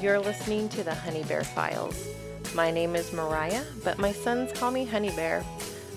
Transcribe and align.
You're 0.00 0.18
listening 0.18 0.70
to 0.70 0.82
the 0.82 0.94
Honey 0.94 1.24
Bear 1.24 1.44
Files. 1.44 2.08
My 2.54 2.70
name 2.70 2.96
is 2.96 3.12
Mariah, 3.12 3.64
but 3.84 3.98
my 3.98 4.12
sons 4.12 4.50
call 4.50 4.70
me 4.70 4.86
Honey 4.86 5.10
Bear. 5.10 5.44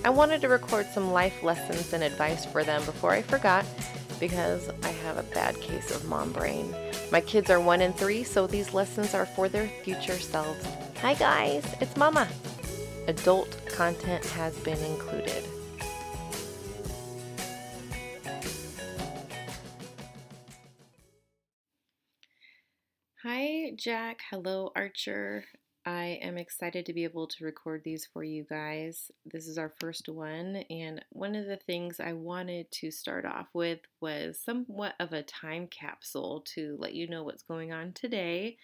I 0.03 0.09
wanted 0.09 0.41
to 0.41 0.49
record 0.49 0.87
some 0.87 1.13
life 1.13 1.41
lessons 1.41 1.93
and 1.93 2.03
advice 2.03 2.45
for 2.45 2.65
them 2.65 2.83
before 2.83 3.13
I 3.13 3.21
forgot 3.21 3.65
because 4.19 4.69
I 4.83 4.89
have 4.89 5.17
a 5.17 5.23
bad 5.33 5.57
case 5.61 5.89
of 5.89 6.03
mom 6.03 6.33
brain. 6.33 6.75
My 7.13 7.21
kids 7.21 7.49
are 7.49 7.61
one 7.61 7.79
and 7.79 7.95
three, 7.95 8.25
so 8.25 8.45
these 8.45 8.73
lessons 8.73 9.13
are 9.13 9.25
for 9.25 9.47
their 9.47 9.69
future 9.83 10.19
selves. 10.19 10.67
Hi, 10.99 11.13
guys, 11.13 11.63
it's 11.79 11.95
Mama. 11.95 12.27
Adult 13.07 13.57
content 13.67 14.25
has 14.25 14.53
been 14.59 14.79
included. 14.79 15.45
Jack. 23.83 24.21
Hello, 24.29 24.71
Archer. 24.77 25.43
I 25.85 26.17
am 26.21 26.37
excited 26.37 26.85
to 26.85 26.93
be 26.93 27.03
able 27.03 27.27
to 27.27 27.43
record 27.43 27.81
these 27.83 28.07
for 28.13 28.23
you 28.23 28.45
guys. 28.49 29.11
This 29.25 29.45
is 29.45 29.57
our 29.57 29.73
first 29.81 30.07
one, 30.07 30.63
and 30.69 31.03
one 31.09 31.35
of 31.35 31.47
the 31.47 31.57
things 31.57 31.99
I 31.99 32.13
wanted 32.13 32.71
to 32.71 32.91
start 32.91 33.25
off 33.25 33.47
with 33.53 33.79
was 33.99 34.39
somewhat 34.39 34.93
of 35.01 35.11
a 35.11 35.21
time 35.21 35.67
capsule 35.67 36.45
to 36.55 36.77
let 36.79 36.93
you 36.93 37.09
know 37.09 37.23
what's 37.23 37.43
going 37.43 37.73
on 37.73 37.91
today. 37.91 38.55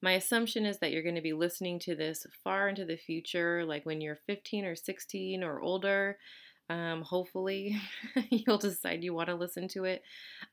My 0.00 0.12
assumption 0.12 0.64
is 0.64 0.78
that 0.78 0.90
you're 0.90 1.02
going 1.02 1.16
to 1.16 1.20
be 1.20 1.34
listening 1.34 1.78
to 1.80 1.94
this 1.94 2.26
far 2.42 2.70
into 2.70 2.86
the 2.86 2.96
future, 2.96 3.66
like 3.66 3.84
when 3.84 4.00
you're 4.00 4.20
15 4.26 4.64
or 4.64 4.74
16 4.74 5.44
or 5.44 5.60
older. 5.60 6.16
Um, 6.70 7.02
hopefully, 7.02 7.78
you'll 8.30 8.56
decide 8.56 9.04
you 9.04 9.12
want 9.12 9.28
to 9.28 9.34
listen 9.34 9.68
to 9.68 9.84
it. 9.84 10.02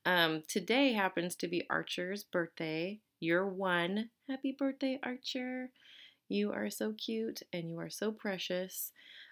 Um, 0.05 0.43
today 0.49 0.91
happens 0.91 1.37
to 1.37 1.47
be 1.47 1.65
Archer's 1.69 2.25
birthday. 2.25 2.99
You're 3.19 3.47
one. 3.47 4.09
Happy 4.29 4.55
birthday, 4.57 4.99
Archer. 5.03 5.69
You 6.29 6.51
are 6.51 6.69
so 6.69 6.93
cute 6.93 7.41
and 7.51 7.69
you 7.69 7.79
are 7.79 7.89
so 7.89 8.11
precious. 8.11 8.91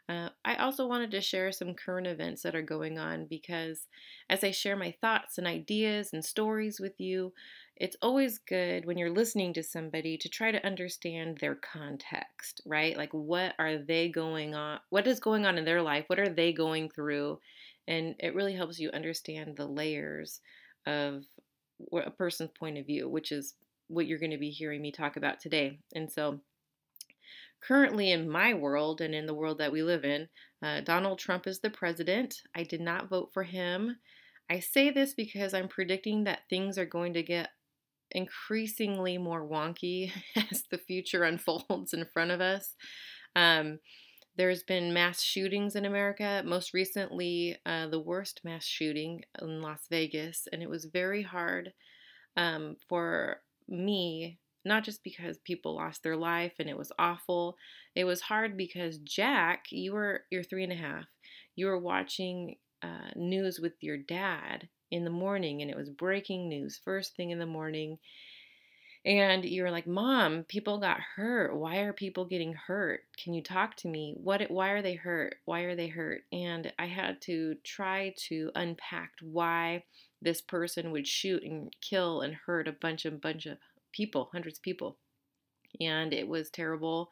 Uh, 0.10 0.30
I 0.44 0.56
also 0.56 0.88
wanted 0.88 1.12
to 1.12 1.22
share 1.22 1.52
some 1.52 1.74
current 1.74 2.08
events 2.08 2.42
that 2.42 2.56
are 2.56 2.62
going 2.62 2.98
on 2.98 3.28
because 3.30 3.88
as 4.30 4.44
I 4.44 4.52
share 4.52 4.76
my 4.76 4.96
thoughts 5.00 5.38
and 5.38 5.46
ideas 5.46 6.12
and 6.14 6.24
stories 6.24 6.80
with 6.80 7.00
you, 7.00 7.34
it's 7.76 7.98
always 8.02 8.40
good 8.40 8.86
when 8.86 8.98
you're 8.98 9.10
listening 9.10 9.54
to 9.54 9.64
somebody 9.64 10.18
to 10.18 10.30
try 10.30 10.52
to 10.52 10.66
understand 10.66 11.38
their 11.38 11.56
context, 11.56 12.62
right? 12.66 12.98
Like, 12.98 13.14
what 13.14 13.54
are 13.60 13.78
they 13.78 14.10
going 14.10 14.56
on? 14.56 14.80
What 14.90 15.08
is 15.08 15.20
going 15.20 15.46
on 15.46 15.58
in 15.58 15.66
their 15.66 15.82
life? 15.82 16.06
What 16.08 16.20
are 16.20 16.30
they 16.30 16.52
going 16.52 16.90
through? 16.90 17.40
And 17.88 18.16
it 18.20 18.34
really 18.34 18.56
helps 18.56 18.80
you 18.80 18.90
understand 18.92 19.56
the 19.56 19.68
layers 19.68 20.42
of 20.86 21.24
a 21.94 22.10
person's 22.12 22.50
point 22.58 22.78
of 22.78 22.86
view, 22.86 23.08
which 23.08 23.32
is 23.32 23.54
what 23.88 24.08
you're 24.08 24.20
going 24.20 24.32
to 24.32 24.38
be 24.38 24.50
hearing 24.50 24.82
me 24.82 24.92
talk 24.92 25.18
about 25.18 25.40
today. 25.40 25.80
And 25.94 26.12
so, 26.12 26.42
currently 27.62 28.12
in 28.12 28.30
my 28.30 28.54
world 28.54 29.02
and 29.02 29.16
in 29.16 29.26
the 29.26 29.34
world 29.34 29.58
that 29.58 29.72
we 29.72 29.82
live 29.82 30.06
in, 30.06 30.28
uh, 30.64 30.82
Donald 30.82 31.20
Trump 31.20 31.48
is 31.48 31.60
the 31.60 31.70
president. 31.70 32.42
I 32.56 32.64
did 32.64 32.82
not 32.82 33.10
vote 33.10 33.30
for 33.34 33.44
him. 33.44 33.98
I 34.50 34.60
say 34.60 34.90
this 34.90 35.14
because 35.14 35.54
I'm 35.54 35.68
predicting 35.68 36.24
that 36.24 36.42
things 36.50 36.78
are 36.78 36.86
going 36.86 37.14
to 37.14 37.24
get 37.24 37.50
increasingly 38.12 39.18
more 39.18 39.48
wonky 39.48 40.12
as 40.52 40.64
the 40.72 40.78
future 40.78 41.24
unfolds 41.26 41.94
in 41.94 42.06
front 42.14 42.32
of 42.32 42.42
us. 42.42 42.76
Um, 43.36 43.80
there's 44.38 44.64
been 44.64 44.94
mass 44.94 45.22
shootings 45.22 45.76
in 45.76 45.86
America, 45.86 46.44
most 46.46 46.74
recently, 46.74 47.58
uh, 47.66 47.88
the 47.88 48.00
worst 48.00 48.42
mass 48.44 48.64
shooting 48.64 49.24
in 49.42 49.62
Las 49.64 49.88
Vegas, 49.90 50.48
and 50.54 50.62
it 50.62 50.70
was 50.70 50.86
very 50.86 51.24
hard 51.24 51.74
um, 52.36 52.76
for 52.88 53.42
me 53.68 54.40
not 54.66 54.84
just 54.84 55.04
because 55.04 55.38
people 55.40 55.76
lost 55.76 56.04
their 56.04 56.18
life 56.18 56.54
and 56.60 56.70
it 56.70 56.78
was 56.78 56.92
awful. 57.00 57.56
It 57.96 58.04
was 58.04 58.22
hard 58.22 58.58
because 58.58 58.98
Jack, 59.00 59.66
you 59.72 59.94
were 59.94 60.24
you're 60.30 60.44
three 60.44 60.64
and 60.64 60.74
a 60.74 60.76
half. 60.76 61.06
You 61.56 61.68
were 61.68 61.80
watching 61.80 62.58
uh, 62.84 63.12
news 63.16 63.60
with 63.60 63.74
your 63.82 63.98
dad 63.98 64.68
in 64.92 65.04
the 65.04 65.10
morning, 65.10 65.62
and 65.62 65.72
it 65.72 65.78
was 65.78 65.90
breaking 65.90 66.50
news 66.50 66.80
first 66.84 67.16
thing 67.16 67.32
in 67.32 67.40
the 67.40 67.46
morning. 67.46 67.98
And 69.06 69.46
you 69.46 69.64
were 69.64 69.72
like, 69.72 69.88
"Mom, 69.88 70.44
people 70.44 70.80
got 70.80 71.00
hurt. 71.00 71.56
Why 71.56 71.78
are 71.80 71.94
people 71.94 72.26
getting 72.26 72.54
hurt? 72.54 73.06
Can 73.18 73.34
you 73.34 73.42
talk 73.42 73.76
to 73.78 73.88
me? 73.88 74.16
What? 74.18 74.50
Why 74.52 74.70
are 74.72 74.82
they 74.82 74.96
hurt? 74.96 75.38
Why 75.46 75.62
are 75.62 75.76
they 75.76 75.88
hurt?" 75.88 76.26
And 76.32 76.74
I 76.78 76.88
had 76.88 77.22
to 77.24 77.56
try 77.64 78.14
to 78.28 78.52
unpack 78.56 79.14
why 79.22 79.86
this 80.22 80.42
person 80.42 80.92
would 80.92 81.08
shoot 81.08 81.44
and 81.44 81.74
kill 81.82 82.22
and 82.22 82.34
hurt 82.36 82.68
a 82.68 82.74
bunch 82.74 83.06
of 83.06 83.22
bunch 83.22 83.46
of 83.46 83.58
people, 83.92 84.30
hundreds 84.32 84.60
of 84.60 84.64
people. 84.64 84.98
And 85.80 86.14
it 86.14 86.28
was 86.28 86.50
terrible, 86.50 87.10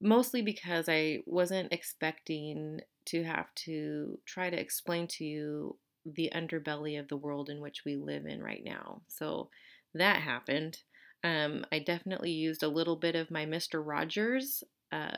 mostly 0.00 0.42
because 0.42 0.88
I 0.88 1.22
wasn't 1.26 1.72
expecting 1.72 2.80
to 3.06 3.22
have 3.24 3.54
to 3.54 4.18
try 4.26 4.50
to 4.50 4.58
explain 4.58 5.06
to 5.08 5.24
you 5.24 5.78
the 6.04 6.30
underbelly 6.34 6.98
of 6.98 7.08
the 7.08 7.16
world 7.16 7.48
in 7.48 7.60
which 7.60 7.84
we 7.84 7.96
live 7.96 8.26
in 8.26 8.42
right 8.42 8.62
now. 8.64 9.02
So 9.08 9.50
that 9.94 10.22
happened. 10.22 10.78
Um, 11.22 11.64
I 11.72 11.78
definitely 11.78 12.32
used 12.32 12.62
a 12.62 12.68
little 12.68 12.96
bit 12.96 13.14
of 13.14 13.30
my 13.30 13.46
Mr. 13.46 13.82
Rogers 13.84 14.62
uh, 14.92 15.16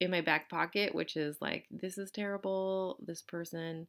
in 0.00 0.10
my 0.10 0.20
back 0.20 0.50
pocket, 0.50 0.94
which 0.94 1.16
is 1.16 1.38
like, 1.40 1.66
this 1.70 1.98
is 1.98 2.10
terrible. 2.10 2.98
This 3.04 3.22
person 3.22 3.86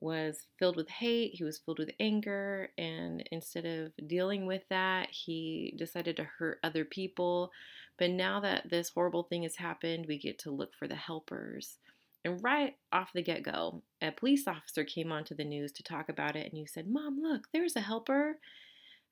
was 0.00 0.46
filled 0.58 0.76
with 0.76 0.88
hate, 0.88 1.32
he 1.34 1.44
was 1.44 1.58
filled 1.58 1.78
with 1.78 1.90
anger, 2.00 2.70
and 2.76 3.26
instead 3.30 3.64
of 3.64 3.92
dealing 4.08 4.46
with 4.46 4.62
that, 4.68 5.08
he 5.10 5.74
decided 5.78 6.16
to 6.16 6.28
hurt 6.38 6.58
other 6.62 6.84
people. 6.84 7.50
But 7.98 8.10
now 8.10 8.40
that 8.40 8.70
this 8.70 8.90
horrible 8.90 9.24
thing 9.24 9.44
has 9.44 9.56
happened, 9.56 10.06
we 10.08 10.18
get 10.18 10.38
to 10.40 10.50
look 10.50 10.70
for 10.78 10.88
the 10.88 10.96
helpers. 10.96 11.78
And 12.24 12.42
right 12.42 12.74
off 12.90 13.12
the 13.14 13.22
get 13.22 13.42
go, 13.42 13.82
a 14.02 14.10
police 14.10 14.48
officer 14.48 14.82
came 14.82 15.12
onto 15.12 15.34
the 15.34 15.44
news 15.44 15.72
to 15.72 15.82
talk 15.82 16.08
about 16.08 16.36
it, 16.36 16.50
and 16.50 16.58
you 16.58 16.66
said, 16.66 16.88
Mom, 16.88 17.18
look, 17.20 17.48
there's 17.52 17.76
a 17.76 17.80
helper. 17.80 18.38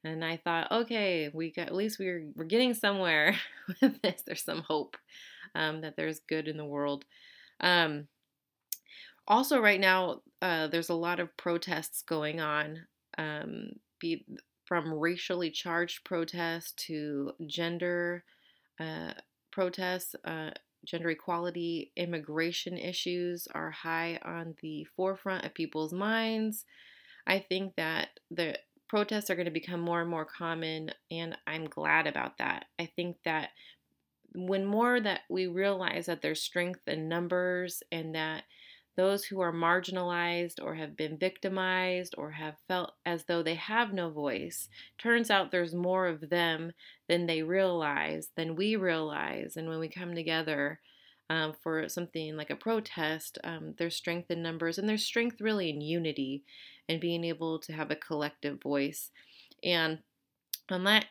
And 0.04 0.24
I 0.24 0.36
thought, 0.36 0.70
okay, 0.72 1.30
we 1.32 1.52
got 1.52 1.68
at 1.68 1.74
least 1.74 1.98
we're 1.98 2.26
we're 2.34 2.44
getting 2.44 2.74
somewhere 2.74 3.36
with 3.80 4.02
this. 4.02 4.22
There's 4.26 4.44
some 4.44 4.62
hope 4.62 4.96
um, 5.54 5.82
that 5.82 5.96
there's 5.96 6.20
good 6.20 6.48
in 6.48 6.56
the 6.56 6.64
world. 6.64 7.04
Um, 7.60 8.08
also, 9.28 9.60
right 9.60 9.80
now, 9.80 10.22
uh, 10.40 10.66
there's 10.66 10.88
a 10.88 10.94
lot 10.94 11.20
of 11.20 11.36
protests 11.36 12.02
going 12.02 12.40
on, 12.40 12.86
um, 13.16 13.70
be 14.00 14.26
from 14.64 14.92
racially 14.92 15.50
charged 15.50 16.04
protests 16.04 16.72
to 16.72 17.32
gender 17.46 18.24
uh, 18.80 19.12
protests. 19.52 20.16
Uh, 20.24 20.50
gender 20.84 21.10
equality, 21.10 21.92
immigration 21.96 22.76
issues 22.76 23.46
are 23.54 23.70
high 23.70 24.18
on 24.24 24.54
the 24.62 24.84
forefront 24.96 25.44
of 25.44 25.54
people's 25.54 25.92
minds. 25.92 26.64
I 27.26 27.38
think 27.38 27.76
that 27.76 28.08
the 28.30 28.58
protests 28.92 29.30
are 29.30 29.36
going 29.36 29.46
to 29.46 29.50
become 29.50 29.80
more 29.80 30.02
and 30.02 30.10
more 30.10 30.26
common, 30.26 30.90
and 31.10 31.34
I'm 31.46 31.64
glad 31.64 32.06
about 32.06 32.36
that. 32.36 32.66
I 32.78 32.90
think 32.94 33.16
that 33.24 33.48
when 34.34 34.66
more 34.66 35.00
that 35.00 35.20
we 35.30 35.46
realize 35.46 36.04
that 36.04 36.20
there's 36.20 36.42
strength 36.42 36.86
in 36.86 37.08
numbers 37.08 37.82
and 37.90 38.14
that 38.14 38.42
those 38.98 39.24
who 39.24 39.40
are 39.40 39.50
marginalized 39.50 40.62
or 40.62 40.74
have 40.74 40.94
been 40.94 41.16
victimized 41.16 42.14
or 42.18 42.32
have 42.32 42.56
felt 42.68 42.92
as 43.06 43.24
though 43.24 43.42
they 43.42 43.54
have 43.54 43.94
no 43.94 44.10
voice. 44.10 44.68
Turns 44.98 45.30
out 45.30 45.50
there's 45.50 45.74
more 45.74 46.06
of 46.06 46.28
them 46.28 46.72
than 47.08 47.24
they 47.24 47.42
realize, 47.42 48.28
than 48.36 48.56
we 48.56 48.76
realize. 48.76 49.56
And 49.56 49.70
when 49.70 49.78
we 49.78 49.88
come 49.88 50.14
together 50.14 50.80
um, 51.30 51.54
for 51.62 51.88
something 51.88 52.36
like 52.36 52.50
a 52.50 52.56
protest, 52.56 53.38
um, 53.42 53.72
there's 53.78 53.96
strength 53.96 54.30
in 54.30 54.42
numbers 54.42 54.76
and 54.76 54.86
there's 54.86 55.06
strength 55.06 55.40
really 55.40 55.70
in 55.70 55.80
unity 55.80 56.44
and 56.88 57.00
being 57.00 57.24
able 57.24 57.58
to 57.60 57.72
have 57.72 57.90
a 57.90 57.96
collective 57.96 58.60
voice. 58.60 59.10
And 59.62 59.98
on 60.70 60.84
that 60.84 61.06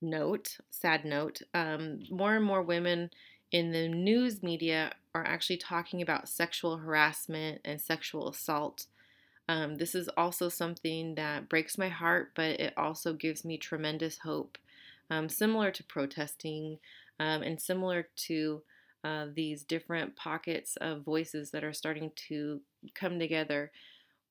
note, 0.00 0.58
sad 0.70 1.04
note, 1.04 1.42
um, 1.54 2.00
more 2.10 2.36
and 2.36 2.44
more 2.44 2.62
women 2.62 3.10
in 3.52 3.72
the 3.72 3.88
news 3.88 4.42
media 4.42 4.92
are 5.14 5.24
actually 5.24 5.56
talking 5.56 6.02
about 6.02 6.28
sexual 6.28 6.78
harassment 6.78 7.60
and 7.64 7.80
sexual 7.80 8.28
assault. 8.28 8.86
Um, 9.48 9.76
this 9.76 9.94
is 9.94 10.08
also 10.16 10.48
something 10.48 11.14
that 11.14 11.48
breaks 11.48 11.78
my 11.78 11.88
heart, 11.88 12.32
but 12.34 12.60
it 12.60 12.74
also 12.76 13.12
gives 13.12 13.44
me 13.44 13.56
tremendous 13.56 14.18
hope. 14.18 14.58
Um, 15.08 15.28
similar 15.28 15.70
to 15.70 15.84
protesting 15.84 16.78
um, 17.20 17.42
and 17.42 17.60
similar 17.60 18.08
to 18.26 18.62
uh, 19.04 19.26
these 19.32 19.62
different 19.62 20.16
pockets 20.16 20.76
of 20.80 21.04
voices 21.04 21.52
that 21.52 21.62
are 21.62 21.72
starting 21.72 22.10
to 22.28 22.60
come 22.94 23.20
together. 23.20 23.70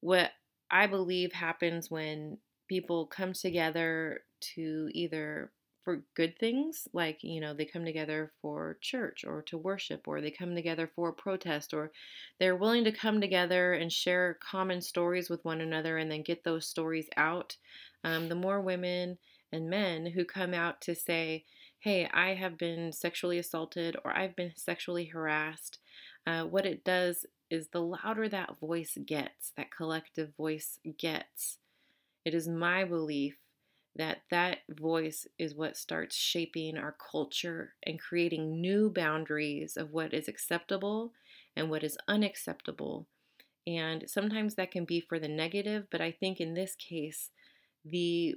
What 0.01 0.31
I 0.69 0.87
believe 0.87 1.31
happens 1.31 1.89
when 1.91 2.37
people 2.67 3.05
come 3.07 3.33
together 3.33 4.21
to 4.55 4.89
either 4.91 5.51
for 5.83 6.03
good 6.15 6.37
things, 6.39 6.87
like, 6.93 7.19
you 7.21 7.39
know, 7.39 7.53
they 7.53 7.65
come 7.65 7.85
together 7.85 8.31
for 8.41 8.77
church 8.81 9.23
or 9.23 9.43
to 9.43 9.57
worship, 9.57 10.07
or 10.07 10.19
they 10.19 10.31
come 10.31 10.55
together 10.55 10.89
for 10.95 11.11
protest, 11.13 11.75
or 11.75 11.91
they're 12.39 12.55
willing 12.55 12.83
to 12.85 12.91
come 12.91 13.21
together 13.21 13.73
and 13.73 13.93
share 13.93 14.39
common 14.41 14.81
stories 14.81 15.29
with 15.29 15.45
one 15.45 15.61
another 15.61 15.99
and 15.99 16.09
then 16.11 16.23
get 16.23 16.43
those 16.43 16.65
stories 16.67 17.07
out. 17.17 17.55
Um, 18.03 18.29
the 18.29 18.35
more 18.35 18.61
women 18.61 19.19
and 19.51 19.69
men 19.69 20.07
who 20.07 20.25
come 20.25 20.55
out 20.55 20.81
to 20.81 20.95
say, 20.95 21.45
hey, 21.79 22.09
I 22.11 22.33
have 22.33 22.57
been 22.57 22.91
sexually 22.91 23.37
assaulted 23.37 23.95
or 24.03 24.11
I've 24.11 24.35
been 24.35 24.53
sexually 24.55 25.05
harassed, 25.05 25.77
uh, 26.25 26.45
what 26.45 26.65
it 26.65 26.83
does 26.83 27.27
is 27.49 27.69
the 27.69 27.81
louder 27.81 28.27
that 28.29 28.57
voice 28.59 28.97
gets, 29.05 29.51
that 29.57 29.71
collective 29.71 30.35
voice 30.35 30.79
gets, 30.97 31.57
it 32.23 32.33
is 32.33 32.47
my 32.47 32.83
belief 32.83 33.37
that 33.95 34.23
that 34.29 34.59
voice 34.69 35.25
is 35.39 35.55
what 35.55 35.77
starts 35.77 36.15
shaping 36.15 36.77
our 36.77 36.95
culture 37.11 37.73
and 37.83 37.99
creating 37.99 38.59
new 38.59 38.89
boundaries 38.89 39.77
of 39.77 39.91
what 39.91 40.13
is 40.13 40.27
acceptable 40.27 41.13
and 41.55 41.69
what 41.69 41.83
is 41.83 41.97
unacceptable. 42.07 43.07
And 43.65 44.03
sometimes 44.09 44.55
that 44.55 44.71
can 44.71 44.85
be 44.85 44.99
for 44.99 45.17
the 45.17 45.29
negative, 45.29 45.85
but 45.89 46.01
I 46.01 46.11
think 46.11 46.41
in 46.41 46.53
this 46.53 46.75
case, 46.75 47.31
the 47.85 48.35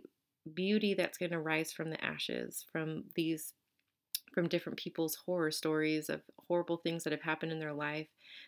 beauty 0.55 0.94
that's 0.94 1.19
going 1.19 1.32
to 1.32 1.40
rise 1.40 1.72
from 1.72 1.90
the 1.90 2.02
ashes, 2.02 2.64
from 2.70 3.05
these 3.16 3.55
from 4.38 4.46
different 4.46 4.79
people's 4.79 5.17
horror 5.26 5.50
stories 5.50 6.08
of 6.08 6.20
horrible 6.46 6.76
things 6.76 7.02
that 7.02 7.12
have 7.12 7.23
happened 7.23 7.50
in 7.50 7.58
their 7.58 7.73
life, 7.73 8.06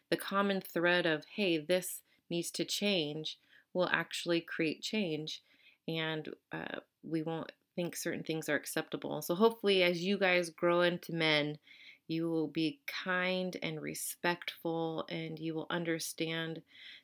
the 0.09 0.17
common 0.17 0.61
thread 0.61 1.05
of, 1.05 1.25
hey, 1.35 1.59
this 1.59 2.03
needs 2.31 2.49
to 2.53 2.65
change, 2.65 3.41
will 3.75 3.89
actually 3.89 4.41
create 4.41 4.83
change. 4.83 5.43
And 5.89 6.29
uh, 6.53 6.79
we 7.03 7.25
won't 7.25 7.51
think 7.75 7.97
certain 7.97 8.23
things 8.23 8.49
are 8.49 8.55
acceptable. 8.55 9.21
So, 9.21 9.35
hopefully, 9.35 9.83
as 9.83 10.01
you 10.01 10.17
guys 10.17 10.51
grow 10.51 10.83
into 10.83 11.13
men, 11.13 11.59
you 12.07 12.31
will 12.31 12.47
be 12.47 12.79
kind 12.87 13.57
and 13.61 13.83
respectful, 13.83 15.07
and 15.09 15.41
you 15.41 15.55
will 15.55 15.67
understand 15.71 16.63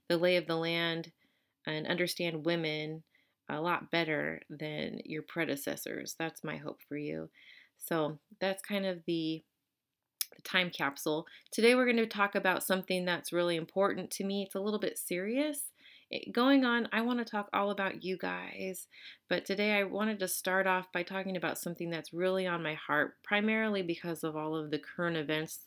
the 0.08 0.16
lay 0.16 0.36
of 0.36 0.46
the 0.46 0.54
land 0.54 1.10
and 1.66 1.88
understand 1.88 2.46
women 2.46 3.02
a 3.48 3.60
lot 3.60 3.90
better 3.90 4.42
than 4.48 5.00
your 5.04 5.22
predecessors. 5.22 6.14
That's 6.16 6.44
my 6.44 6.56
hope 6.56 6.78
for 6.88 6.96
you. 6.96 7.30
So 7.78 8.18
that's 8.40 8.62
kind 8.62 8.86
of 8.86 9.02
the, 9.06 9.42
the 10.34 10.42
time 10.42 10.70
capsule. 10.70 11.26
Today 11.50 11.74
we're 11.74 11.84
going 11.84 11.96
to 11.96 12.06
talk 12.06 12.34
about 12.34 12.62
something 12.62 13.04
that's 13.04 13.32
really 13.32 13.56
important 13.56 14.10
to 14.12 14.24
me. 14.24 14.42
It's 14.42 14.54
a 14.54 14.60
little 14.60 14.80
bit 14.80 14.98
serious. 14.98 15.72
It, 16.10 16.32
going 16.32 16.64
on, 16.64 16.88
I 16.92 17.00
want 17.00 17.18
to 17.18 17.24
talk 17.24 17.48
all 17.52 17.70
about 17.70 18.04
you 18.04 18.16
guys, 18.16 18.86
but 19.28 19.44
today 19.44 19.72
I 19.72 19.82
wanted 19.82 20.20
to 20.20 20.28
start 20.28 20.66
off 20.66 20.92
by 20.92 21.02
talking 21.02 21.36
about 21.36 21.58
something 21.58 21.90
that's 21.90 22.12
really 22.12 22.46
on 22.46 22.62
my 22.62 22.74
heart, 22.74 23.16
primarily 23.24 23.82
because 23.82 24.22
of 24.22 24.36
all 24.36 24.54
of 24.54 24.70
the 24.70 24.78
current 24.78 25.16
events 25.16 25.60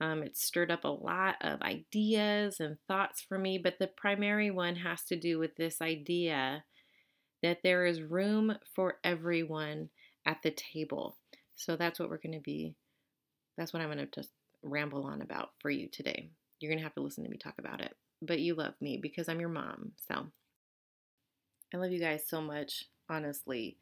um, 0.00 0.22
it 0.22 0.36
stirred 0.36 0.70
up 0.70 0.84
a 0.84 0.88
lot 0.88 1.36
of 1.40 1.62
ideas 1.62 2.60
and 2.60 2.76
thoughts 2.86 3.22
for 3.22 3.38
me, 3.38 3.58
but 3.58 3.78
the 3.78 3.86
primary 3.86 4.50
one 4.50 4.76
has 4.76 5.02
to 5.04 5.16
do 5.16 5.38
with 5.38 5.56
this 5.56 5.80
idea 5.80 6.64
that 7.42 7.62
there 7.62 7.86
is 7.86 8.02
room 8.02 8.58
for 8.74 8.98
everyone 9.02 9.88
at 10.26 10.42
the 10.42 10.50
table. 10.50 11.16
So 11.56 11.76
that's 11.76 11.98
what 11.98 12.10
we're 12.10 12.18
going 12.18 12.34
to 12.34 12.40
be, 12.40 12.74
that's 13.56 13.72
what 13.72 13.82
I'm 13.82 13.88
going 13.88 13.98
to 13.98 14.06
just 14.06 14.30
ramble 14.62 15.04
on 15.04 15.22
about 15.22 15.50
for 15.60 15.70
you 15.70 15.88
today. 15.88 16.30
You're 16.60 16.70
going 16.70 16.78
to 16.78 16.84
have 16.84 16.94
to 16.94 17.02
listen 17.02 17.24
to 17.24 17.30
me 17.30 17.38
talk 17.38 17.58
about 17.58 17.80
it. 17.80 17.94
But 18.22 18.40
you 18.40 18.54
love 18.54 18.74
me 18.80 18.98
because 19.00 19.28
I'm 19.28 19.40
your 19.40 19.48
mom. 19.48 19.92
So 20.08 20.26
I 21.74 21.76
love 21.76 21.90
you 21.90 22.00
guys 22.00 22.24
so 22.26 22.40
much, 22.40 22.84
honestly. 23.10 23.76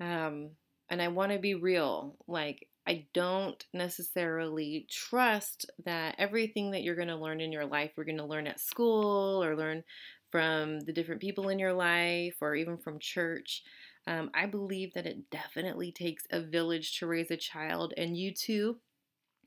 Um, 0.00 0.50
and 0.88 1.02
I 1.02 1.08
want 1.08 1.32
to 1.32 1.38
be 1.38 1.54
real. 1.54 2.16
Like, 2.26 2.66
I 2.86 3.06
don't 3.12 3.62
necessarily 3.72 4.86
trust 4.90 5.70
that 5.84 6.14
everything 6.18 6.70
that 6.70 6.82
you're 6.82 6.96
going 6.96 7.08
to 7.08 7.16
learn 7.16 7.40
in 7.40 7.52
your 7.52 7.66
life, 7.66 7.92
you're 7.96 8.06
going 8.06 8.18
to 8.18 8.24
learn 8.24 8.46
at 8.46 8.60
school 8.60 9.44
or 9.44 9.56
learn 9.56 9.84
from 10.30 10.80
the 10.80 10.92
different 10.92 11.20
people 11.20 11.48
in 11.48 11.58
your 11.58 11.72
life 11.72 12.36
or 12.40 12.54
even 12.54 12.78
from 12.78 12.98
church. 12.98 13.62
Um, 14.06 14.30
I 14.34 14.46
believe 14.46 14.94
that 14.94 15.06
it 15.06 15.30
definitely 15.30 15.92
takes 15.92 16.24
a 16.30 16.40
village 16.40 16.98
to 16.98 17.06
raise 17.06 17.30
a 17.30 17.36
child, 17.36 17.94
and 17.96 18.16
you 18.16 18.32
too. 18.32 18.78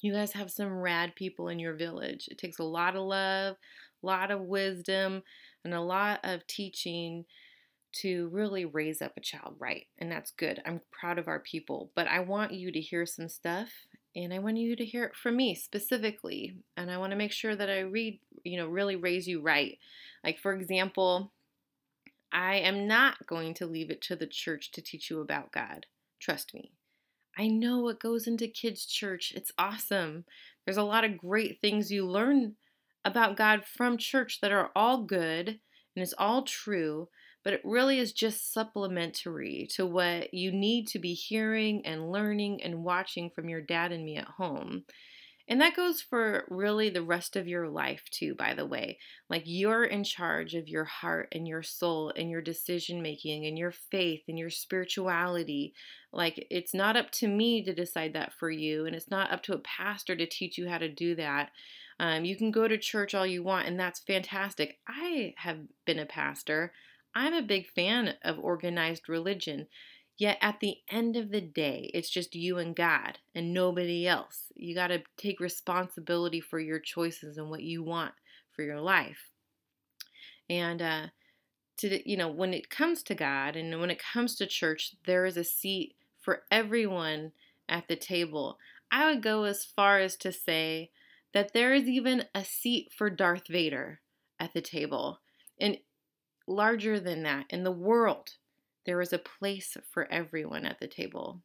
You 0.02 0.14
guys 0.14 0.34
have 0.34 0.52
some 0.52 0.80
rad 0.80 1.16
people 1.16 1.48
in 1.48 1.60
your 1.60 1.76
village. 1.76 2.28
It 2.30 2.38
takes 2.38 2.60
a 2.60 2.64
lot 2.64 2.96
of 2.96 3.04
love, 3.04 3.56
a 4.04 4.06
lot 4.06 4.32
of 4.32 4.42
wisdom, 4.42 5.24
and 5.64 5.74
a 5.74 5.82
lot 5.82 6.20
of 6.24 6.46
teaching 6.46 7.26
to 7.94 8.28
really 8.30 8.66
raise 8.66 9.02
up 9.02 9.14
a 9.16 9.22
child 9.22 9.56
right. 9.60 9.86
And 10.00 10.12
that's 10.12 10.32
good. 10.32 10.62
I'm 10.66 10.82
proud 10.92 11.20
of 11.20 11.28
our 11.28 11.40
people. 11.40 11.92
But 11.96 12.08
I 12.08 12.20
want 12.20 12.52
you 12.52 12.72
to 12.72 12.82
hear 12.82 13.06
some 13.06 13.30
stuff 13.30 13.70
and 14.16 14.34
I 14.34 14.40
want 14.40 14.58
you 14.58 14.76
to 14.76 14.86
hear 14.86 15.06
it 15.06 15.16
from 15.16 15.38
me 15.38 15.56
specifically. 15.56 16.56
And 16.76 16.92
I 16.92 16.98
want 16.98 17.12
to 17.12 17.18
make 17.18 17.32
sure 17.32 17.56
that 17.56 17.70
I 17.70 17.82
read, 17.82 18.20
you 18.44 18.58
know, 18.58 18.68
really 18.68 18.96
raise 18.96 19.28
you 19.28 19.42
right. 19.42 19.78
Like, 20.24 20.40
for 20.40 20.54
example, 20.54 21.32
I 22.34 22.56
am 22.56 22.88
not 22.88 23.28
going 23.28 23.54
to 23.56 23.68
leave 23.68 23.92
it 23.92 24.02
to 24.04 24.16
the 24.16 24.28
church 24.28 24.72
to 24.72 24.82
teach 24.82 25.10
you 25.10 25.22
about 25.22 25.52
God. 25.52 25.86
Trust 26.20 26.54
me. 26.54 26.72
I 27.38 27.48
know 27.48 27.80
what 27.80 28.00
goes 28.00 28.28
into 28.28 28.48
kids' 28.48 28.86
church. 28.86 29.34
It's 29.36 29.52
awesome. 29.58 30.26
There's 30.66 30.78
a 30.78 30.84
lot 30.84 31.04
of 31.04 31.18
great 31.18 31.62
things 31.62 31.92
you 31.92 32.08
learn 32.08 32.56
about 33.06 33.38
God 33.38 33.66
from 33.66 33.98
church 33.98 34.40
that 34.42 34.52
are 34.52 34.72
all 34.76 35.04
good 35.04 35.48
and 35.48 36.02
it's 36.02 36.14
all 36.18 36.44
true, 36.44 37.10
but 37.44 37.54
it 37.54 37.62
really 37.64 38.00
is 38.00 38.14
just 38.14 38.52
supplementary 38.52 39.68
to 39.76 39.86
what 39.86 40.34
you 40.34 40.52
need 40.52 40.88
to 40.88 41.00
be 41.00 41.14
hearing 41.14 41.86
and 41.86 42.12
learning 42.12 42.64
and 42.64 42.84
watching 42.84 43.30
from 43.30 43.50
your 43.50 43.62
dad 43.62 43.92
and 43.92 44.04
me 44.04 44.18
at 44.18 44.26
home. 44.26 44.86
And 45.48 45.60
that 45.60 45.76
goes 45.76 46.02
for 46.02 46.46
really 46.50 46.90
the 46.90 47.04
rest 47.04 47.36
of 47.36 47.50
your 47.50 47.68
life, 47.68 48.04
too, 48.10 48.34
by 48.34 48.54
the 48.54 48.66
way. 48.66 48.98
Like 49.30 49.44
you're 49.46 49.84
in 49.84 50.06
charge 50.06 50.54
of 50.54 50.70
your 50.70 50.86
heart 50.86 51.28
and 51.34 51.46
your 51.46 51.64
soul 51.64 52.14
and 52.16 52.30
your 52.30 52.42
decision 52.42 53.02
making 53.02 53.46
and 53.46 53.58
your 53.58 53.74
faith 53.74 54.22
and 54.30 54.40
your 54.40 54.50
spirituality. 54.50 55.74
Like 56.14 56.48
it's 56.50 56.74
not 56.74 56.96
up 56.96 57.12
to 57.12 57.28
me 57.28 57.62
to 57.66 57.74
decide 57.74 58.14
that 58.14 58.34
for 58.40 58.50
you, 58.50 58.86
and 58.86 58.96
it's 58.96 59.12
not 59.12 59.32
up 59.32 59.44
to 59.44 59.54
a 59.54 59.60
pastor 59.60 60.16
to 60.16 60.26
teach 60.26 60.58
you 60.58 60.70
how 60.70 60.78
to 60.78 60.88
do 60.88 61.16
that. 61.16 61.50
Um, 62.00 62.26
you 62.26 62.38
can 62.38 62.50
go 62.50 62.68
to 62.68 62.78
church 62.78 63.14
all 63.14 63.28
you 63.28 63.44
want, 63.44 63.68
and 63.68 63.80
that's 63.80 64.00
fantastic. 64.00 64.80
I 64.88 65.34
have 65.38 65.58
been 65.86 66.00
a 66.00 66.06
pastor. 66.06 66.72
I'm 67.16 67.34
a 67.34 67.42
big 67.42 67.68
fan 67.68 68.16
of 68.24 68.40
organized 68.40 69.10
religion. 69.10 69.68
Yet 70.18 70.38
at 70.42 70.60
the 70.60 70.78
end 70.90 71.16
of 71.16 71.32
the 71.32 71.42
day, 71.42 71.90
it's 71.94 72.10
just 72.10 72.36
you 72.36 72.58
and 72.60 72.76
God 72.76 73.18
and 73.34 73.54
nobody 73.54 74.08
else. 74.08 74.52
You 74.56 74.76
got 74.76 74.88
to 74.88 75.04
take 75.18 75.40
responsibility 75.40 76.40
for 76.40 76.60
your 76.60 76.80
choices 76.80 77.38
and 77.38 77.50
what 77.50 77.64
you 77.64 77.84
want 77.84 78.14
for 78.52 78.62
your 78.62 78.80
life. 78.80 79.32
And 80.50 80.82
uh, 80.82 81.08
to 81.78 82.10
you 82.10 82.16
know, 82.16 82.30
when 82.30 82.54
it 82.54 82.70
comes 82.70 83.02
to 83.04 83.16
God 83.16 83.56
and 83.56 83.80
when 83.80 83.90
it 83.90 84.02
comes 84.14 84.36
to 84.36 84.46
church, 84.46 84.96
there 85.06 85.26
is 85.26 85.38
a 85.38 85.44
seat 85.44 85.96
for 86.22 86.44
everyone 86.52 87.32
at 87.68 87.88
the 87.88 87.96
table. 87.96 88.60
I 88.92 89.10
would 89.10 89.24
go 89.24 89.44
as 89.44 89.66
far 89.66 90.00
as 90.00 90.16
to 90.18 90.32
say 90.32 90.92
that 91.34 91.54
there 91.54 91.74
is 91.74 91.88
even 91.88 92.26
a 92.36 92.46
seat 92.46 92.92
for 92.96 93.10
Darth 93.10 93.48
Vader 93.48 94.02
at 94.40 94.54
the 94.54 94.62
table. 94.62 95.20
And 95.60 95.80
larger 96.48 97.00
than 97.00 97.24
that, 97.24 97.46
in 97.50 97.64
the 97.64 97.72
world, 97.72 98.34
there 98.86 99.02
is 99.02 99.14
a 99.14 99.18
place 99.18 99.78
for 99.92 100.12
everyone 100.12 100.66
at 100.66 100.80
the 100.80 100.88
table, 100.88 101.42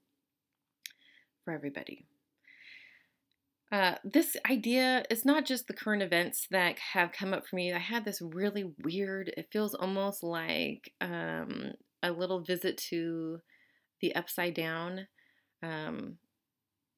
for 1.45 1.53
everybody. 1.53 2.07
Uh, 3.71 3.97
this 4.03 4.37
idea 4.51 5.05
is 5.11 5.25
not 5.25 5.45
just 5.45 5.67
the 5.67 5.75
current 5.75 6.03
events 6.03 6.47
that 6.51 6.79
have 6.79 7.13
come 7.13 7.35
up 7.35 7.47
for 7.47 7.57
me. 7.57 7.73
I 7.73 7.79
had 7.79 8.05
this 8.05 8.23
really 8.23 8.73
weird, 8.83 9.31
it 9.37 9.49
feels 9.53 9.75
almost 9.75 10.23
like 10.23 10.93
um, 11.01 11.73
a 12.03 12.11
little 12.11 12.41
visit 12.43 12.79
to 12.89 13.41
the 14.01 14.15
upside 14.15 14.55
down. 14.55 15.07
Um, 15.63 16.17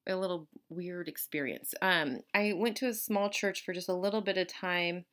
a 0.06 0.16
little 0.16 0.48
weird 0.68 1.08
experience. 1.08 1.74
Um, 1.82 2.20
I 2.34 2.52
went 2.56 2.76
to 2.78 2.88
a 2.88 2.94
small 2.94 3.30
church 3.30 3.64
for 3.64 3.72
just 3.72 3.88
a 3.88 3.94
little 3.94 4.20
bit 4.20 4.38
of 4.38 4.48
time, 4.48 5.04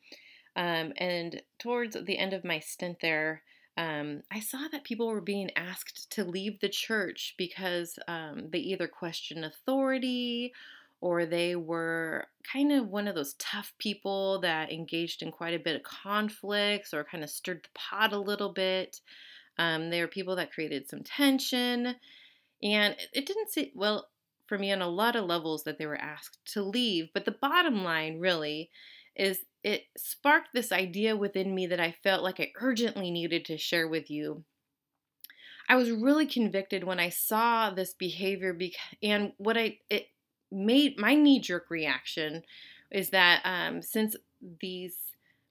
um, 0.56 0.94
and 0.98 1.42
towards 1.60 1.96
the 2.06 2.18
end 2.18 2.34
of 2.34 2.44
my 2.44 2.60
stint 2.60 2.98
there, 3.02 3.44
um, 3.78 4.24
I 4.32 4.40
saw 4.40 4.68
that 4.72 4.84
people 4.84 5.08
were 5.08 5.22
being 5.22 5.52
asked 5.56 6.10
to 6.12 6.24
leave 6.24 6.60
the 6.60 6.70
church 6.70 7.36
because 7.38 8.00
um, 8.08 8.50
they 8.52 8.60
either 8.60 8.88
questioned 8.88 9.46
authority 9.46 10.52
or 11.00 11.28
they 11.28 11.56
were 11.56 12.26
kind 12.52 12.72
of 12.72 12.88
one 12.88 13.08
of 13.08 13.14
those 13.14 13.36
tough 13.36 13.72
people 13.78 14.40
that 14.42 14.72
engaged 14.72 15.22
in 15.22 15.32
quite 15.32 15.54
a 15.54 15.60
bit 15.60 15.76
of 15.76 15.84
conflicts 15.84 16.92
or 16.92 17.04
kind 17.04 17.24
of 17.24 17.30
stirred 17.30 17.62
the 17.64 17.70
pot 17.76 18.14
a 18.14 18.18
little 18.18 18.52
bit. 18.52 19.00
Um, 19.60 19.92
they 19.92 20.02
were 20.02 20.08
people 20.08 20.36
that 20.38 20.52
created 20.52 20.90
some 20.90 21.04
tension. 21.04 21.96
And 22.64 22.96
it 23.14 23.28
didn't 23.28 23.52
seem, 23.52 23.70
well, 23.76 24.08
for 24.48 24.58
me 24.58 24.72
on 24.72 24.82
a 24.82 24.88
lot 24.88 25.16
of 25.16 25.26
levels 25.26 25.66
that 25.66 25.78
they 25.78 25.86
were 25.86 26.02
asked 26.02 26.40
to 26.54 26.64
leave. 26.64 27.10
But 27.14 27.26
the 27.26 27.32
bottom 27.32 27.84
line 27.84 28.20
really 28.20 28.72
is 29.18 29.40
it 29.64 29.84
sparked 29.98 30.50
this 30.54 30.72
idea 30.72 31.16
within 31.16 31.54
me 31.54 31.68
that 31.68 31.80
I 31.80 31.96
felt 32.04 32.24
like 32.24 32.40
I 32.40 32.52
urgently 32.62 33.12
needed 33.12 33.44
to 33.46 33.58
share 33.58 33.88
with 33.88 34.10
you. 34.10 34.44
I 35.68 35.76
was 35.76 35.92
really 35.92 36.26
convicted 36.26 36.86
when 36.86 37.00
I 37.00 37.10
saw 37.10 37.70
this 37.70 37.94
behavior 37.94 38.58
and 39.04 39.34
what 39.38 39.58
I 39.58 39.80
it 39.90 40.08
made 40.50 40.98
my 40.98 41.16
knee 41.16 41.42
jerk 41.42 41.70
reaction 41.70 42.44
is 42.90 43.10
that 43.10 43.42
um, 43.44 43.82
since 43.82 44.16
these 44.62 44.98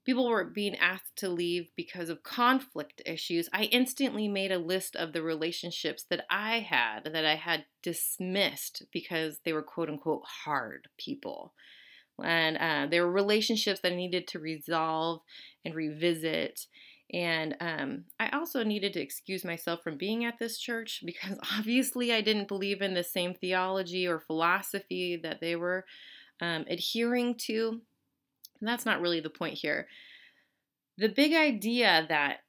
people 0.05 0.27
were 0.27 0.45
being 0.45 0.75
asked 0.77 1.15
to 1.17 1.29
leave 1.29 1.69
because 1.75 2.09
of 2.09 2.23
conflict 2.23 3.01
issues, 3.05 3.49
I 3.53 3.63
instantly 3.63 4.27
made 4.27 4.51
a 4.51 4.57
list 4.57 4.95
of 4.95 5.13
the 5.13 5.21
relationships 5.21 6.05
that 6.09 6.25
I 6.29 6.59
had 6.59 7.03
that 7.13 7.25
I 7.25 7.35
had 7.35 7.65
dismissed 7.83 8.83
because 8.91 9.41
they 9.43 9.53
were 9.53 9.61
quote 9.61 9.89
unquote 9.89 10.23
hard 10.45 10.87
people. 10.97 11.53
And 12.23 12.57
uh, 12.57 12.87
there 12.89 13.05
were 13.05 13.11
relationships 13.11 13.79
that 13.81 13.93
I 13.93 13.95
needed 13.95 14.27
to 14.29 14.39
resolve 14.39 15.21
and 15.63 15.75
revisit. 15.75 16.67
And 17.13 17.55
um, 17.61 18.03
I 18.19 18.29
also 18.29 18.63
needed 18.63 18.93
to 18.93 19.01
excuse 19.01 19.45
myself 19.45 19.81
from 19.83 19.97
being 19.97 20.25
at 20.25 20.39
this 20.39 20.57
church 20.57 21.01
because 21.05 21.37
obviously 21.57 22.13
I 22.13 22.21
didn't 22.21 22.47
believe 22.47 22.81
in 22.81 22.93
the 22.93 23.03
same 23.03 23.33
theology 23.33 24.07
or 24.07 24.19
philosophy 24.19 25.19
that 25.23 25.39
they 25.41 25.55
were 25.55 25.85
um, 26.41 26.65
adhering 26.69 27.35
to. 27.45 27.81
And 28.59 28.67
that's 28.67 28.85
not 28.85 29.01
really 29.01 29.19
the 29.19 29.29
point 29.29 29.55
here. 29.55 29.87
The 30.97 31.09
big 31.09 31.33
idea 31.33 32.05
that 32.09 32.39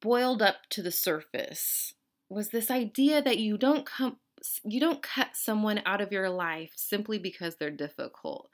boiled 0.00 0.42
up 0.42 0.56
to 0.70 0.82
the 0.82 0.90
surface 0.90 1.94
was 2.28 2.48
this 2.48 2.70
idea 2.70 3.22
that 3.22 3.38
you 3.38 3.58
don't 3.58 3.84
come 3.84 4.16
you 4.64 4.80
don't 4.80 5.02
cut 5.02 5.28
someone 5.34 5.82
out 5.84 6.00
of 6.00 6.12
your 6.12 6.30
life 6.30 6.72
simply 6.74 7.18
because 7.18 7.56
they're 7.56 7.70
difficult 7.70 8.48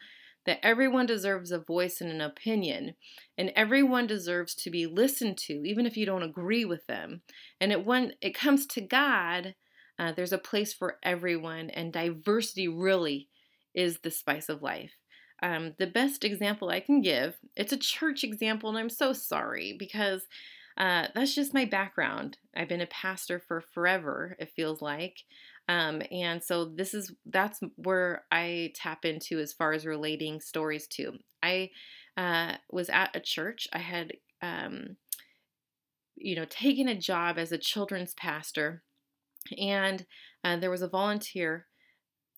that 0.47 0.65
everyone 0.65 1.07
deserves 1.07 1.50
a 1.50 1.59
voice 1.59 2.00
and 2.00 2.11
an 2.11 2.21
opinion, 2.21 2.95
and 3.37 3.53
everyone 3.57 4.07
deserves 4.07 4.55
to 4.57 4.71
be 4.71 4.87
listened 4.87 5.38
to, 5.38 5.53
even 5.65 5.87
if 5.87 5.97
you 5.97 6.07
don't 6.07 6.23
agree 6.23 6.65
with 6.65 6.87
them. 6.87 7.23
And 7.61 7.73
it, 7.73 7.85
when 7.85 8.15
it 8.21 8.35
comes 8.35 8.67
to 8.69 8.81
God, 8.81 9.55
uh, 9.99 10.12
there's 10.12 10.33
a 10.33 10.38
place 10.38 10.73
for 10.73 10.99
everyone, 11.03 11.71
and 11.71 11.93
diversity 11.93 12.69
really 12.69 13.29
is 13.75 13.99
the 14.00 14.11
spice 14.11 14.49
of 14.49 14.62
life. 14.62 14.93
Um, 15.43 15.75
the 15.79 15.87
best 15.87 16.25
example 16.25 16.71
I 16.71 16.81
can 16.81 17.00
give, 17.03 17.37
it's 17.57 17.73
a 17.73 17.76
church 17.76 18.25
example, 18.25 18.69
and 18.71 18.79
I'm 18.79 18.88
so 18.91 19.12
sorry 19.12 19.76
because 19.79 20.26
uh, 20.79 21.09
that's 21.15 21.35
just 21.35 21.55
my 21.55 21.65
background. 21.65 22.38
I've 22.55 22.69
been 22.69 22.81
a 22.83 22.87
pastor 22.87 23.38
for 23.38 23.62
forever, 23.73 24.37
it 24.38 24.50
feels 24.55 24.83
like. 24.83 25.17
Um, 25.68 26.02
and 26.12 26.42
so 26.42 26.64
this 26.64 26.94
is 26.94 27.12
that's 27.26 27.61
where 27.76 28.25
I 28.30 28.73
tap 28.75 29.04
into 29.04 29.38
as 29.38 29.52
far 29.52 29.73
as 29.73 29.85
relating 29.85 30.40
stories 30.40 30.87
to. 30.88 31.14
I 31.42 31.70
uh, 32.16 32.54
was 32.70 32.88
at 32.88 33.14
a 33.14 33.20
church. 33.20 33.66
I 33.73 33.78
had 33.78 34.12
um, 34.42 34.96
you 36.16 36.37
know 36.37 36.46
taken 36.49 36.88
a 36.88 36.99
job 36.99 37.38
as 37.38 37.50
a 37.50 37.58
children's 37.58 38.14
pastor, 38.14 38.82
and 39.58 40.06
uh, 40.44 40.56
there 40.56 40.70
was 40.70 40.82
a 40.82 40.88
volunteer. 40.88 41.66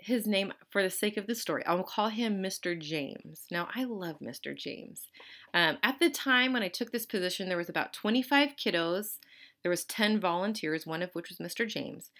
His 0.00 0.28
name, 0.28 0.52
for 0.70 0.80
the 0.80 0.90
sake 0.90 1.16
of 1.16 1.26
the 1.26 1.34
story, 1.34 1.66
I'll 1.66 1.82
call 1.82 2.08
him 2.08 2.40
Mr. 2.40 2.80
James. 2.80 3.46
Now, 3.50 3.68
I 3.74 3.82
love 3.82 4.20
Mr. 4.20 4.56
James. 4.56 5.08
Um, 5.52 5.76
at 5.82 5.98
the 5.98 6.08
time 6.08 6.52
when 6.52 6.62
I 6.62 6.68
took 6.68 6.92
this 6.92 7.04
position, 7.04 7.48
there 7.48 7.58
was 7.58 7.68
about 7.68 7.92
25 7.92 8.50
kiddos. 8.54 9.18
There 9.64 9.70
was 9.70 9.84
10 9.84 10.20
volunteers, 10.20 10.86
one 10.86 11.02
of 11.02 11.10
which 11.14 11.30
was 11.30 11.38
Mr. 11.38 11.66
James 11.66 12.10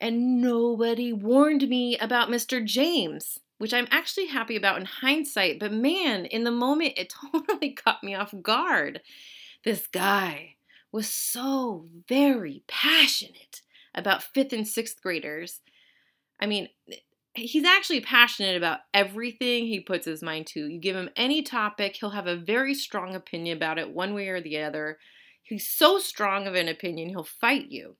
and 0.00 0.40
nobody 0.40 1.12
warned 1.12 1.68
me 1.68 1.98
about 1.98 2.30
Mr. 2.30 2.64
James, 2.64 3.38
which 3.58 3.74
I'm 3.74 3.88
actually 3.90 4.26
happy 4.26 4.56
about 4.56 4.78
in 4.78 4.86
hindsight, 4.86 5.60
but 5.60 5.72
man, 5.72 6.24
in 6.24 6.44
the 6.44 6.50
moment, 6.50 6.94
it 6.96 7.12
totally 7.32 7.72
caught 7.72 8.02
me 8.02 8.14
off 8.14 8.34
guard. 8.42 9.02
This 9.64 9.86
guy 9.86 10.56
was 10.90 11.08
so 11.08 11.86
very 12.08 12.62
passionate 12.66 13.60
about 13.94 14.22
fifth 14.22 14.52
and 14.52 14.66
sixth 14.66 15.02
graders. 15.02 15.60
I 16.40 16.46
mean, 16.46 16.68
he's 17.34 17.64
actually 17.64 18.00
passionate 18.00 18.56
about 18.56 18.80
everything 18.94 19.66
he 19.66 19.80
puts 19.80 20.06
his 20.06 20.22
mind 20.22 20.46
to. 20.48 20.66
You 20.66 20.80
give 20.80 20.96
him 20.96 21.10
any 21.14 21.42
topic, 21.42 21.96
he'll 21.96 22.10
have 22.10 22.26
a 22.26 22.36
very 22.36 22.74
strong 22.74 23.14
opinion 23.14 23.56
about 23.56 23.78
it, 23.78 23.92
one 23.92 24.14
way 24.14 24.28
or 24.28 24.40
the 24.40 24.58
other. 24.58 24.98
He's 25.42 25.68
so 25.68 25.98
strong 25.98 26.46
of 26.46 26.54
an 26.54 26.68
opinion, 26.68 27.10
he'll 27.10 27.24
fight 27.24 27.70
you. 27.70 27.96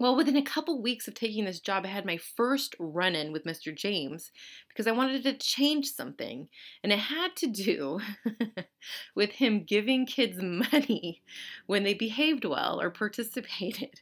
Well, 0.00 0.14
within 0.14 0.36
a 0.36 0.42
couple 0.42 0.80
weeks 0.80 1.08
of 1.08 1.14
taking 1.14 1.44
this 1.44 1.58
job, 1.58 1.84
I 1.84 1.88
had 1.88 2.06
my 2.06 2.18
first 2.18 2.76
run 2.78 3.16
in 3.16 3.32
with 3.32 3.44
Mr. 3.44 3.74
James 3.74 4.30
because 4.68 4.86
I 4.86 4.92
wanted 4.92 5.24
to 5.24 5.36
change 5.36 5.90
something. 5.90 6.48
And 6.84 6.92
it 6.92 7.00
had 7.00 7.34
to 7.36 7.48
do 7.48 8.00
with 9.16 9.32
him 9.32 9.64
giving 9.64 10.06
kids 10.06 10.40
money 10.40 11.22
when 11.66 11.82
they 11.82 11.94
behaved 11.94 12.44
well 12.44 12.80
or 12.80 12.90
participated. 12.90 14.00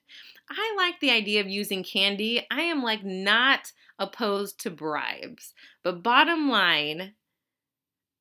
I 0.51 0.75
like 0.77 1.01
the 1.01 1.11
idea 1.11 1.41
of 1.41 1.49
using 1.49 1.83
candy. 1.83 2.47
I 2.51 2.61
am 2.63 2.83
like 2.83 3.03
not 3.03 3.73
opposed 3.99 4.61
to 4.61 4.71
bribes. 4.71 5.55
But 5.83 6.03
bottom 6.03 6.51
line, 6.51 7.15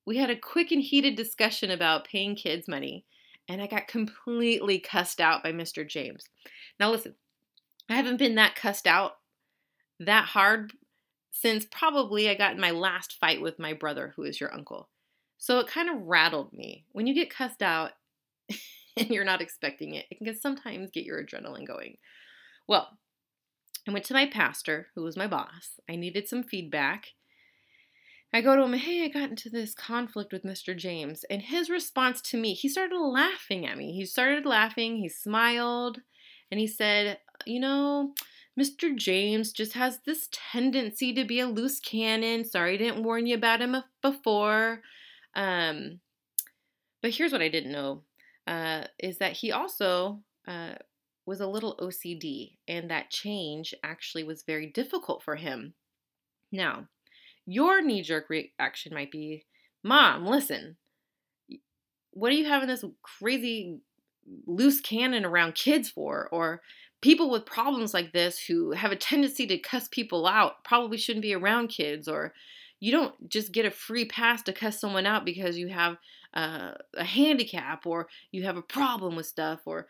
we 0.06 0.16
had 0.18 0.30
a 0.30 0.38
quick 0.38 0.72
and 0.72 0.82
heated 0.82 1.16
discussion 1.16 1.72
about 1.72 2.08
paying 2.08 2.36
kids 2.36 2.70
money, 2.70 3.06
and 3.50 3.62
I 3.62 3.68
got 3.68 3.88
completely 3.88 4.80
cussed 4.80 5.20
out 5.20 5.44
by 5.44 5.52
Mr. 5.52 5.88
James. 5.88 6.24
Now, 6.80 6.92
listen, 6.92 7.16
I 7.90 7.96
haven't 7.96 8.18
been 8.18 8.36
that 8.36 8.56
cussed 8.56 8.88
out 8.88 9.18
that 10.00 10.26
hard 10.26 10.74
since 11.32 11.66
probably 11.66 12.30
I 12.30 12.36
got 12.36 12.54
in 12.54 12.60
my 12.60 12.72
last 12.72 13.18
fight 13.20 13.42
with 13.42 13.60
my 13.60 13.74
brother, 13.74 14.14
who 14.16 14.24
is 14.24 14.40
your 14.40 14.54
uncle. 14.54 14.90
So 15.38 15.60
it 15.60 15.68
kind 15.68 15.90
of 15.90 16.02
rattled 16.02 16.54
me. 16.54 16.86
When 16.92 17.08
you 17.08 17.14
get 17.14 17.30
cussed 17.30 17.62
out 17.62 17.92
and 18.98 19.10
you're 19.10 19.26
not 19.26 19.42
expecting 19.42 19.94
it, 19.94 20.06
it 20.10 20.24
can 20.24 20.36
sometimes 20.36 20.92
get 20.92 21.06
your 21.06 21.24
adrenaline 21.24 21.68
going. 21.68 21.98
Well, 22.68 22.98
I 23.88 23.92
went 23.92 24.06
to 24.06 24.14
my 24.14 24.26
pastor, 24.26 24.88
who 24.96 25.04
was 25.04 25.18
my 25.18 25.28
boss. 25.28 25.80
I 25.90 25.96
needed 25.96 26.28
some 26.28 26.44
feedback. 26.44 27.10
I 28.34 28.42
go 28.42 28.56
to 28.56 28.64
him, 28.64 28.74
hey, 28.74 29.04
I 29.04 29.08
got 29.08 29.30
into 29.30 29.50
this 29.50 29.74
conflict 29.74 30.34
with 30.34 30.44
Mr. 30.44 30.76
James. 30.76 31.24
And 31.30 31.42
his 31.42 31.70
response 31.70 32.22
to 32.24 32.38
me, 32.38 32.54
he 32.54 32.68
started 32.68 32.98
laughing 32.98 33.66
at 33.66 33.78
me. 33.78 33.94
He 33.94 34.06
started 34.06 34.46
laughing, 34.46 34.98
he 34.98 35.08
smiled, 35.08 36.00
and 36.50 36.60
he 36.60 36.68
said, 36.68 37.20
you 37.46 37.60
know, 37.60 38.14
Mr. 38.60 38.96
James 38.96 39.52
just 39.52 39.74
has 39.74 40.00
this 40.06 40.30
tendency 40.32 41.14
to 41.14 41.26
be 41.26 41.40
a 41.40 41.48
loose 41.48 41.80
cannon. 41.80 42.46
Sorry 42.46 42.76
I 42.76 42.78
didn't 42.78 43.04
warn 43.04 43.26
you 43.26 43.36
about 43.36 43.62
him 43.62 43.76
before. 44.02 44.82
Um, 45.36 46.00
but 47.02 47.12
here's 47.12 47.32
what 47.32 47.42
I 47.42 47.50
didn't 47.50 47.72
know 47.72 48.04
uh, 48.48 48.86
is 48.98 49.18
that 49.18 49.34
he 49.34 49.52
also 49.52 50.22
uh, 50.48 50.74
was 51.26 51.42
a 51.42 51.48
little 51.48 51.78
OCD, 51.78 52.58
and 52.68 52.90
that 52.90 53.10
change 53.10 53.74
actually 53.84 54.24
was 54.24 54.44
very 54.44 54.68
difficult 54.68 55.24
for 55.24 55.36
him. 55.36 55.74
Now, 56.52 56.88
your 57.46 57.82
knee 57.82 58.02
jerk 58.02 58.30
reaction 58.30 58.94
might 58.94 59.12
be 59.12 59.46
Mom, 59.84 60.26
listen, 60.26 60.78
what 62.12 62.32
are 62.32 62.36
you 62.36 62.48
having 62.48 62.68
this 62.68 62.84
crazy 63.04 63.82
loose 64.48 64.82
cannon 64.82 65.26
around 65.26 65.54
kids 65.54 65.90
for? 65.90 66.28
Or 66.32 66.62
people 67.06 67.30
with 67.30 67.46
problems 67.46 67.94
like 67.94 68.14
this 68.14 68.40
who 68.40 68.72
have 68.72 68.92
a 68.92 68.96
tendency 68.96 69.46
to 69.46 69.60
cuss 69.60 69.88
people 69.88 70.26
out 70.26 70.64
probably 70.64 70.98
shouldn't 70.98 71.22
be 71.22 71.36
around 71.36 71.68
kids 71.68 72.08
or 72.08 72.34
you 72.80 72.92
don't 72.92 73.30
just 73.30 73.52
get 73.52 73.64
a 73.64 73.70
free 73.70 74.06
pass 74.06 74.42
to 74.42 74.52
cuss 74.52 74.82
someone 74.82 75.06
out 75.06 75.24
because 75.24 75.56
you 75.56 75.68
have 75.68 75.98
uh, 76.34 76.72
a 76.96 77.04
handicap 77.04 77.86
or 77.86 78.08
you 78.32 78.42
have 78.42 78.58
a 78.58 78.62
problem 78.64 79.16
with 79.16 79.28
stuff 79.28 79.60
or 79.66 79.86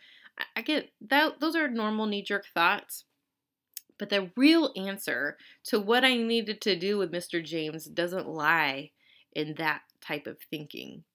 I 0.58 0.62
get 0.62 0.90
that 1.08 1.40
those 1.40 1.56
are 1.56 1.70
normal 1.70 2.06
knee 2.06 2.22
jerk 2.22 2.48
thoughts. 2.54 3.06
But 3.98 4.10
the 4.10 4.30
real 4.36 4.74
answer 4.76 5.38
to 5.68 5.80
what 5.80 6.04
I 6.04 6.18
needed 6.18 6.60
to 6.64 6.78
do 6.78 6.98
with 6.98 7.14
Mr. 7.14 7.42
James 7.42 7.86
doesn't 7.86 8.28
lie 8.28 8.92
in 9.32 9.56
that 9.58 9.84
type 10.02 10.28
of 10.28 10.36
thinking. 10.52 11.06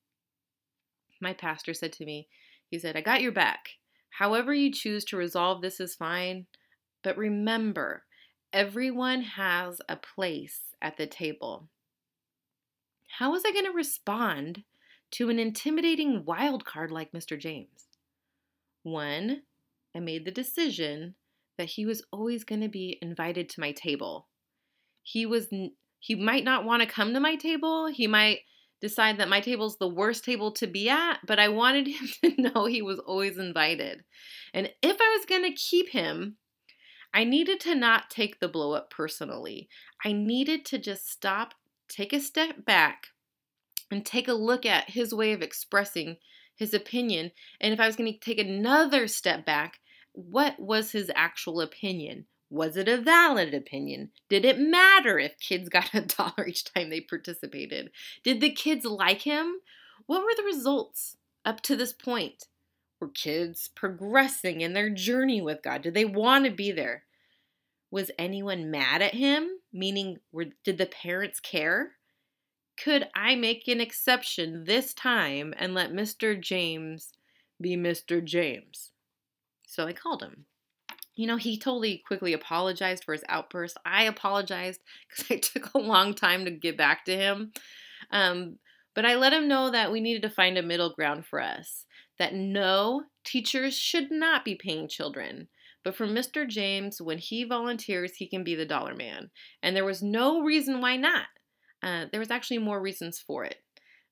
My 1.20 1.34
pastor 1.34 1.74
said 1.74 1.92
to 1.92 2.06
me, 2.06 2.26
he 2.70 2.78
said, 2.78 2.96
I 2.96 3.02
got 3.02 3.20
your 3.20 3.32
back. 3.32 3.79
However, 4.10 4.52
you 4.52 4.72
choose 4.72 5.04
to 5.06 5.16
resolve 5.16 5.62
this 5.62 5.80
is 5.80 5.94
fine, 5.94 6.46
but 7.02 7.16
remember, 7.16 8.04
everyone 8.52 9.22
has 9.22 9.80
a 9.88 9.96
place 9.96 10.74
at 10.82 10.96
the 10.96 11.06
table. 11.06 11.68
How 13.18 13.32
was 13.32 13.44
I 13.46 13.52
going 13.52 13.64
to 13.64 13.72
respond 13.72 14.64
to 15.12 15.30
an 15.30 15.38
intimidating 15.38 16.24
wild 16.24 16.64
card 16.64 16.90
like 16.90 17.12
Mr. 17.12 17.38
James? 17.38 17.88
One, 18.82 19.42
I 19.94 20.00
made 20.00 20.24
the 20.24 20.30
decision 20.30 21.14
that 21.58 21.70
he 21.70 21.84
was 21.84 22.02
always 22.12 22.44
going 22.44 22.62
to 22.62 22.68
be 22.68 22.98
invited 23.02 23.48
to 23.50 23.60
my 23.60 23.72
table. 23.72 24.28
He 25.02 25.26
was 25.26 25.48
he 25.98 26.14
might 26.14 26.44
not 26.44 26.64
want 26.64 26.82
to 26.82 26.88
come 26.88 27.12
to 27.12 27.20
my 27.20 27.36
table. 27.36 27.88
He 27.88 28.06
might 28.06 28.40
decide 28.80 29.18
that 29.18 29.28
my 29.28 29.40
table's 29.40 29.78
the 29.78 29.88
worst 29.88 30.24
table 30.24 30.52
to 30.52 30.66
be 30.66 30.88
at, 30.88 31.18
but 31.26 31.38
I 31.38 31.48
wanted 31.48 31.86
him 31.88 32.08
to 32.22 32.42
know 32.42 32.66
he 32.66 32.82
was 32.82 32.98
always 32.98 33.38
invited. 33.38 34.04
And 34.54 34.72
if 34.82 34.96
I 35.00 35.16
was 35.16 35.26
going 35.26 35.44
to 35.44 35.52
keep 35.52 35.90
him, 35.90 36.36
I 37.12 37.24
needed 37.24 37.60
to 37.60 37.74
not 37.74 38.10
take 38.10 38.38
the 38.38 38.48
blow 38.48 38.72
up 38.72 38.90
personally. 38.90 39.68
I 40.04 40.12
needed 40.12 40.64
to 40.66 40.78
just 40.78 41.10
stop, 41.10 41.54
take 41.88 42.12
a 42.12 42.20
step 42.20 42.64
back, 42.64 43.08
and 43.90 44.06
take 44.06 44.28
a 44.28 44.32
look 44.32 44.64
at 44.64 44.90
his 44.90 45.12
way 45.12 45.32
of 45.32 45.42
expressing 45.42 46.18
his 46.54 46.72
opinion. 46.72 47.32
And 47.60 47.72
if 47.72 47.80
I 47.80 47.86
was 47.86 47.96
going 47.96 48.12
to 48.12 48.18
take 48.18 48.38
another 48.38 49.08
step 49.08 49.44
back, 49.44 49.80
what 50.12 50.58
was 50.60 50.92
his 50.92 51.10
actual 51.14 51.60
opinion? 51.60 52.26
Was 52.50 52.76
it 52.76 52.88
a 52.88 53.00
valid 53.00 53.54
opinion? 53.54 54.10
Did 54.28 54.44
it 54.44 54.58
matter 54.58 55.18
if 55.18 55.38
kids 55.38 55.68
got 55.68 55.94
a 55.94 56.00
dollar 56.00 56.46
each 56.46 56.64
time 56.64 56.90
they 56.90 57.00
participated? 57.00 57.90
Did 58.24 58.40
the 58.40 58.50
kids 58.50 58.84
like 58.84 59.22
him? 59.22 59.60
What 60.06 60.22
were 60.22 60.34
the 60.36 60.42
results? 60.42 61.16
up 61.44 61.60
to 61.62 61.76
this 61.76 61.92
point? 61.92 62.46
Were 63.00 63.08
kids 63.08 63.68
progressing 63.74 64.60
in 64.60 64.72
their 64.72 64.90
journey 64.90 65.40
with 65.40 65.62
God? 65.62 65.82
Did 65.82 65.94
they 65.94 66.04
want 66.04 66.44
to 66.44 66.50
be 66.50 66.70
there? 66.70 67.04
Was 67.90 68.10
anyone 68.18 68.70
mad 68.70 69.02
at 69.02 69.14
him? 69.14 69.48
Meaning, 69.72 70.18
were, 70.32 70.46
did 70.64 70.78
the 70.78 70.86
parents 70.86 71.40
care? 71.40 71.92
Could 72.82 73.08
I 73.14 73.34
make 73.36 73.68
an 73.68 73.80
exception 73.80 74.64
this 74.64 74.94
time 74.94 75.54
and 75.58 75.74
let 75.74 75.92
Mr. 75.92 76.40
James 76.40 77.12
be 77.60 77.76
Mr. 77.76 78.22
James? 78.22 78.90
So 79.66 79.86
I 79.86 79.92
called 79.92 80.22
him. 80.22 80.46
You 81.20 81.26
know, 81.26 81.36
he 81.36 81.58
totally 81.58 81.98
quickly 81.98 82.32
apologized 82.32 83.04
for 83.04 83.12
his 83.12 83.24
outburst. 83.28 83.76
I 83.84 84.04
apologized 84.04 84.80
because 85.10 85.30
it 85.30 85.42
took 85.42 85.74
a 85.74 85.78
long 85.78 86.14
time 86.14 86.46
to 86.46 86.50
get 86.50 86.78
back 86.78 87.04
to 87.04 87.14
him. 87.14 87.52
Um, 88.10 88.56
but 88.94 89.04
I 89.04 89.16
let 89.16 89.34
him 89.34 89.46
know 89.46 89.70
that 89.70 89.92
we 89.92 90.00
needed 90.00 90.22
to 90.22 90.30
find 90.30 90.56
a 90.56 90.62
middle 90.62 90.94
ground 90.94 91.26
for 91.26 91.38
us. 91.38 91.84
That 92.18 92.32
no, 92.32 93.02
teachers 93.22 93.76
should 93.76 94.10
not 94.10 94.46
be 94.46 94.54
paying 94.54 94.88
children. 94.88 95.48
But 95.84 95.94
for 95.94 96.06
Mr. 96.06 96.48
James, 96.48 97.02
when 97.02 97.18
he 97.18 97.44
volunteers, 97.44 98.16
he 98.16 98.26
can 98.26 98.42
be 98.42 98.54
the 98.54 98.64
dollar 98.64 98.94
man. 98.94 99.30
And 99.62 99.76
there 99.76 99.84
was 99.84 100.02
no 100.02 100.40
reason 100.40 100.80
why 100.80 100.96
not. 100.96 101.26
Uh, 101.82 102.06
there 102.10 102.20
was 102.20 102.30
actually 102.30 102.58
more 102.58 102.80
reasons 102.80 103.18
for 103.18 103.44
it. 103.44 103.56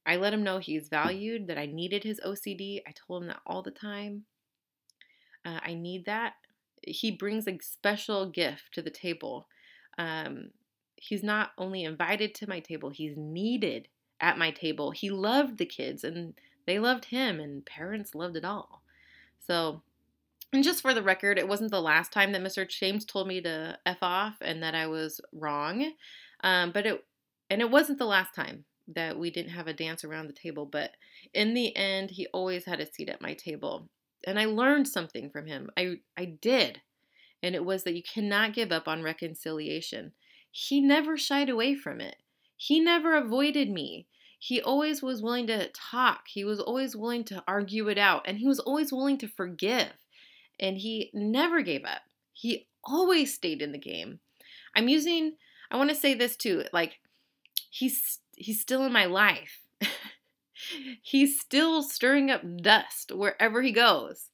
I 0.05 0.17
let 0.17 0.35
him 0.35 0.43
know 0.43 0.59
he's 0.59 0.89
valued, 0.91 1.47
that 1.47 1.57
I 1.57 1.65
needed 1.65 2.05
his 2.05 2.21
OCD. 2.21 2.83
I 2.87 2.93
told 2.93 3.23
him 3.23 3.29
that 3.29 3.41
all 3.47 3.63
the 3.63 3.71
time. 3.71 4.25
Uh, 5.47 5.61
I 5.63 5.73
need 5.73 6.05
that. 6.05 6.35
He 6.83 7.11
brings 7.11 7.47
a 7.47 7.59
special 7.61 8.27
gift 8.31 8.73
to 8.73 8.83
the 8.83 8.91
table. 8.91 9.49
Um, 9.99 10.51
he's 10.97 11.23
not 11.23 11.51
only 11.59 11.85
invited 11.85 12.35
to 12.37 12.49
my 12.49 12.61
table, 12.61 12.91
he's 12.91 13.17
needed 13.17 13.89
at 14.21 14.39
my 14.39 14.51
table. 14.51 14.91
He 14.91 15.11
loved 15.11 15.59
the 15.59 15.67
kids 15.67 16.05
and 16.05 16.35
they 16.67 16.79
loved 16.79 17.07
him, 17.07 17.41
and 17.41 17.65
parents 17.65 18.15
loved 18.15 18.37
it 18.37 18.45
all. 18.45 18.83
So, 19.47 19.81
and 20.53 20.63
just 20.63 20.83
for 20.83 20.93
the 20.93 21.03
record, 21.03 21.39
it 21.39 21.49
wasn't 21.49 21.71
the 21.71 21.81
last 21.81 22.13
time 22.13 22.33
that 22.33 22.43
Mr. 22.43 22.69
James 22.69 23.07
told 23.07 23.27
me 23.27 23.41
to 23.41 23.79
F 23.87 23.99
off 24.03 24.37
and 24.43 24.63
that 24.63 24.75
I 24.75 24.87
was 24.87 25.21
wrong. 25.33 25.93
Um, 26.45 26.73
but 26.73 26.85
it, 26.85 27.05
and 27.49 27.63
it 27.63 27.71
wasn't 27.71 27.99
the 27.99 28.05
last 28.05 28.35
time 28.35 28.67
that 28.89 29.19
we 29.19 29.31
didn't 29.31 29.53
have 29.53 29.67
a 29.67 29.73
dance 29.73 30.05
around 30.05 30.27
the 30.27 30.35
table. 30.35 30.67
But 30.67 30.93
in 31.33 31.55
the 31.55 31.75
end, 31.75 32.11
he 32.11 32.27
always 32.35 32.67
had 32.67 32.81
a 32.81 32.93
seat 32.93 33.09
at 33.09 33.23
my 33.23 33.33
table. 33.33 33.89
And 34.27 34.39
I 34.39 34.47
learned 34.47 34.89
something 34.89 35.31
from 35.31 35.47
him. 35.47 35.71
I, 35.77 36.01
I 36.17 36.25
did. 36.41 36.81
And 37.43 37.55
it 37.55 37.65
was 37.65 37.85
that 37.85 37.95
you 37.95 38.03
cannot 38.03 38.55
give 38.55 38.73
up 38.73 38.89
on 38.89 39.03
reconciliation. 39.03 40.13
He 40.51 40.81
never 40.81 41.17
shied 41.17 41.49
away 41.49 41.75
from 41.75 42.01
it. 42.01 42.17
He 42.57 42.81
never 42.81 43.17
avoided 43.17 43.71
me. 43.71 44.07
He 44.41 44.61
always 44.61 45.03
was 45.03 45.23
willing 45.23 45.47
to 45.49 45.69
talk. 45.69 46.29
He 46.29 46.45
was 46.45 46.61
always 46.61 46.97
willing 46.97 47.25
to 47.25 47.43
argue 47.47 47.89
it 47.89 47.99
out. 47.99 48.23
And 48.27 48.39
he 48.39 48.47
was 48.47 48.59
always 48.59 48.93
willing 48.93 49.19
to 49.19 49.29
forgive. 49.29 49.93
And 50.59 50.79
he 50.79 51.11
never 51.15 51.63
gave 51.63 51.85
up. 51.85 52.03
He 52.33 52.67
always 52.85 53.35
stayed 53.35 53.63
in 53.63 53.73
the 53.73 53.79
game. 53.79 54.21
I'm 54.75 54.89
using, 54.89 55.35
I 55.71 55.77
want 55.77 55.91
to 55.91 55.97
say 55.97 56.15
this 56.15 56.37
too, 56.37 56.65
like, 56.73 56.99
he's 57.71 58.21
he's 58.37 58.61
still 58.61 58.85
in 58.85 58.93
my 58.93 59.07
life. 59.07 59.59
He's 61.03 61.41
still 61.41 61.83
stirring 61.83 62.31
up 62.31 62.43
dust 62.63 63.13
wherever 63.13 63.63
he 63.63 63.73
goes. 63.73 64.31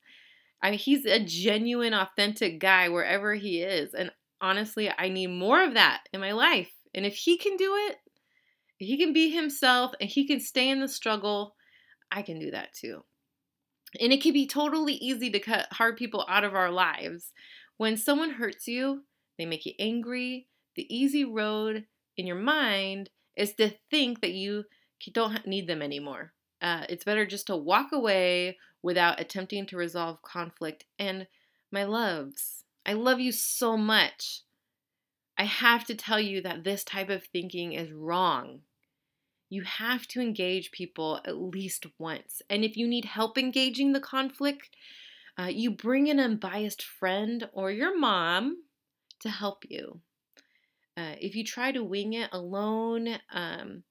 I 0.63 0.71
mean, 0.71 0.79
he's 0.79 1.05
a 1.05 1.21
genuine, 1.21 1.93
authentic 1.93 2.59
guy 2.59 2.89
wherever 2.89 3.35
he 3.35 3.61
is. 3.61 3.93
And 3.93 4.11
honestly, 4.41 4.91
I 4.97 5.09
need 5.09 5.29
more 5.29 5.63
of 5.63 5.75
that 5.75 6.05
in 6.13 6.21
my 6.21 6.33
life. 6.33 6.73
And 6.95 7.05
if 7.05 7.17
he 7.17 7.37
can 7.37 7.57
do 7.57 7.75
it, 7.89 7.99
he 8.79 8.97
can 8.97 9.13
be 9.13 9.31
himself 9.31 9.93
and 10.01 10.09
he 10.09 10.27
can 10.27 10.41
stay 10.41 10.69
in 10.69 10.81
the 10.81 10.89
struggle, 10.89 11.55
I 12.11 12.23
can 12.23 12.39
do 12.39 12.51
that 12.51 12.73
too. 12.73 13.05
And 14.01 14.13
it 14.13 14.23
can 14.23 14.33
be 14.33 14.47
totally 14.47 14.95
easy 14.95 15.31
to 15.31 15.39
cut 15.39 15.69
hard 15.73 15.97
people 15.97 16.25
out 16.29 16.45
of 16.45 16.55
our 16.55 16.71
lives. 16.71 17.33
When 17.77 17.97
someone 17.97 18.31
hurts 18.31 18.67
you, 18.67 19.05
they 19.39 19.47
make 19.47 19.67
you 19.67 19.73
angry. 19.79 20.49
The 20.77 20.93
easy 20.95 21.25
road 21.25 21.85
in 22.17 22.27
your 22.27 22.37
mind 22.37 23.11
is 23.37 23.55
to 23.55 23.75
think 23.91 24.21
that 24.21 24.33
you 24.33 24.65
don't 25.13 25.47
need 25.47 25.67
them 25.67 25.83
anymore. 25.83 26.33
Uh, 26.61 26.85
it's 26.89 27.05
better 27.05 27.27
just 27.27 27.47
to 27.49 27.57
walk 27.57 27.93
away 27.93 28.57
without 28.83 29.21
attempting 29.21 29.67
to 29.67 29.77
resolve 29.77 30.23
conflict. 30.23 30.85
And 30.99 31.27
my 31.71 31.85
loves, 31.85 32.65
I 32.87 32.93
love 32.93 33.21
you 33.21 33.33
so 33.33 33.77
much. 33.77 34.43
I 35.37 35.45
have 35.45 35.85
to 35.87 35.95
tell 35.95 36.21
you 36.21 36.41
that 36.43 36.65
this 36.65 36.85
type 36.85 37.11
of 37.11 37.25
thinking 37.25 37.73
is 37.73 37.93
wrong. 37.93 38.61
You 39.51 39.63
have 39.63 40.07
to 40.09 40.21
engage 40.21 40.71
people 40.71 41.21
at 41.25 41.37
least 41.37 41.87
once. 41.99 42.41
And 42.49 42.65
if 42.65 42.77
you 42.77 42.87
need 42.87 43.05
help 43.05 43.37
engaging 43.37 43.93
the 43.93 44.01
conflict, 44.01 44.71
uh, 45.39 45.51
you 45.51 45.71
bring 45.71 46.09
an 46.09 46.21
unbiased 46.21 46.83
friend 46.83 47.49
or 47.53 47.71
your 47.71 47.99
mom 47.99 48.63
to 49.21 49.29
help 49.29 49.65
you. 49.69 50.01
Uh, 50.97 51.15
if 51.21 51.35
you 51.35 51.45
try 51.45 51.73
to 51.73 51.83
wing 51.83 52.13
it 52.13 52.31
alone, 52.33 53.19
um, 53.33 53.83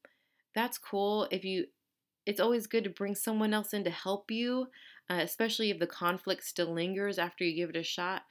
that's 0.55 0.77
cool. 0.77 1.27
If 1.31 1.43
you, 1.43 1.65
it's 2.25 2.39
always 2.39 2.67
good 2.67 2.83
to 2.85 2.89
bring 2.89 3.15
someone 3.15 3.53
else 3.53 3.73
in 3.73 3.83
to 3.83 3.89
help 3.89 4.31
you, 4.31 4.67
uh, 5.09 5.19
especially 5.21 5.69
if 5.69 5.79
the 5.79 5.87
conflict 5.87 6.43
still 6.43 6.73
lingers 6.73 7.17
after 7.17 7.43
you 7.43 7.55
give 7.55 7.69
it 7.69 7.75
a 7.75 7.83
shot. 7.83 8.23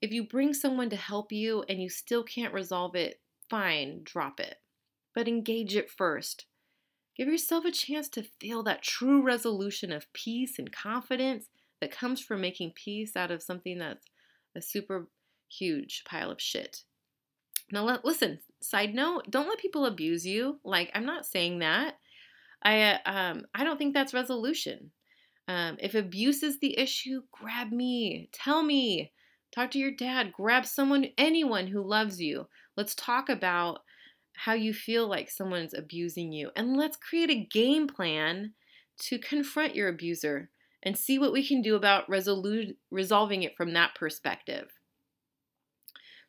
If 0.00 0.12
you 0.12 0.24
bring 0.24 0.54
someone 0.54 0.90
to 0.90 0.96
help 0.96 1.32
you 1.32 1.64
and 1.68 1.80
you 1.82 1.88
still 1.88 2.22
can't 2.22 2.54
resolve 2.54 2.94
it, 2.94 3.20
fine, 3.48 4.00
drop 4.04 4.40
it. 4.40 4.56
But 5.14 5.28
engage 5.28 5.76
it 5.76 5.90
first. 5.90 6.46
Give 7.16 7.28
yourself 7.28 7.64
a 7.64 7.70
chance 7.70 8.08
to 8.10 8.26
feel 8.40 8.62
that 8.64 8.82
true 8.82 9.22
resolution 9.22 9.92
of 9.92 10.12
peace 10.12 10.58
and 10.58 10.72
confidence 10.72 11.46
that 11.80 11.92
comes 11.92 12.20
from 12.20 12.40
making 12.40 12.72
peace 12.74 13.16
out 13.16 13.30
of 13.30 13.42
something 13.42 13.78
that's 13.78 14.06
a 14.56 14.62
super 14.62 15.08
huge 15.48 16.02
pile 16.04 16.30
of 16.30 16.40
shit. 16.40 16.82
Now, 17.70 17.84
let, 17.84 18.04
listen, 18.04 18.40
side 18.64 18.94
note, 18.94 19.30
don't 19.30 19.48
let 19.48 19.58
people 19.58 19.86
abuse 19.86 20.26
you. 20.26 20.60
Like, 20.64 20.90
I'm 20.94 21.06
not 21.06 21.26
saying 21.26 21.60
that. 21.60 21.98
I, 22.62 23.00
um, 23.06 23.42
I 23.54 23.64
don't 23.64 23.76
think 23.76 23.94
that's 23.94 24.14
resolution. 24.14 24.90
Um, 25.46 25.76
if 25.80 25.94
abuse 25.94 26.42
is 26.42 26.58
the 26.58 26.78
issue, 26.78 27.22
grab 27.32 27.70
me, 27.70 28.30
tell 28.32 28.62
me, 28.62 29.12
Talk 29.54 29.70
to 29.70 29.78
your 29.78 29.92
dad, 29.92 30.32
grab 30.32 30.66
someone, 30.66 31.06
anyone 31.16 31.68
who 31.68 31.80
loves 31.80 32.20
you. 32.20 32.48
Let's 32.76 32.94
talk 32.96 33.28
about 33.28 33.82
how 34.32 34.54
you 34.54 34.74
feel 34.74 35.06
like 35.06 35.30
someone's 35.30 35.74
abusing 35.74 36.32
you. 36.32 36.50
And 36.56 36.76
let's 36.76 36.96
create 36.96 37.30
a 37.30 37.46
game 37.52 37.86
plan 37.86 38.54
to 39.02 39.18
confront 39.18 39.76
your 39.76 39.88
abuser 39.88 40.50
and 40.82 40.98
see 40.98 41.20
what 41.20 41.32
we 41.32 41.46
can 41.46 41.62
do 41.62 41.76
about 41.76 42.10
resolu- 42.10 42.74
resolving 42.90 43.44
it 43.44 43.56
from 43.56 43.74
that 43.74 43.94
perspective. 43.94 44.72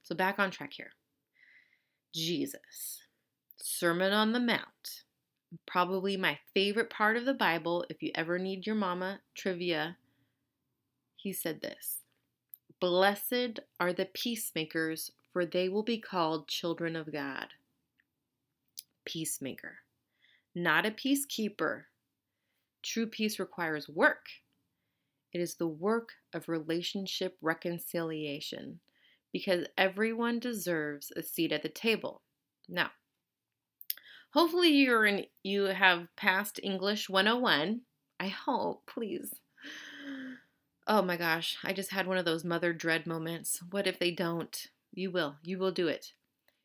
So, 0.04 0.14
back 0.14 0.38
on 0.38 0.52
track 0.52 0.74
here. 0.74 0.92
Jesus, 2.16 3.02
Sermon 3.58 4.14
on 4.14 4.32
the 4.32 4.40
Mount. 4.40 5.04
Probably 5.68 6.16
my 6.16 6.40
favorite 6.54 6.90
part 6.90 7.18
of 7.18 7.26
the 7.26 7.34
Bible. 7.34 7.86
If 7.90 8.02
you 8.02 8.12
ever 8.16 8.40
need 8.40 8.66
your 8.66 8.76
mama 8.76 9.20
trivia, 9.36 9.98
he 11.18 11.34
said 11.34 11.62
this 11.62 12.04
Blessed 12.80 13.60
are 13.82 13.92
the 13.92 14.06
peacemakers, 14.06 15.12
for 15.34 15.46
they 15.46 15.68
will 15.68 15.84
be 15.84 15.98
called 15.98 16.48
children 16.48 16.96
of 16.96 17.12
God. 17.12 17.48
Peacemaker, 19.04 19.80
not 20.56 20.86
a 20.86 20.92
peacekeeper. 20.92 21.84
True 22.82 23.08
peace 23.08 23.40
requires 23.40 23.90
work. 23.90 24.28
It 25.34 25.42
is 25.42 25.56
the 25.56 25.68
work 25.68 26.14
of 26.34 26.48
relationship 26.48 27.38
reconciliation 27.42 28.80
because 29.36 29.66
everyone 29.78 30.40
deserves 30.40 31.12
a 31.14 31.22
seat 31.22 31.52
at 31.52 31.62
the 31.62 31.68
table. 31.68 32.22
Now, 32.70 32.92
hopefully 34.30 34.70
you're 34.70 35.06
in 35.06 35.26
you 35.44 35.64
have 35.66 36.08
passed 36.16 36.58
English 36.64 37.10
101. 37.10 37.82
I 38.18 38.28
hope, 38.30 38.84
please. 38.88 39.36
Oh 40.88 41.02
my 41.02 41.18
gosh, 41.18 41.58
I 41.66 41.74
just 41.74 41.92
had 41.92 42.08
one 42.08 42.18
of 42.18 42.24
those 42.24 42.46
mother 42.46 42.72
dread 42.72 43.06
moments. 43.06 43.60
What 43.72 43.88
if 43.88 44.00
they 44.00 44.10
don't? 44.10 44.56
You 44.94 45.12
will. 45.12 45.36
You 45.44 45.60
will 45.60 45.74
do 45.74 45.90
it. 45.90 46.14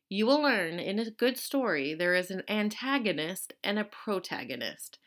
You 0.07 0.25
will 0.25 0.41
learn 0.41 0.79
in 0.79 0.97
a 0.97 1.11
good 1.11 1.37
story 1.37 1.93
there 1.93 2.15
is 2.15 2.31
an 2.31 2.43
antagonist 2.47 3.51
and 3.65 3.79
a 3.79 3.83
protagonist. 3.83 4.97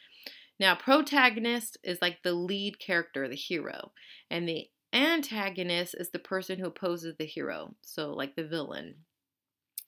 Now, 0.61 0.75
protagonist 0.75 1.79
is 1.83 2.03
like 2.03 2.23
the 2.23 2.35
lead 2.35 2.79
character, 2.79 3.27
the 3.27 3.35
hero, 3.35 3.93
and 4.31 4.47
the 4.47 4.69
antagonist 4.95 5.95
is 5.99 6.11
the 6.11 6.19
person 6.19 6.59
who 6.59 6.67
opposes 6.67 7.17
the 7.19 7.27
hero, 7.27 7.75
so 7.83 8.13
like 8.13 8.37
the 8.37 8.45
villain. 8.47 8.95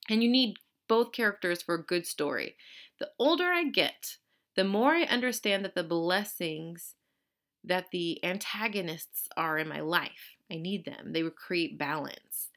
And 0.09 0.21
you 0.23 0.29
need 0.29 0.55
both 0.87 1.11
characters 1.11 1.61
for 1.61 1.75
a 1.75 1.83
good 1.83 2.05
story. 2.05 2.55
The 2.99 3.09
older 3.19 3.45
I 3.45 3.65
get, 3.65 4.17
the 4.55 4.63
more 4.63 4.95
I 4.95 5.03
understand 5.03 5.63
that 5.65 5.75
the 5.75 5.83
blessings 5.83 6.95
that 7.63 7.91
the 7.91 8.23
antagonists 8.23 9.27
are 9.35 9.57
in 9.57 9.67
my 9.67 9.81
life. 9.81 10.35
I 10.51 10.55
need 10.55 10.85
them. 10.85 11.11
They 11.11 11.23
would 11.23 11.35
create 11.35 11.77
balance. 11.77 12.49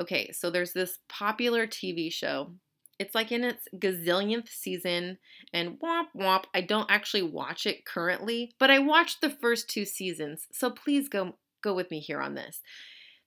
Okay, 0.00 0.32
so 0.32 0.50
there's 0.50 0.72
this 0.72 0.98
popular 1.08 1.66
TV 1.66 2.10
show. 2.10 2.54
It's 2.98 3.14
like 3.14 3.32
in 3.32 3.44
its 3.44 3.66
gazillionth 3.76 4.48
season, 4.48 5.18
and 5.52 5.78
womp 5.80 6.08
womp. 6.16 6.44
I 6.54 6.60
don't 6.60 6.90
actually 6.90 7.22
watch 7.22 7.66
it 7.66 7.86
currently, 7.86 8.52
but 8.58 8.70
I 8.70 8.78
watched 8.78 9.20
the 9.20 9.30
first 9.30 9.68
two 9.70 9.84
seasons, 9.84 10.46
so 10.52 10.70
please 10.70 11.08
go 11.08 11.36
go 11.62 11.74
with 11.74 11.90
me 11.90 12.00
here 12.00 12.20
on 12.20 12.34
this. 12.34 12.60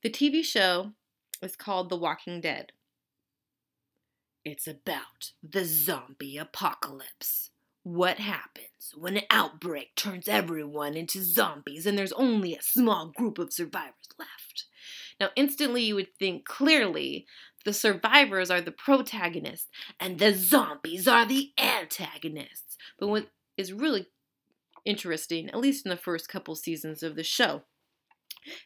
The 0.01 0.09
TV 0.09 0.43
show 0.43 0.91
is 1.41 1.55
called 1.55 1.89
The 1.89 1.97
Walking 1.97 2.41
Dead. 2.41 2.71
It's 4.45 4.67
about 4.67 5.31
the 5.41 5.63
zombie 5.63 6.37
apocalypse. 6.37 7.51
What 7.83 8.17
happens 8.17 8.93
when 8.95 9.17
an 9.17 9.23
outbreak 9.29 9.95
turns 9.95 10.27
everyone 10.27 10.95
into 10.95 11.23
zombies 11.23 11.85
and 11.85 11.97
there's 11.97 12.13
only 12.13 12.55
a 12.55 12.61
small 12.61 13.07
group 13.15 13.39
of 13.39 13.53
survivors 13.53 14.09
left? 14.17 14.65
Now, 15.19 15.29
instantly 15.35 15.83
you 15.83 15.95
would 15.95 16.13
think 16.17 16.45
clearly 16.45 17.25
the 17.65 17.73
survivors 17.73 18.51
are 18.51 18.61
the 18.61 18.71
protagonists 18.71 19.69
and 19.99 20.19
the 20.19 20.33
zombies 20.33 21.07
are 21.07 21.25
the 21.25 21.51
antagonists. 21.57 22.77
But 22.99 23.07
what 23.07 23.27
is 23.57 23.71
really 23.73 24.07
interesting, 24.85 25.49
at 25.49 25.59
least 25.59 25.85
in 25.85 25.89
the 25.89 25.97
first 25.97 26.27
couple 26.27 26.55
seasons 26.55 27.03
of 27.03 27.15
the 27.15 27.23
show, 27.23 27.63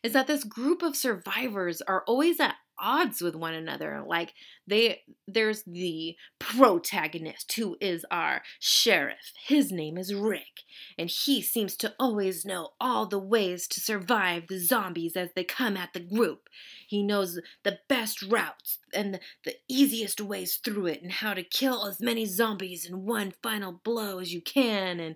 is 0.03 0.13
that 0.13 0.27
this 0.27 0.43
group 0.43 0.81
of 0.81 0.95
survivors 0.95 1.81
are 1.81 2.03
always 2.07 2.39
at 2.39 2.55
odds 2.79 3.21
with 3.21 3.35
one 3.35 3.53
another 3.53 4.03
like 4.05 4.33
they 4.67 5.01
there's 5.27 5.63
the 5.63 6.15
protagonist 6.39 7.51
who 7.53 7.75
is 7.81 8.05
our 8.11 8.41
sheriff. 8.59 9.33
His 9.47 9.71
name 9.71 9.97
is 9.97 10.13
rick 10.13 10.61
and 10.97 11.09
he 11.09 11.41
seems 11.41 11.75
to 11.77 11.93
always 11.99 12.45
know 12.45 12.69
all 12.79 13.05
the 13.05 13.19
ways 13.19 13.67
to 13.69 13.79
survive 13.79 14.47
the 14.47 14.59
zombies 14.59 15.15
as 15.15 15.29
they 15.35 15.43
come 15.43 15.75
at 15.75 15.93
the 15.93 15.99
group. 15.99 16.49
He 16.87 17.03
knows 17.03 17.39
the 17.63 17.79
best 17.87 18.21
routes 18.21 18.79
and 18.93 19.15
the, 19.15 19.19
the 19.45 19.55
easiest 19.67 20.21
ways 20.21 20.59
through 20.63 20.87
it 20.87 21.01
and 21.01 21.11
how 21.11 21.33
to 21.33 21.43
kill 21.43 21.85
as 21.85 21.99
many 21.99 22.25
zombies 22.25 22.85
in 22.85 23.05
one 23.05 23.33
final 23.41 23.71
blow 23.71 24.19
as 24.19 24.33
you 24.33 24.41
can 24.41 24.99
and 24.99 25.15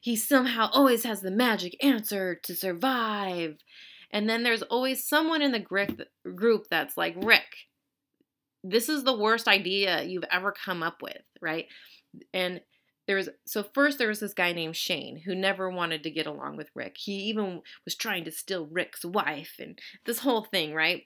he 0.00 0.14
somehow 0.14 0.70
always 0.72 1.04
has 1.04 1.22
the 1.22 1.30
magic 1.30 1.76
answer 1.82 2.34
to 2.34 2.54
survive 2.54 3.56
and 4.10 4.28
then 4.28 4.42
there's 4.42 4.62
always 4.62 5.06
someone 5.06 5.42
in 5.42 5.52
the 5.52 5.58
group 6.34 6.66
that's 6.70 6.96
like, 6.96 7.14
Rick, 7.22 7.46
this 8.64 8.88
is 8.88 9.04
the 9.04 9.16
worst 9.16 9.46
idea 9.46 10.02
you've 10.02 10.24
ever 10.30 10.52
come 10.52 10.82
up 10.82 11.02
with, 11.02 11.22
right? 11.40 11.66
And 12.32 12.60
there's 13.06 13.28
so 13.46 13.62
first 13.62 13.98
there 13.98 14.08
was 14.08 14.20
this 14.20 14.34
guy 14.34 14.52
named 14.52 14.76
Shane 14.76 15.22
who 15.24 15.34
never 15.34 15.70
wanted 15.70 16.02
to 16.02 16.10
get 16.10 16.26
along 16.26 16.56
with 16.56 16.68
Rick. 16.74 16.96
He 16.98 17.12
even 17.24 17.62
was 17.84 17.94
trying 17.94 18.24
to 18.24 18.32
steal 18.32 18.66
Rick's 18.66 19.04
wife 19.04 19.54
and 19.58 19.78
this 20.04 20.20
whole 20.20 20.44
thing, 20.44 20.74
right? 20.74 21.04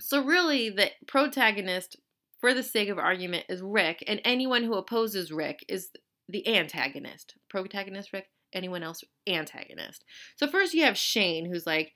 So 0.00 0.24
really 0.24 0.70
the 0.70 0.90
protagonist 1.06 1.96
for 2.40 2.54
the 2.54 2.62
sake 2.62 2.88
of 2.88 2.98
argument 2.98 3.46
is 3.48 3.62
Rick 3.62 4.04
and 4.06 4.20
anyone 4.24 4.62
who 4.64 4.74
opposes 4.74 5.32
Rick 5.32 5.64
is 5.68 5.90
the 6.28 6.46
antagonist. 6.46 7.34
Protagonist 7.50 8.12
Rick, 8.12 8.26
anyone 8.52 8.82
else 8.82 9.02
antagonist. 9.26 10.04
So 10.36 10.46
first 10.46 10.74
you 10.74 10.84
have 10.84 10.96
Shane 10.96 11.50
who's 11.50 11.66
like 11.66 11.92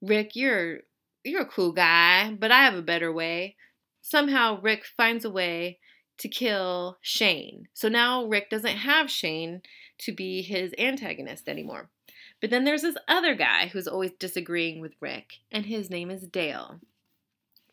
Rick, 0.00 0.36
you're 0.36 0.80
you're 1.24 1.42
a 1.42 1.46
cool 1.46 1.72
guy, 1.72 2.32
but 2.38 2.50
I 2.50 2.64
have 2.64 2.74
a 2.74 2.82
better 2.82 3.12
way. 3.12 3.56
Somehow 4.00 4.60
Rick 4.60 4.84
finds 4.96 5.24
a 5.24 5.30
way 5.30 5.78
to 6.18 6.28
kill 6.28 6.98
Shane. 7.00 7.68
So 7.74 7.88
now 7.88 8.24
Rick 8.24 8.50
doesn't 8.50 8.76
have 8.78 9.10
Shane 9.10 9.62
to 9.98 10.12
be 10.12 10.42
his 10.42 10.72
antagonist 10.78 11.48
anymore. 11.48 11.90
But 12.40 12.50
then 12.50 12.64
there's 12.64 12.82
this 12.82 12.96
other 13.08 13.34
guy 13.34 13.66
who's 13.68 13.88
always 13.88 14.12
disagreeing 14.12 14.80
with 14.80 14.92
Rick, 15.00 15.34
and 15.50 15.66
his 15.66 15.90
name 15.90 16.10
is 16.10 16.26
Dale. 16.26 16.80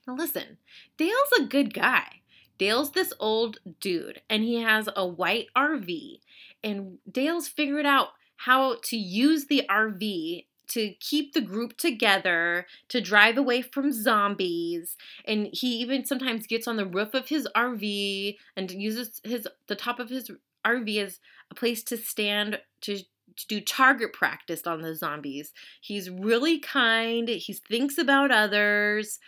Now 0.08 0.16
listen, 0.16 0.58
Dale's 0.98 1.32
a 1.40 1.44
good 1.44 1.74
guy. 1.74 2.22
Dale's 2.58 2.92
this 2.92 3.14
old 3.20 3.60
dude, 3.80 4.22
and 4.30 4.44
he 4.44 4.62
has 4.62 4.88
a 4.96 5.06
white 5.06 5.48
RV, 5.56 6.20
and 6.64 6.98
Dale's 7.10 7.48
figured 7.48 7.86
out 7.86 8.10
how 8.38 8.78
to 8.84 8.98
use 8.98 9.46
the 9.46 9.66
RV 9.70 10.46
to 10.70 10.94
keep 11.00 11.34
the 11.34 11.42
group 11.42 11.78
together, 11.78 12.66
to 12.90 13.02
drive 13.02 13.38
away 13.38 13.62
from 13.62 13.92
zombies. 13.92 14.96
And 15.26 15.50
he 15.52 15.78
even 15.78 16.06
sometimes 16.06 16.48
gets 16.48 16.68
on 16.68 16.78
the 16.78 16.86
roof 16.86 17.14
of 17.14 17.30
his 17.30 17.48
RV 17.56 18.38
and 18.56 18.72
uses 18.72 19.22
his 19.24 19.48
the 19.68 19.76
top 19.76 20.00
of 20.00 20.10
his 20.10 20.32
RV 20.66 20.98
as 21.04 21.20
a 21.52 21.56
place 21.56 21.84
to 21.84 21.98
stand 21.98 22.60
to 22.82 23.00
to 23.38 23.48
do 23.48 23.60
target 23.60 24.14
practice 24.14 24.66
on 24.66 24.82
the 24.82 24.96
zombies. 24.96 25.54
He's 25.82 26.10
really 26.10 26.60
kind, 26.60 27.28
he 27.28 27.54
thinks 27.54 27.98
about 27.98 28.32
others. 28.32 29.20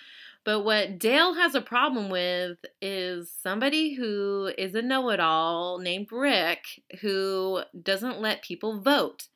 But 0.45 0.61
what 0.61 0.97
Dale 0.97 1.33
has 1.33 1.55
a 1.55 1.61
problem 1.61 2.09
with 2.09 2.59
is 2.81 3.29
somebody 3.29 3.95
who 3.95 4.49
is 4.57 4.75
a 4.75 4.81
know 4.81 5.09
it 5.09 5.19
all 5.19 5.77
named 5.77 6.09
Rick 6.09 6.83
who 7.01 7.63
doesn't 7.83 8.21
let 8.21 8.43
people 8.43 8.79
vote. 8.79 9.27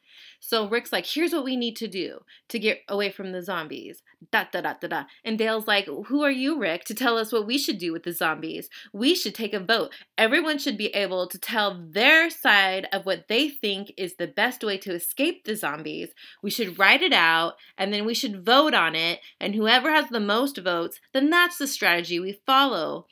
So 0.43 0.67
Rick's 0.67 0.91
like, 0.91 1.05
here's 1.05 1.33
what 1.33 1.43
we 1.43 1.55
need 1.55 1.75
to 1.77 1.87
do 1.87 2.21
to 2.49 2.57
get 2.57 2.79
away 2.89 3.11
from 3.11 3.31
the 3.31 3.43
zombies. 3.43 4.01
Da 4.31 4.45
da 4.51 4.61
da 4.61 4.73
da 4.73 4.87
da. 4.87 5.03
And 5.23 5.37
Dale's 5.37 5.67
like, 5.67 5.85
who 5.85 6.23
are 6.23 6.31
you, 6.31 6.59
Rick, 6.59 6.83
to 6.85 6.95
tell 6.95 7.17
us 7.17 7.31
what 7.31 7.45
we 7.45 7.59
should 7.59 7.77
do 7.77 7.93
with 7.93 8.03
the 8.03 8.11
zombies? 8.11 8.67
We 8.91 9.13
should 9.13 9.35
take 9.35 9.53
a 9.53 9.59
vote. 9.59 9.93
Everyone 10.17 10.57
should 10.57 10.79
be 10.79 10.87
able 10.87 11.27
to 11.27 11.37
tell 11.37 11.79
their 11.91 12.31
side 12.31 12.87
of 12.91 13.05
what 13.05 13.27
they 13.29 13.49
think 13.49 13.93
is 13.97 14.15
the 14.15 14.27
best 14.27 14.63
way 14.63 14.79
to 14.79 14.93
escape 14.93 15.45
the 15.45 15.55
zombies. 15.55 16.09
We 16.41 16.49
should 16.49 16.79
write 16.79 17.03
it 17.03 17.13
out 17.13 17.53
and 17.77 17.93
then 17.93 18.05
we 18.05 18.15
should 18.15 18.43
vote 18.43 18.73
on 18.73 18.95
it. 18.95 19.19
And 19.39 19.53
whoever 19.53 19.91
has 19.91 20.09
the 20.09 20.19
most 20.19 20.57
votes, 20.57 20.99
then 21.13 21.29
that's 21.29 21.59
the 21.59 21.67
strategy 21.67 22.19
we 22.19 22.41
follow 22.47 23.05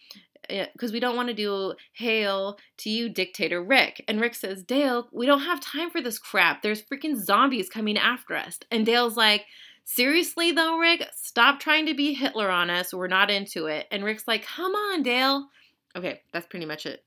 Eh, 0.50 0.66
because 0.74 0.92
we 0.92 1.00
don't 1.00 1.16
want 1.16 1.30
to 1.30 1.34
do 1.34 1.76
hail 1.94 2.58
to 2.78 2.90
you 2.90 3.08
dictator 3.08 3.62
rick. 3.62 4.04
And 4.08 4.20
rick 4.20 4.34
says 4.34 4.64
dale 4.64 5.08
we 5.12 5.26
don't 5.26 5.42
have 5.42 5.60
time 5.60 5.90
for 5.90 6.02
this 6.02 6.18
crap. 6.18 6.62
There's 6.62 6.82
freaking 6.82 7.16
zombies 7.16 7.70
coming 7.70 7.98
after 7.98 8.36
us. 8.36 8.60
And 8.72 8.86
dale's 8.86 9.16
like 9.16 9.46
seriously 9.86 10.52
though 10.52 10.78
rick? 10.78 11.06
Stop 11.16 11.60
trying 11.60 11.86
to 11.86 11.94
be 11.94 12.14
hitler 12.14 12.50
on 12.50 12.70
us. 12.70 12.94
We're 12.94 13.08
not 13.08 13.30
into 13.30 13.68
it. 13.68 13.88
And 13.92 14.04
rick's 14.04 14.28
like 14.28 14.46
come 14.46 14.74
on 14.74 15.04
dale. 15.04 15.50
Okay 15.96 16.22
that's 16.34 16.48
pretty 16.48 16.66
much 16.66 16.86
it. 16.86 17.04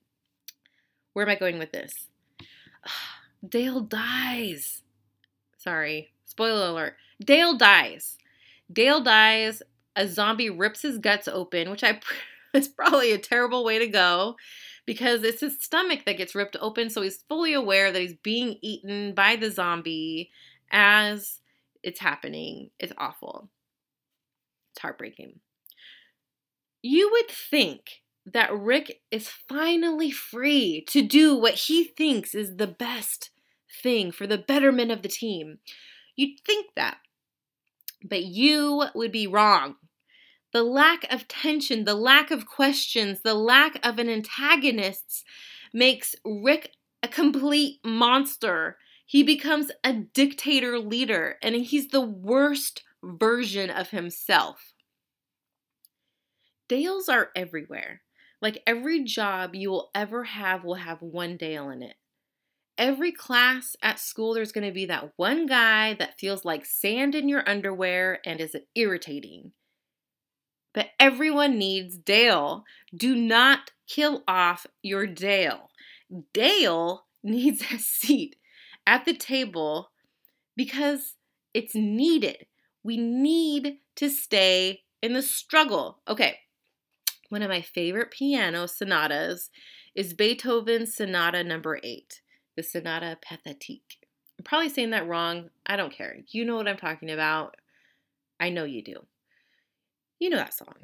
Where 1.13 1.27
am 1.27 1.31
i 1.31 1.39
going 1.39 1.59
with 1.59 1.73
this? 1.73 2.09
Dale 3.49 3.81
dies. 3.81 4.83
Sorry 5.59 6.13
spoiler 6.27 6.69
alert. 6.69 6.95
Dale 7.23 7.57
dies. 7.57 8.19
Dale 8.73 9.01
dies. 9.01 9.63
A 9.97 10.09
zombie 10.09 10.49
rips 10.49 10.81
his 10.83 10.99
guts 10.99 11.29
open 11.29 11.71
which 11.71 11.85
i 11.85 12.01
it's 12.55 12.69
probably 12.69 13.13
a 13.13 13.19
terrible 13.19 13.65
way 13.65 13.79
to 13.79 13.87
go 13.87 14.37
because 14.87 15.23
it's 15.23 15.41
his 15.41 15.63
stomach 15.63 16.01
that 16.07 16.17
gets 16.19 16.35
ripped 16.35 16.57
open. 16.61 16.91
So 16.91 17.03
he's 17.03 17.25
fully 17.29 17.53
aware 17.53 17.93
that 17.93 18.01
he's 18.01 18.17
being 18.23 18.59
eaten 18.61 19.15
by 19.15 19.37
the 19.37 19.51
zombie 19.51 20.31
as 20.71 21.41
it's 21.83 22.01
happening. 22.01 22.71
It's 22.79 22.93
awful. 22.99 23.49
It's 24.73 24.81
heartbreaking. 24.81 25.41
You 26.83 27.11
would 27.13 27.29
think 27.29 28.03
that 28.27 28.57
Rick 28.57 29.01
is 29.11 29.29
finally 29.29 30.11
free 30.11 30.85
to 30.89 31.03
do 31.03 31.37
what 31.37 31.55
he 31.55 31.85
thinks 31.85 32.35
is 32.35 32.57
the 32.57 32.67
best 32.67 33.31
thing 33.83 34.13
for 34.13 34.27
the 34.27 34.39
betterment 34.39 34.91
of 34.91 35.03
the 35.03 35.09
team. 35.09 35.59
You'd 36.17 36.41
think 36.45 36.71
that. 36.77 36.99
But 38.05 38.25
you 38.25 38.87
would 38.95 39.13
be 39.13 39.27
wrong. 39.27 39.77
The 40.53 40.63
lack 40.63 41.11
of 41.11 41.29
tension, 41.29 41.85
the 41.85 41.95
lack 41.95 42.31
of 42.31 42.47
questions, 42.47 43.23
the 43.23 43.35
lack 43.35 43.85
of 43.87 43.99
an 43.99 44.11
antagonist 44.11 45.25
makes 45.73 46.15
Rick 46.25 46.73
a 47.03 47.09
complete 47.09 47.81
monster. 47.85 48.77
He 49.07 49.23
becomes 49.23 49.71
a 49.83 49.95
dictator 49.95 50.79
leader, 50.79 51.37
and 51.43 51.55
he's 51.55 51.89
the 51.89 52.03
worst 52.03 52.83
version 53.03 53.71
of 53.71 53.91
himself. 53.91 54.75
Dales 56.69 57.09
are 57.09 57.31
everywhere. 57.35 58.03
Like 58.43 58.63
every 58.67 59.05
job 59.05 59.55
you 59.55 59.71
will 59.71 59.91
ever 59.95 60.25
have 60.25 60.65
will 60.65 60.75
have 60.75 61.01
one 61.01 61.37
Dale 61.37 61.71
in 61.71 61.83
it. 61.83 61.97
Every 62.77 63.13
class 63.13 63.77
at 63.83 63.99
school, 63.99 64.35
there's 64.35 64.53
going 64.53 64.67
to 64.67 64.73
be 64.73 64.87
that 64.87 65.13
one 65.17 65.47
guy 65.47 65.95
that 65.95 66.19
feels 66.19 66.45
like 66.45 66.65
sand 66.65 67.15
in 67.15 67.29
your 67.29 67.49
underwear 67.49 68.21
and 68.25 68.41
is 68.41 68.57
irritating. 68.75 69.53
But 70.75 70.91
everyone 70.99 71.59
needs 71.59 71.99
Dale. 71.99 72.65
Do 72.95 73.15
not 73.15 73.73
kill 73.87 74.23
off 74.27 74.67
your 74.83 75.07
Dale. 75.07 75.71
Dale 76.33 77.05
needs 77.23 77.63
a 77.73 77.79
seat 77.79 78.37
at 78.87 79.05
the 79.05 79.15
table 79.15 79.91
because 80.57 81.17
it's 81.55 81.75
needed. 81.75 82.47
We 82.83 82.97
need 82.97 83.79
to 83.97 84.09
stay 84.09 84.81
in 85.03 85.13
the 85.13 85.23
struggle. 85.23 86.01
Okay, 86.09 86.39
one 87.29 87.43
of 87.43 87.49
my 87.49 87.61
favorite 87.61 88.11
piano 88.11 88.67
sonatas 88.67 89.51
is 89.95 90.15
Beethoven's 90.15 90.95
Sonata 90.95 91.45
number 91.45 91.79
eight, 91.83 92.23
the 92.57 92.63
Sonata 92.63 93.19
Pathétique. 93.25 93.99
I'm 94.39 94.45
probably 94.45 94.69
saying 94.69 94.91
that 94.91 95.07
wrong. 95.07 95.51
I 95.67 95.77
don't 95.77 95.93
care. 95.93 96.17
You 96.29 96.45
know 96.45 96.57
what 96.57 96.69
I'm 96.69 96.77
talking 96.77 97.11
about. 97.11 97.57
I 98.41 98.51
know 98.51 98.65
you 98.65 98.83
do. 98.83 99.07
You 100.23 100.31
know 100.31 100.37
that 100.37 100.55
song, 100.55 100.77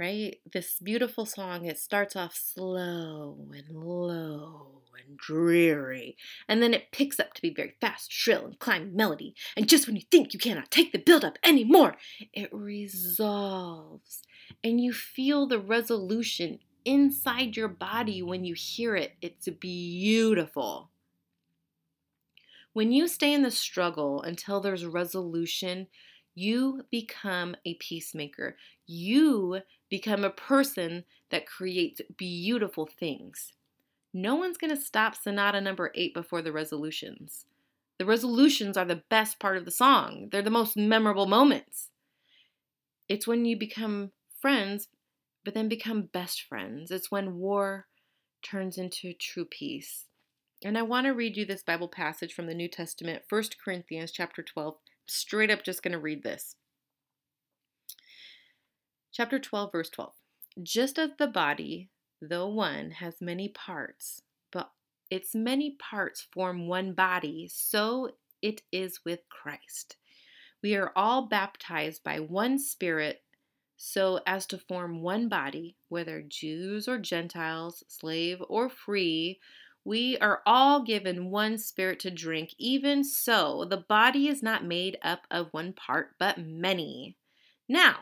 right? 0.00 0.38
This 0.52 0.80
beautiful 0.82 1.24
song, 1.24 1.64
it 1.64 1.78
starts 1.78 2.16
off 2.16 2.34
slow 2.34 3.38
and 3.54 3.70
low 3.70 4.82
and 5.06 5.16
dreary, 5.16 6.16
and 6.48 6.60
then 6.60 6.74
it 6.74 6.90
picks 6.90 7.20
up 7.20 7.32
to 7.34 7.40
be 7.40 7.54
very 7.54 7.76
fast, 7.80 8.10
shrill, 8.10 8.46
and 8.46 8.58
climbing 8.58 8.96
melody. 8.96 9.36
And 9.56 9.68
just 9.68 9.86
when 9.86 9.94
you 9.94 10.02
think 10.10 10.34
you 10.34 10.40
cannot 10.40 10.72
take 10.72 10.90
the 10.90 10.98
build 10.98 11.24
up 11.24 11.38
anymore, 11.44 11.94
it 12.32 12.48
resolves, 12.52 14.24
and 14.64 14.80
you 14.80 14.92
feel 14.92 15.46
the 15.46 15.60
resolution 15.60 16.58
inside 16.84 17.56
your 17.56 17.68
body 17.68 18.24
when 18.24 18.44
you 18.44 18.54
hear 18.54 18.96
it. 18.96 19.12
It's 19.22 19.48
beautiful. 19.48 20.90
When 22.72 22.90
you 22.90 23.06
stay 23.06 23.32
in 23.32 23.42
the 23.42 23.52
struggle 23.52 24.20
until 24.20 24.60
there's 24.60 24.84
resolution, 24.84 25.86
you 26.40 26.86
become 26.90 27.54
a 27.66 27.74
peacemaker. 27.74 28.56
You 28.86 29.60
become 29.90 30.24
a 30.24 30.30
person 30.30 31.04
that 31.30 31.46
creates 31.46 32.00
beautiful 32.16 32.86
things. 32.86 33.52
No 34.14 34.36
one's 34.36 34.56
going 34.56 34.74
to 34.74 34.80
stop 34.80 35.14
Sonata 35.14 35.60
number 35.60 35.92
eight 35.94 36.14
before 36.14 36.40
the 36.40 36.50
resolutions. 36.52 37.44
The 37.98 38.06
resolutions 38.06 38.78
are 38.78 38.86
the 38.86 39.02
best 39.10 39.38
part 39.38 39.58
of 39.58 39.66
the 39.66 39.70
song, 39.70 40.28
they're 40.32 40.40
the 40.40 40.50
most 40.50 40.76
memorable 40.76 41.26
moments. 41.26 41.90
It's 43.08 43.26
when 43.26 43.44
you 43.44 43.58
become 43.58 44.12
friends, 44.40 44.88
but 45.44 45.52
then 45.52 45.68
become 45.68 46.08
best 46.12 46.42
friends. 46.42 46.90
It's 46.90 47.10
when 47.10 47.36
war 47.38 47.86
turns 48.42 48.78
into 48.78 49.12
true 49.12 49.44
peace. 49.44 50.06
And 50.64 50.78
I 50.78 50.82
want 50.82 51.06
to 51.06 51.12
read 51.12 51.36
you 51.36 51.44
this 51.44 51.62
Bible 51.62 51.88
passage 51.88 52.32
from 52.32 52.46
the 52.46 52.54
New 52.54 52.68
Testament, 52.68 53.24
1 53.28 53.42
Corinthians 53.62 54.12
chapter 54.12 54.42
12. 54.42 54.76
Straight 55.10 55.50
up 55.50 55.64
just 55.64 55.82
going 55.82 55.92
to 55.92 55.98
read 55.98 56.22
this. 56.22 56.54
Chapter 59.12 59.40
12, 59.40 59.72
verse 59.72 59.90
12. 59.90 60.12
Just 60.62 61.00
as 61.00 61.10
the 61.18 61.26
body, 61.26 61.90
though 62.22 62.46
one, 62.46 62.92
has 62.92 63.20
many 63.20 63.48
parts, 63.48 64.22
but 64.52 64.70
its 65.10 65.34
many 65.34 65.76
parts 65.80 66.28
form 66.32 66.68
one 66.68 66.92
body, 66.92 67.48
so 67.52 68.12
it 68.40 68.62
is 68.70 69.00
with 69.04 69.20
Christ. 69.28 69.96
We 70.62 70.76
are 70.76 70.92
all 70.94 71.26
baptized 71.26 72.04
by 72.04 72.20
one 72.20 72.58
Spirit 72.58 73.22
so 73.76 74.20
as 74.26 74.46
to 74.46 74.58
form 74.58 75.02
one 75.02 75.28
body, 75.28 75.74
whether 75.88 76.22
Jews 76.22 76.86
or 76.86 76.98
Gentiles, 76.98 77.82
slave 77.88 78.40
or 78.48 78.68
free. 78.68 79.40
We 79.84 80.18
are 80.18 80.42
all 80.44 80.82
given 80.82 81.30
one 81.30 81.56
spirit 81.56 82.00
to 82.00 82.10
drink. 82.10 82.54
Even 82.58 83.02
so, 83.02 83.64
the 83.64 83.78
body 83.78 84.28
is 84.28 84.42
not 84.42 84.64
made 84.64 84.98
up 85.02 85.26
of 85.30 85.48
one 85.52 85.72
part, 85.72 86.16
but 86.18 86.38
many. 86.38 87.16
Now, 87.68 88.00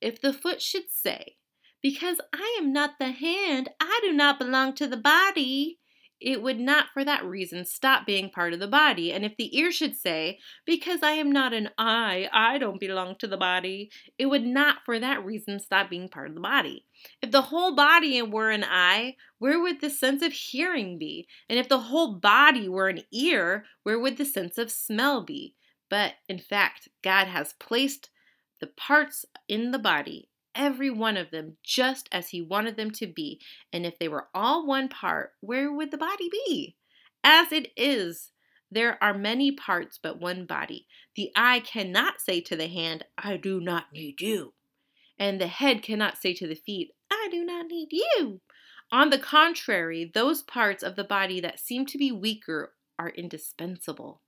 if 0.00 0.20
the 0.20 0.32
foot 0.32 0.62
should 0.62 0.90
say, 0.90 1.36
Because 1.82 2.20
I 2.32 2.56
am 2.60 2.72
not 2.72 2.98
the 2.98 3.10
hand, 3.10 3.70
I 3.80 4.00
do 4.02 4.12
not 4.12 4.38
belong 4.38 4.74
to 4.74 4.86
the 4.86 4.96
body, 4.96 5.79
it 6.20 6.42
would 6.42 6.60
not 6.60 6.86
for 6.92 7.04
that 7.04 7.24
reason 7.24 7.64
stop 7.64 8.06
being 8.06 8.30
part 8.30 8.52
of 8.52 8.60
the 8.60 8.68
body. 8.68 9.12
And 9.12 9.24
if 9.24 9.36
the 9.36 9.56
ear 9.58 9.72
should 9.72 9.96
say, 9.96 10.38
Because 10.66 11.02
I 11.02 11.12
am 11.12 11.32
not 11.32 11.52
an 11.52 11.70
eye, 11.78 12.28
I 12.32 12.58
don't 12.58 12.80
belong 12.80 13.16
to 13.18 13.26
the 13.26 13.36
body, 13.36 13.90
it 14.18 14.26
would 14.26 14.44
not 14.44 14.78
for 14.84 14.98
that 14.98 15.24
reason 15.24 15.60
stop 15.60 15.90
being 15.90 16.08
part 16.08 16.28
of 16.28 16.34
the 16.34 16.40
body. 16.40 16.86
If 17.22 17.30
the 17.30 17.42
whole 17.42 17.74
body 17.74 18.20
were 18.22 18.50
an 18.50 18.64
eye, 18.64 19.16
where 19.38 19.60
would 19.60 19.80
the 19.80 19.90
sense 19.90 20.22
of 20.22 20.32
hearing 20.32 20.98
be? 20.98 21.26
And 21.48 21.58
if 21.58 21.68
the 21.68 21.80
whole 21.80 22.14
body 22.14 22.68
were 22.68 22.88
an 22.88 23.02
ear, 23.12 23.64
where 23.82 23.98
would 23.98 24.16
the 24.16 24.24
sense 24.24 24.58
of 24.58 24.70
smell 24.70 25.24
be? 25.24 25.54
But 25.88 26.14
in 26.28 26.38
fact, 26.38 26.88
God 27.02 27.26
has 27.26 27.54
placed 27.54 28.10
the 28.60 28.68
parts 28.68 29.24
in 29.48 29.70
the 29.70 29.78
body 29.78 30.29
every 30.54 30.90
one 30.90 31.16
of 31.16 31.30
them 31.30 31.56
just 31.62 32.08
as 32.12 32.30
he 32.30 32.42
wanted 32.42 32.76
them 32.76 32.90
to 32.92 33.06
be. 33.06 33.40
And 33.72 33.86
if 33.86 33.98
they 33.98 34.08
were 34.08 34.28
all 34.34 34.66
one 34.66 34.88
part, 34.88 35.32
where 35.40 35.72
would 35.72 35.90
the 35.90 35.98
body 35.98 36.28
be? 36.30 36.76
As 37.22 37.52
it 37.52 37.72
is, 37.76 38.32
there 38.70 39.02
are 39.02 39.14
many 39.14 39.52
parts 39.52 39.98
but 40.02 40.20
one 40.20 40.46
body. 40.46 40.86
The 41.16 41.30
eye 41.34 41.60
cannot 41.60 42.20
say 42.20 42.40
to 42.42 42.56
the 42.56 42.68
hand, 42.68 43.04
I 43.18 43.36
do 43.36 43.60
not 43.60 43.92
need 43.92 44.20
you. 44.20 44.54
And 45.18 45.40
the 45.40 45.48
head 45.48 45.82
cannot 45.82 46.18
say 46.18 46.32
to 46.34 46.46
the 46.46 46.54
feet, 46.54 46.92
I 47.10 47.28
do 47.30 47.44
not 47.44 47.66
need 47.66 47.88
you. 47.90 48.40
On 48.92 49.10
the 49.10 49.18
contrary, 49.18 50.10
those 50.12 50.42
parts 50.42 50.82
of 50.82 50.96
the 50.96 51.04
body 51.04 51.40
that 51.40 51.60
seem 51.60 51.84
to 51.86 51.98
be 51.98 52.10
weaker 52.10 52.72
are 52.98 53.10
indispensable. 53.10 54.22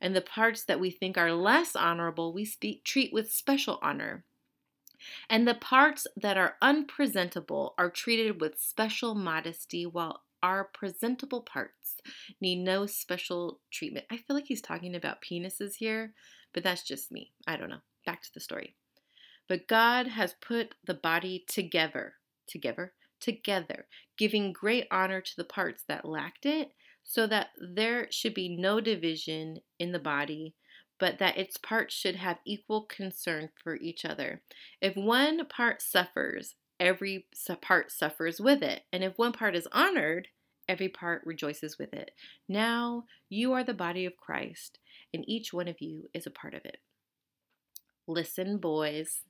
And 0.00 0.14
the 0.14 0.20
parts 0.20 0.64
that 0.64 0.78
we 0.78 0.90
think 0.90 1.16
are 1.16 1.32
less 1.32 1.74
honorable, 1.74 2.32
we 2.32 2.44
speak, 2.44 2.84
treat 2.84 3.12
with 3.12 3.32
special 3.32 3.78
honor. 3.82 4.24
And 5.28 5.46
the 5.46 5.54
parts 5.54 6.06
that 6.16 6.36
are 6.36 6.56
unpresentable 6.62 7.74
are 7.78 7.90
treated 7.90 8.40
with 8.40 8.60
special 8.60 9.14
modesty, 9.14 9.86
while 9.86 10.22
our 10.42 10.64
presentable 10.64 11.40
parts 11.40 11.96
need 12.40 12.62
no 12.62 12.86
special 12.86 13.60
treatment. 13.72 14.06
I 14.10 14.16
feel 14.16 14.36
like 14.36 14.46
he's 14.46 14.60
talking 14.60 14.94
about 14.94 15.22
penises 15.22 15.76
here, 15.76 16.12
but 16.52 16.62
that's 16.62 16.82
just 16.82 17.10
me. 17.10 17.32
I 17.46 17.56
don't 17.56 17.70
know. 17.70 17.80
Back 18.04 18.22
to 18.22 18.34
the 18.34 18.40
story. 18.40 18.76
But 19.48 19.66
God 19.66 20.08
has 20.08 20.34
put 20.40 20.74
the 20.84 20.94
body 20.94 21.44
together, 21.48 22.14
together, 22.46 22.92
together, 23.20 23.86
giving 24.18 24.52
great 24.52 24.86
honor 24.90 25.20
to 25.20 25.36
the 25.36 25.44
parts 25.44 25.84
that 25.88 26.04
lacked 26.04 26.46
it, 26.46 26.72
so 27.02 27.26
that 27.28 27.48
there 27.60 28.08
should 28.10 28.34
be 28.34 28.48
no 28.48 28.80
division 28.80 29.58
in 29.78 29.92
the 29.92 29.98
body 29.98 30.54
but 30.98 31.18
that 31.18 31.36
its 31.36 31.56
parts 31.56 31.94
should 31.94 32.16
have 32.16 32.38
equal 32.44 32.82
concern 32.82 33.50
for 33.62 33.76
each 33.76 34.04
other. 34.04 34.42
If 34.80 34.96
one 34.96 35.46
part 35.46 35.82
suffers, 35.82 36.54
every 36.80 37.26
part 37.60 37.90
suffers 37.90 38.40
with 38.40 38.62
it. 38.62 38.82
And 38.92 39.04
if 39.04 39.16
one 39.16 39.32
part 39.32 39.54
is 39.54 39.68
honored, 39.72 40.28
every 40.68 40.88
part 40.88 41.22
rejoices 41.24 41.78
with 41.78 41.92
it. 41.92 42.12
Now 42.48 43.04
you 43.28 43.52
are 43.52 43.64
the 43.64 43.74
body 43.74 44.04
of 44.06 44.16
Christ, 44.16 44.78
and 45.12 45.24
each 45.28 45.52
one 45.52 45.68
of 45.68 45.80
you 45.80 46.08
is 46.14 46.26
a 46.26 46.30
part 46.30 46.54
of 46.54 46.64
it. 46.64 46.78
Listen, 48.06 48.58
boys. 48.58 49.20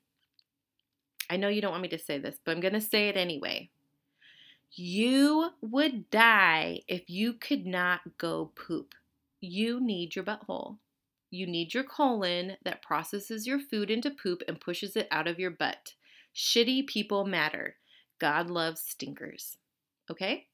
I 1.28 1.36
know 1.36 1.48
you 1.48 1.60
don't 1.60 1.72
want 1.72 1.82
me 1.82 1.88
to 1.88 1.98
say 1.98 2.18
this, 2.18 2.36
but 2.44 2.52
I'm 2.52 2.60
going 2.60 2.74
to 2.74 2.80
say 2.80 3.08
it 3.08 3.16
anyway. 3.16 3.70
You 4.72 5.50
would 5.60 6.10
die 6.10 6.80
if 6.86 7.08
you 7.08 7.32
could 7.32 7.66
not 7.66 8.00
go 8.18 8.52
poop. 8.54 8.94
You 9.40 9.80
need 9.80 10.14
your 10.14 10.24
butthole. 10.24 10.76
You 11.30 11.46
need 11.46 11.74
your 11.74 11.84
colon 11.84 12.56
that 12.64 12.82
processes 12.82 13.46
your 13.46 13.58
food 13.58 13.90
into 13.90 14.10
poop 14.10 14.42
and 14.46 14.60
pushes 14.60 14.96
it 14.96 15.08
out 15.10 15.26
of 15.26 15.38
your 15.38 15.50
butt. 15.50 15.94
Shitty 16.34 16.86
people 16.86 17.24
matter. 17.24 17.76
God 18.20 18.48
loves 18.48 18.80
stinkers. 18.80 19.56
Okay? 20.10 20.46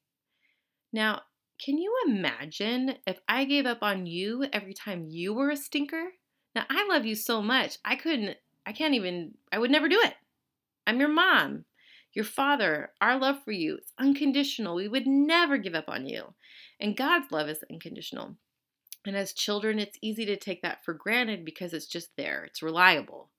Now, 0.92 1.22
can 1.62 1.78
you 1.78 1.94
imagine 2.06 2.96
if 3.06 3.20
I 3.28 3.44
gave 3.44 3.66
up 3.66 3.82
on 3.82 4.06
you 4.06 4.46
every 4.52 4.74
time 4.74 5.06
you 5.08 5.32
were 5.32 5.50
a 5.50 5.56
stinker? 5.56 6.12
Now, 6.54 6.64
I 6.68 6.86
love 6.88 7.06
you 7.06 7.14
so 7.14 7.40
much, 7.40 7.78
I 7.84 7.96
couldn't, 7.96 8.36
I 8.66 8.72
can't 8.72 8.94
even, 8.94 9.34
I 9.52 9.58
would 9.58 9.70
never 9.70 9.88
do 9.88 10.00
it. 10.02 10.14
I'm 10.86 10.98
your 10.98 11.08
mom, 11.08 11.64
your 12.12 12.24
father. 12.24 12.90
Our 13.00 13.18
love 13.18 13.36
for 13.44 13.52
you 13.52 13.76
is 13.76 13.92
unconditional. 13.98 14.74
We 14.74 14.88
would 14.88 15.06
never 15.06 15.56
give 15.56 15.74
up 15.74 15.88
on 15.88 16.06
you. 16.06 16.34
And 16.80 16.96
God's 16.96 17.30
love 17.30 17.48
is 17.48 17.64
unconditional. 17.70 18.36
And 19.06 19.16
as 19.16 19.32
children, 19.32 19.78
it's 19.78 19.98
easy 20.00 20.24
to 20.26 20.36
take 20.36 20.62
that 20.62 20.84
for 20.84 20.94
granted 20.94 21.44
because 21.44 21.72
it's 21.72 21.86
just 21.86 22.10
there, 22.16 22.44
it's 22.44 22.62
reliable. 22.62 23.30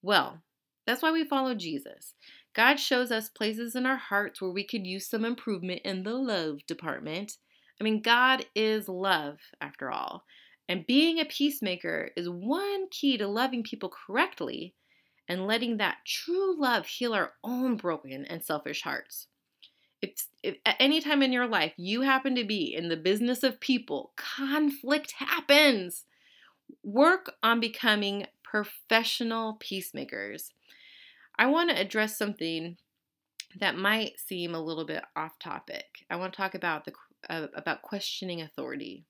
Well, 0.00 0.42
that's 0.86 1.02
why 1.02 1.12
we 1.12 1.24
follow 1.24 1.54
Jesus. 1.54 2.14
God 2.54 2.76
shows 2.76 3.10
us 3.10 3.28
places 3.28 3.74
in 3.74 3.86
our 3.86 3.96
hearts 3.96 4.40
where 4.40 4.50
we 4.50 4.64
could 4.64 4.86
use 4.86 5.08
some 5.08 5.24
improvement 5.24 5.82
in 5.84 6.02
the 6.02 6.14
love 6.14 6.66
department. 6.66 7.36
I 7.80 7.84
mean, 7.84 8.02
God 8.02 8.46
is 8.54 8.88
love, 8.88 9.38
after 9.60 9.90
all. 9.90 10.24
And 10.68 10.86
being 10.86 11.18
a 11.18 11.24
peacemaker 11.24 12.10
is 12.16 12.28
one 12.28 12.88
key 12.90 13.16
to 13.18 13.26
loving 13.26 13.62
people 13.62 13.90
correctly 13.90 14.74
and 15.28 15.46
letting 15.46 15.76
that 15.76 15.98
true 16.06 16.58
love 16.58 16.86
heal 16.86 17.14
our 17.14 17.32
own 17.44 17.76
broken 17.76 18.24
and 18.26 18.42
selfish 18.42 18.82
hearts 18.82 19.28
if, 20.02 20.26
if 20.42 20.56
at 20.66 20.76
any 20.80 21.00
time 21.00 21.22
in 21.22 21.32
your 21.32 21.46
life 21.46 21.72
you 21.76 22.02
happen 22.02 22.34
to 22.34 22.44
be 22.44 22.74
in 22.74 22.88
the 22.88 22.96
business 22.96 23.42
of 23.42 23.60
people, 23.60 24.12
conflict 24.16 25.14
happens. 25.18 26.04
Work 26.82 27.34
on 27.42 27.60
becoming 27.60 28.26
professional 28.42 29.56
peacemakers. 29.60 30.50
I 31.38 31.46
want 31.46 31.70
to 31.70 31.80
address 31.80 32.18
something 32.18 32.76
that 33.60 33.76
might 33.76 34.18
seem 34.18 34.54
a 34.54 34.60
little 34.60 34.84
bit 34.84 35.04
off 35.14 35.38
topic. 35.38 35.84
I 36.10 36.16
want 36.16 36.32
to 36.32 36.36
talk 36.36 36.54
about 36.54 36.84
the 36.84 36.92
uh, 37.30 37.46
about 37.54 37.82
questioning 37.82 38.42
authority. 38.42 39.04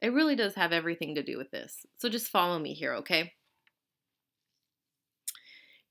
It 0.00 0.12
really 0.12 0.36
does 0.36 0.54
have 0.54 0.72
everything 0.72 1.14
to 1.14 1.22
do 1.22 1.36
with 1.36 1.50
this. 1.50 1.84
So 1.98 2.08
just 2.08 2.28
follow 2.28 2.58
me 2.58 2.72
here, 2.72 2.94
okay? 2.94 3.34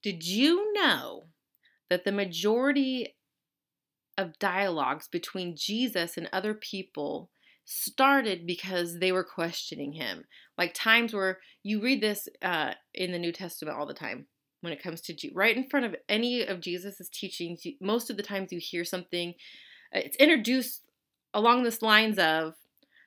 Did 0.01 0.25
you 0.25 0.73
know 0.73 1.23
that 1.89 2.05
the 2.05 2.11
majority 2.11 3.15
of 4.17 4.39
dialogues 4.39 5.07
between 5.07 5.55
Jesus 5.55 6.17
and 6.17 6.29
other 6.31 6.53
people 6.53 7.29
started 7.65 8.45
because 8.45 8.99
they 8.99 9.11
were 9.11 9.23
questioning 9.23 9.93
him. 9.93 10.25
Like 10.57 10.73
times 10.73 11.13
where 11.13 11.39
you 11.63 11.81
read 11.81 12.01
this 12.01 12.27
uh, 12.41 12.73
in 12.93 13.11
the 13.11 13.19
New 13.19 13.31
Testament 13.31 13.77
all 13.77 13.85
the 13.85 13.93
time. 13.93 14.27
when 14.61 14.73
it 14.73 14.81
comes 14.81 15.01
to 15.01 15.31
right 15.33 15.57
in 15.57 15.69
front 15.69 15.85
of 15.85 15.95
any 16.07 16.41
of 16.41 16.61
Jesus's 16.61 17.09
teachings. 17.09 17.63
Most 17.81 18.09
of 18.09 18.17
the 18.17 18.23
times 18.23 18.51
you 18.51 18.59
hear 18.59 18.85
something, 18.85 19.33
uh, 19.93 19.99
it's 19.99 20.15
introduced 20.17 20.81
along 21.33 21.63
this 21.63 21.81
lines 21.81 22.17
of 22.17 22.53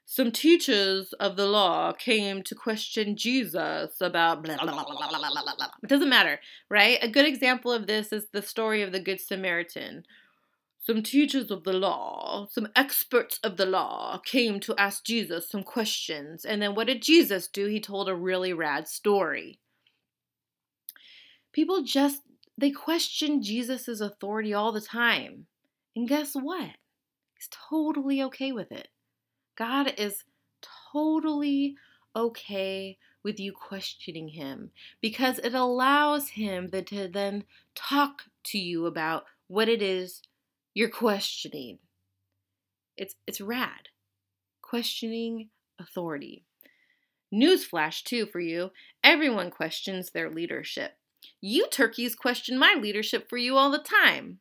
some 0.08 0.30
teachers 0.30 1.12
of 1.14 1.36
the 1.36 1.46
law 1.46 1.92
came 1.92 2.42
to 2.44 2.54
question 2.54 3.16
Jesus 3.16 4.00
about 4.00 4.44
blah, 4.44 4.56
blah, 4.56 4.72
blah. 4.72 5.66
It 5.82 5.88
doesn't 5.88 6.08
matter, 6.08 6.38
right? 6.70 6.98
A 7.02 7.08
good 7.08 7.26
example 7.26 7.72
of 7.72 7.88
this 7.88 8.12
is 8.12 8.26
the 8.32 8.42
story 8.42 8.82
of 8.82 8.92
the 8.92 9.00
Good 9.00 9.20
Samaritan. 9.20 10.04
Some 10.86 11.02
teachers 11.02 11.50
of 11.50 11.64
the 11.64 11.72
law, 11.72 12.46
some 12.48 12.68
experts 12.76 13.40
of 13.42 13.56
the 13.56 13.66
law 13.66 14.20
came 14.24 14.60
to 14.60 14.76
ask 14.78 15.04
Jesus 15.04 15.50
some 15.50 15.64
questions. 15.64 16.44
And 16.44 16.62
then 16.62 16.76
what 16.76 16.86
did 16.86 17.02
Jesus 17.02 17.48
do? 17.48 17.66
He 17.66 17.80
told 17.80 18.08
a 18.08 18.14
really 18.14 18.52
rad 18.52 18.86
story. 18.86 19.58
People 21.52 21.82
just, 21.82 22.22
they 22.56 22.70
question 22.70 23.42
Jesus' 23.42 24.00
authority 24.00 24.54
all 24.54 24.70
the 24.70 24.80
time. 24.80 25.46
And 25.96 26.06
guess 26.06 26.34
what? 26.34 26.76
He's 27.34 27.48
totally 27.68 28.22
okay 28.22 28.52
with 28.52 28.70
it. 28.70 28.86
God 29.56 29.92
is 29.98 30.22
totally 30.92 31.74
okay 32.14 32.96
with 33.24 33.40
you 33.40 33.52
questioning 33.52 34.28
him 34.28 34.70
because 35.00 35.40
it 35.40 35.52
allows 35.52 36.28
him 36.28 36.70
to 36.70 37.08
then 37.08 37.42
talk 37.74 38.22
to 38.44 38.58
you 38.58 38.86
about 38.86 39.24
what 39.48 39.68
it 39.68 39.82
is 39.82 40.22
you're 40.76 40.90
questioning. 40.90 41.78
It's 42.98 43.14
it's 43.26 43.40
rad. 43.40 43.88
Questioning 44.60 45.48
authority. 45.80 46.44
Newsflash 47.34 48.02
too 48.02 48.26
for 48.26 48.40
you. 48.40 48.70
Everyone 49.02 49.50
questions 49.50 50.10
their 50.10 50.28
leadership. 50.30 50.92
You 51.40 51.66
turkeys 51.68 52.14
question 52.14 52.58
my 52.58 52.76
leadership 52.78 53.26
for 53.30 53.38
you 53.38 53.56
all 53.56 53.70
the 53.70 53.78
time. 53.78 54.40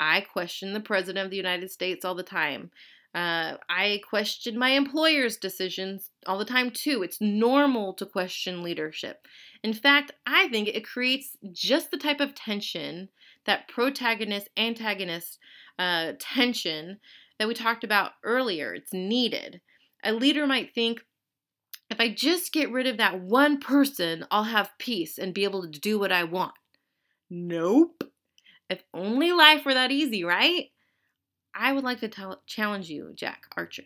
I 0.00 0.22
question 0.22 0.72
the 0.72 0.80
president 0.80 1.26
of 1.26 1.30
the 1.30 1.36
United 1.36 1.70
States 1.70 2.02
all 2.02 2.14
the 2.14 2.22
time. 2.22 2.70
Uh, 3.14 3.58
I 3.68 4.00
question 4.08 4.58
my 4.58 4.70
employer's 4.70 5.36
decisions 5.36 6.08
all 6.26 6.38
the 6.38 6.46
time, 6.46 6.70
too. 6.70 7.02
It's 7.02 7.20
normal 7.20 7.92
to 7.94 8.06
question 8.06 8.62
leadership. 8.62 9.26
In 9.62 9.74
fact, 9.74 10.12
I 10.26 10.48
think 10.48 10.68
it 10.68 10.86
creates 10.86 11.36
just 11.52 11.90
the 11.90 11.98
type 11.98 12.20
of 12.20 12.34
tension, 12.34 13.10
that 13.46 13.68
protagonist 13.68 14.48
antagonist 14.56 15.38
uh, 15.78 16.12
tension 16.18 16.98
that 17.38 17.48
we 17.48 17.54
talked 17.54 17.84
about 17.84 18.12
earlier. 18.24 18.74
It's 18.74 18.92
needed. 18.92 19.60
A 20.04 20.12
leader 20.12 20.46
might 20.46 20.74
think, 20.74 21.00
if 21.90 22.00
I 22.00 22.08
just 22.08 22.52
get 22.52 22.70
rid 22.70 22.86
of 22.86 22.96
that 22.96 23.20
one 23.20 23.58
person, 23.60 24.24
I'll 24.30 24.44
have 24.44 24.70
peace 24.78 25.18
and 25.18 25.34
be 25.34 25.44
able 25.44 25.62
to 25.62 25.80
do 25.80 25.98
what 25.98 26.12
I 26.12 26.24
want. 26.24 26.54
Nope. 27.28 28.04
If 28.70 28.82
only 28.94 29.32
life 29.32 29.64
were 29.64 29.74
that 29.74 29.90
easy, 29.90 30.24
right? 30.24 30.66
I 31.54 31.72
would 31.72 31.84
like 31.84 32.00
to 32.00 32.38
challenge 32.46 32.88
you, 32.88 33.12
Jack 33.14 33.44
Archer. 33.56 33.84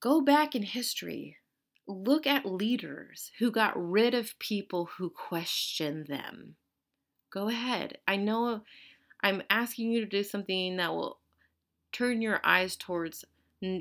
Go 0.00 0.20
back 0.20 0.54
in 0.54 0.62
history. 0.62 1.36
Look 1.86 2.26
at 2.26 2.46
leaders 2.46 3.30
who 3.38 3.50
got 3.50 3.72
rid 3.76 4.14
of 4.14 4.38
people 4.38 4.90
who 4.96 5.10
questioned 5.10 6.06
them. 6.06 6.56
Go 7.30 7.48
ahead. 7.48 7.98
I 8.06 8.16
know 8.16 8.62
I'm 9.22 9.42
asking 9.50 9.92
you 9.92 10.00
to 10.00 10.06
do 10.06 10.22
something 10.22 10.76
that 10.76 10.92
will 10.92 11.18
turn 11.92 12.22
your 12.22 12.40
eyes 12.44 12.76
towards 12.76 13.24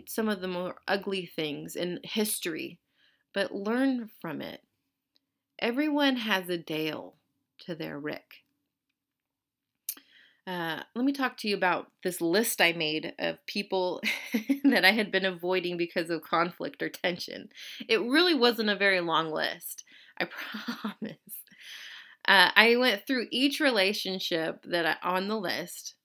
some 0.07 0.29
of 0.29 0.41
the 0.41 0.47
more 0.47 0.77
ugly 0.87 1.25
things 1.25 1.75
in 1.75 1.99
history, 2.03 2.79
but 3.33 3.53
learn 3.53 4.09
from 4.21 4.41
it. 4.41 4.63
Everyone 5.59 6.17
has 6.17 6.49
a 6.49 6.57
Dale 6.57 7.15
to 7.59 7.75
their 7.75 7.99
Rick. 7.99 8.43
Uh, 10.47 10.81
let 10.95 11.05
me 11.05 11.11
talk 11.11 11.37
to 11.37 11.47
you 11.47 11.55
about 11.55 11.91
this 12.03 12.21
list 12.21 12.59
I 12.59 12.73
made 12.73 13.13
of 13.19 13.45
people 13.45 14.01
that 14.63 14.83
I 14.83 14.91
had 14.91 15.11
been 15.11 15.25
avoiding 15.25 15.77
because 15.77 16.09
of 16.09 16.23
conflict 16.23 16.81
or 16.81 16.89
tension. 16.89 17.49
It 17.87 18.01
really 18.01 18.33
wasn't 18.33 18.69
a 18.69 18.75
very 18.75 18.99
long 18.99 19.31
list, 19.31 19.83
I 20.17 20.25
promise. 20.81 21.17
Uh, 22.29 22.51
I 22.55 22.75
went 22.75 23.07
through 23.07 23.27
each 23.31 23.59
relationship 23.59 24.63
that 24.65 24.85
I, 24.85 25.09
on 25.09 25.27
the 25.27 25.35
list. 25.35 25.95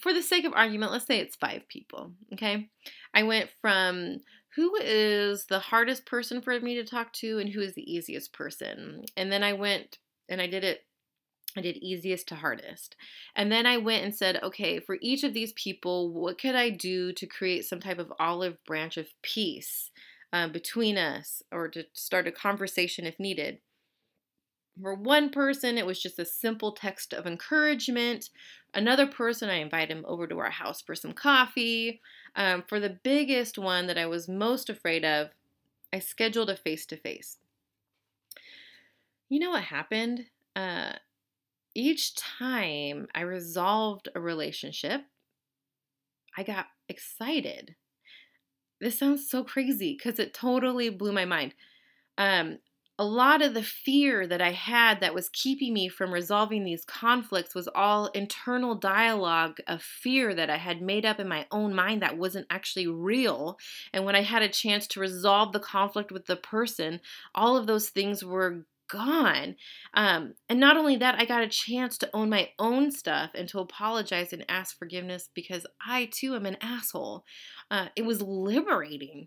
For 0.00 0.14
the 0.14 0.22
sake 0.22 0.44
of 0.44 0.52
argument, 0.54 0.92
let's 0.92 1.06
say 1.06 1.18
it's 1.18 1.34
five 1.34 1.68
people. 1.68 2.12
Okay, 2.32 2.70
I 3.12 3.24
went 3.24 3.50
from 3.60 4.20
who 4.54 4.76
is 4.80 5.46
the 5.46 5.58
hardest 5.58 6.06
person 6.06 6.40
for 6.40 6.58
me 6.60 6.76
to 6.76 6.84
talk 6.84 7.12
to 7.14 7.40
and 7.40 7.50
who 7.50 7.60
is 7.60 7.74
the 7.74 7.92
easiest 7.92 8.32
person, 8.32 9.04
and 9.16 9.32
then 9.32 9.42
I 9.42 9.54
went 9.54 9.98
and 10.28 10.40
I 10.40 10.46
did 10.46 10.62
it 10.64 10.86
I 11.56 11.60
did 11.60 11.76
easiest 11.78 12.28
to 12.28 12.36
hardest. 12.36 12.96
And 13.36 13.52
then 13.52 13.66
I 13.66 13.76
went 13.76 14.04
and 14.04 14.14
said, 14.14 14.42
okay, 14.42 14.80
for 14.80 14.96
each 15.02 15.22
of 15.24 15.34
these 15.34 15.52
people, 15.54 16.10
what 16.12 16.38
could 16.40 16.54
I 16.54 16.70
do 16.70 17.12
to 17.12 17.26
create 17.26 17.66
some 17.66 17.80
type 17.80 17.98
of 17.98 18.12
olive 18.18 18.56
branch 18.64 18.96
of 18.96 19.08
peace 19.22 19.90
uh, 20.32 20.48
between 20.48 20.96
us 20.96 21.42
or 21.52 21.68
to 21.68 21.84
start 21.92 22.26
a 22.26 22.32
conversation 22.32 23.06
if 23.06 23.20
needed? 23.20 23.58
For 24.80 24.94
one 24.94 25.30
person, 25.30 25.78
it 25.78 25.86
was 25.86 26.00
just 26.02 26.18
a 26.18 26.24
simple 26.26 26.72
text 26.72 27.12
of 27.14 27.26
encouragement. 27.26 28.28
Another 28.74 29.06
person, 29.06 29.48
I 29.48 29.54
invited 29.56 29.96
him 29.96 30.04
over 30.06 30.26
to 30.26 30.38
our 30.38 30.50
house 30.50 30.80
for 30.82 30.94
some 30.94 31.12
coffee. 31.12 32.00
Um, 32.36 32.62
for 32.62 32.78
the 32.80 32.98
biggest 33.02 33.58
one 33.58 33.86
that 33.86 33.98
I 33.98 34.06
was 34.06 34.28
most 34.28 34.68
afraid 34.70 35.04
of, 35.04 35.30
I 35.92 35.98
scheduled 36.00 36.50
a 36.50 36.56
face 36.56 36.86
to 36.86 36.96
face. 36.96 37.38
You 39.28 39.40
know 39.40 39.50
what 39.50 39.64
happened? 39.64 40.30
Uh, 40.54 40.92
each 41.74 42.14
time 42.16 43.08
I 43.14 43.22
resolved 43.22 44.08
a 44.14 44.20
relationship, 44.20 45.06
I 46.36 46.42
got 46.42 46.66
excited. 46.88 47.76
This 48.80 48.98
sounds 48.98 49.28
so 49.30 49.44
crazy 49.44 49.94
because 49.96 50.18
it 50.18 50.34
totally 50.34 50.90
blew 50.90 51.12
my 51.12 51.24
mind. 51.24 51.54
Um, 52.18 52.58
a 53.02 53.04
lot 53.04 53.42
of 53.42 53.52
the 53.52 53.64
fear 53.64 54.28
that 54.28 54.40
I 54.40 54.52
had 54.52 55.00
that 55.00 55.12
was 55.12 55.28
keeping 55.30 55.74
me 55.74 55.88
from 55.88 56.14
resolving 56.14 56.62
these 56.62 56.84
conflicts 56.84 57.52
was 57.52 57.68
all 57.74 58.06
internal 58.14 58.76
dialogue 58.76 59.58
of 59.66 59.82
fear 59.82 60.32
that 60.36 60.48
I 60.48 60.56
had 60.56 60.80
made 60.80 61.04
up 61.04 61.18
in 61.18 61.26
my 61.26 61.44
own 61.50 61.74
mind 61.74 62.02
that 62.02 62.16
wasn't 62.16 62.46
actually 62.48 62.86
real. 62.86 63.58
And 63.92 64.04
when 64.04 64.14
I 64.14 64.22
had 64.22 64.42
a 64.42 64.48
chance 64.48 64.86
to 64.86 65.00
resolve 65.00 65.52
the 65.52 65.58
conflict 65.58 66.12
with 66.12 66.26
the 66.26 66.36
person, 66.36 67.00
all 67.34 67.56
of 67.56 67.66
those 67.66 67.88
things 67.88 68.24
were 68.24 68.66
gone. 68.88 69.56
Um, 69.94 70.34
and 70.48 70.60
not 70.60 70.76
only 70.76 70.94
that, 70.98 71.18
I 71.18 71.24
got 71.24 71.42
a 71.42 71.48
chance 71.48 71.98
to 71.98 72.10
own 72.14 72.30
my 72.30 72.50
own 72.60 72.92
stuff 72.92 73.32
and 73.34 73.48
to 73.48 73.58
apologize 73.58 74.32
and 74.32 74.44
ask 74.48 74.78
forgiveness 74.78 75.28
because 75.34 75.66
I 75.84 76.08
too 76.12 76.36
am 76.36 76.46
an 76.46 76.56
asshole. 76.60 77.24
Uh, 77.68 77.88
it 77.96 78.04
was 78.04 78.22
liberating. 78.22 79.26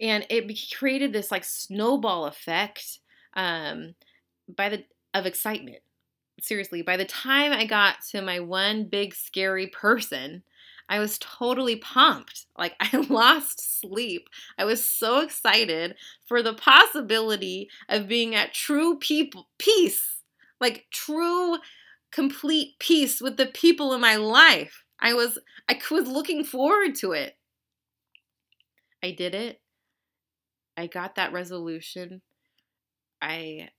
And 0.00 0.26
it 0.30 0.58
created 0.76 1.12
this 1.12 1.30
like 1.30 1.44
snowball 1.44 2.26
effect 2.26 2.98
um, 3.34 3.94
by 4.54 4.68
the 4.70 4.84
of 5.14 5.26
excitement. 5.26 5.78
Seriously, 6.40 6.82
by 6.82 6.96
the 6.96 7.04
time 7.04 7.52
I 7.52 7.66
got 7.66 7.96
to 8.10 8.22
my 8.22 8.40
one 8.40 8.84
big 8.86 9.14
scary 9.14 9.68
person, 9.68 10.42
I 10.88 10.98
was 10.98 11.18
totally 11.18 11.76
pumped. 11.76 12.46
Like 12.58 12.74
I 12.80 12.96
lost 13.08 13.80
sleep. 13.80 14.28
I 14.58 14.64
was 14.66 14.84
so 14.84 15.20
excited 15.20 15.96
for 16.26 16.42
the 16.42 16.54
possibility 16.54 17.70
of 17.88 18.08
being 18.08 18.34
at 18.34 18.54
true 18.54 18.98
people 18.98 19.48
peace. 19.58 20.22
Like 20.60 20.86
true 20.90 21.58
complete 22.12 22.78
peace 22.78 23.20
with 23.20 23.36
the 23.38 23.46
people 23.46 23.94
in 23.94 24.00
my 24.00 24.16
life. 24.16 24.84
I 25.00 25.14
was 25.14 25.38
I 25.68 25.80
was 25.90 26.06
looking 26.06 26.44
forward 26.44 26.94
to 26.96 27.12
it. 27.12 27.36
I 29.02 29.12
did 29.12 29.34
it. 29.34 29.61
I 30.76 30.86
got 30.86 31.14
that 31.16 31.32
resolution. 31.32 32.22
I 33.22 33.70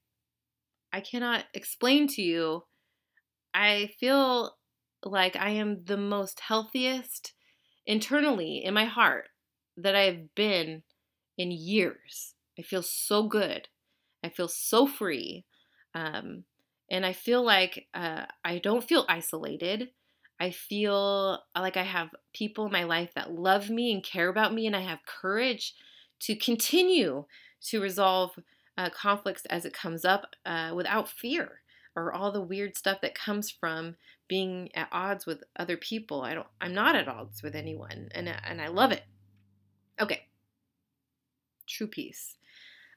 I 0.91 1.01
cannot 1.01 1.45
explain 1.53 2.07
to 2.09 2.21
you. 2.21 2.65
I 3.53 3.91
feel 3.99 4.57
like 5.03 5.35
I 5.35 5.51
am 5.51 5.85
the 5.85 5.97
most 5.97 6.41
healthiest 6.41 7.33
internally 7.85 8.63
in 8.63 8.73
my 8.73 8.85
heart 8.85 9.29
that 9.77 9.95
I've 9.95 10.35
been 10.35 10.83
in 11.37 11.51
years. 11.51 12.35
I 12.59 12.63
feel 12.63 12.83
so 12.83 13.27
good. 13.27 13.69
I 14.23 14.29
feel 14.29 14.47
so 14.47 14.87
free. 14.87 15.45
Um, 15.95 16.45
and 16.89 17.05
I 17.05 17.13
feel 17.13 17.43
like 17.43 17.87
uh, 17.93 18.25
I 18.43 18.59
don't 18.59 18.83
feel 18.87 19.05
isolated. 19.09 19.91
I 20.39 20.51
feel 20.51 21.43
like 21.55 21.77
I 21.77 21.83
have 21.83 22.09
people 22.33 22.65
in 22.65 22.71
my 22.71 22.83
life 22.83 23.13
that 23.15 23.31
love 23.31 23.69
me 23.69 23.93
and 23.93 24.03
care 24.03 24.29
about 24.29 24.53
me, 24.53 24.67
and 24.67 24.75
I 24.75 24.81
have 24.81 25.05
courage 25.05 25.75
to 26.23 26.35
continue 26.35 27.25
to 27.61 27.81
resolve 27.81 28.31
uh, 28.77 28.89
conflicts 28.89 29.45
as 29.45 29.65
it 29.65 29.73
comes 29.73 30.03
up 30.05 30.35
uh, 30.45 30.71
without 30.73 31.09
fear 31.09 31.61
or 31.95 32.11
all 32.11 32.31
the 32.31 32.41
weird 32.41 32.75
stuff 32.75 33.01
that 33.01 33.13
comes 33.13 33.51
from 33.51 33.95
being 34.27 34.69
at 34.73 34.87
odds 34.91 35.25
with 35.25 35.43
other 35.57 35.77
people. 35.77 36.21
I 36.21 36.33
don't 36.33 36.47
I'm 36.59 36.73
not 36.73 36.95
at 36.95 37.07
odds 37.07 37.43
with 37.43 37.55
anyone 37.55 38.09
and 38.15 38.27
and 38.27 38.61
I 38.61 38.67
love 38.67 38.91
it. 38.91 39.03
Okay. 40.01 40.27
True 41.67 41.87
peace. 41.87 42.35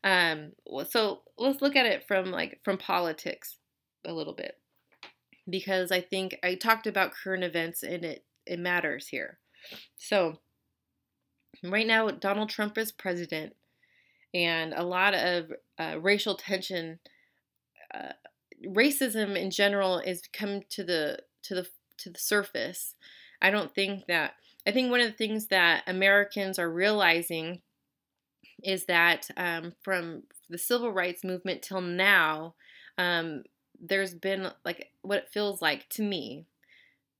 Um, 0.02 0.52
so 0.88 1.22
let's 1.36 1.60
look 1.60 1.76
at 1.76 1.86
it 1.86 2.06
from 2.06 2.30
like 2.30 2.60
from 2.62 2.78
politics 2.78 3.56
a 4.04 4.12
little 4.12 4.34
bit 4.34 4.56
because 5.50 5.90
I 5.90 6.00
think 6.00 6.38
I 6.42 6.54
talked 6.54 6.86
about 6.86 7.12
current 7.12 7.44
events 7.44 7.82
and 7.82 8.04
it 8.04 8.24
it 8.46 8.60
matters 8.60 9.08
here. 9.08 9.38
So 9.98 10.38
right 11.62 11.86
now 11.86 12.08
Donald 12.10 12.48
Trump 12.48 12.78
is 12.78 12.92
president 12.92 13.54
and 14.34 14.74
a 14.74 14.82
lot 14.82 15.14
of 15.14 15.52
uh, 15.78 15.96
racial 16.00 16.34
tension 16.34 16.98
uh, 17.94 18.12
racism 18.64 19.36
in 19.36 19.50
general 19.50 19.98
is 19.98 20.22
come 20.32 20.60
to 20.70 20.84
the 20.84 21.18
to 21.42 21.54
the 21.54 21.66
to 21.98 22.10
the 22.10 22.18
surface. 22.18 22.94
I 23.40 23.50
don't 23.50 23.74
think 23.74 24.06
that 24.06 24.34
I 24.66 24.72
think 24.72 24.90
one 24.90 25.00
of 25.00 25.06
the 25.06 25.16
things 25.16 25.46
that 25.48 25.84
Americans 25.86 26.58
are 26.58 26.70
realizing 26.70 27.62
is 28.62 28.86
that 28.86 29.28
um, 29.36 29.72
from 29.82 30.24
the 30.48 30.58
civil 30.58 30.92
rights 30.92 31.22
movement 31.22 31.62
till 31.62 31.80
now, 31.80 32.54
um, 32.98 33.44
there's 33.80 34.14
been 34.14 34.50
like 34.64 34.90
what 35.02 35.18
it 35.18 35.28
feels 35.32 35.60
like 35.62 35.88
to 35.90 36.02
me. 36.02 36.46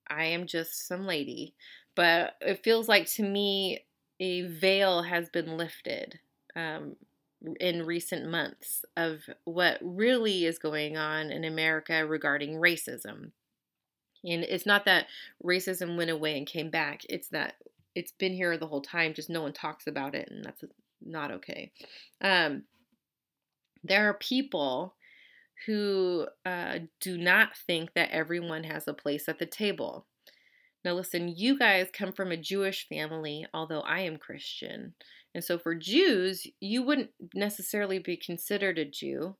I 0.09 0.25
am 0.27 0.47
just 0.47 0.87
some 0.87 1.07
lady, 1.07 1.55
but 1.95 2.35
it 2.41 2.63
feels 2.63 2.89
like 2.89 3.07
to 3.13 3.23
me 3.23 3.85
a 4.21 4.43
veil 4.43 5.03
has 5.03 5.29
been 5.29 5.57
lifted 5.57 6.19
um, 6.55 6.97
in 7.61 7.85
recent 7.85 8.29
months 8.29 8.85
of 8.97 9.21
what 9.45 9.79
really 9.83 10.45
is 10.45 10.59
going 10.59 10.97
on 10.97 11.31
in 11.31 11.45
America 11.45 12.07
regarding 12.07 12.55
racism. 12.55 13.33
And 14.25 14.43
it's 14.43 14.67
not 14.67 14.85
that 14.87 15.07
racism 15.45 15.97
went 15.97 16.11
away 16.11 16.37
and 16.37 16.47
came 16.47 16.71
back, 16.71 17.03
it's 17.09 17.29
that 17.29 17.55
it's 17.95 18.13
been 18.13 18.35
here 18.35 18.59
the 18.59 18.67
whole 18.67 18.83
time, 18.83 19.15
just 19.15 19.31
no 19.31 19.43
one 19.43 19.53
talks 19.53 19.87
about 19.87 20.15
it, 20.15 20.29
and 20.31 20.45
that's 20.45 20.63
not 21.05 21.31
okay. 21.31 21.73
Um, 22.21 22.65
there 23.83 24.09
are 24.09 24.15
people 24.15 24.95
who 25.65 26.27
uh, 26.45 26.81
do 27.01 27.17
not 27.17 27.57
think 27.57 27.95
that 27.95 28.11
everyone 28.11 28.65
has 28.65 28.87
a 28.87 28.93
place 28.93 29.29
at 29.29 29.39
the 29.39 29.47
table. 29.47 30.05
Now, 30.87 30.93
listen, 30.93 31.35
you 31.37 31.59
guys 31.59 31.89
come 31.93 32.13
from 32.13 32.31
a 32.31 32.37
Jewish 32.37 32.89
family, 32.89 33.45
although 33.53 33.81
I 33.81 34.03
am 34.03 34.19
Christian. 34.19 34.95
And 35.35 35.43
so 35.43 35.59
for 35.59 35.75
Jews, 35.75 36.47
you 36.61 36.81
wouldn't 36.85 37.11
necessarily 37.35 37.99
be 37.99 38.17
considered 38.17 38.79
a 38.79 38.85
Jew, 38.85 39.35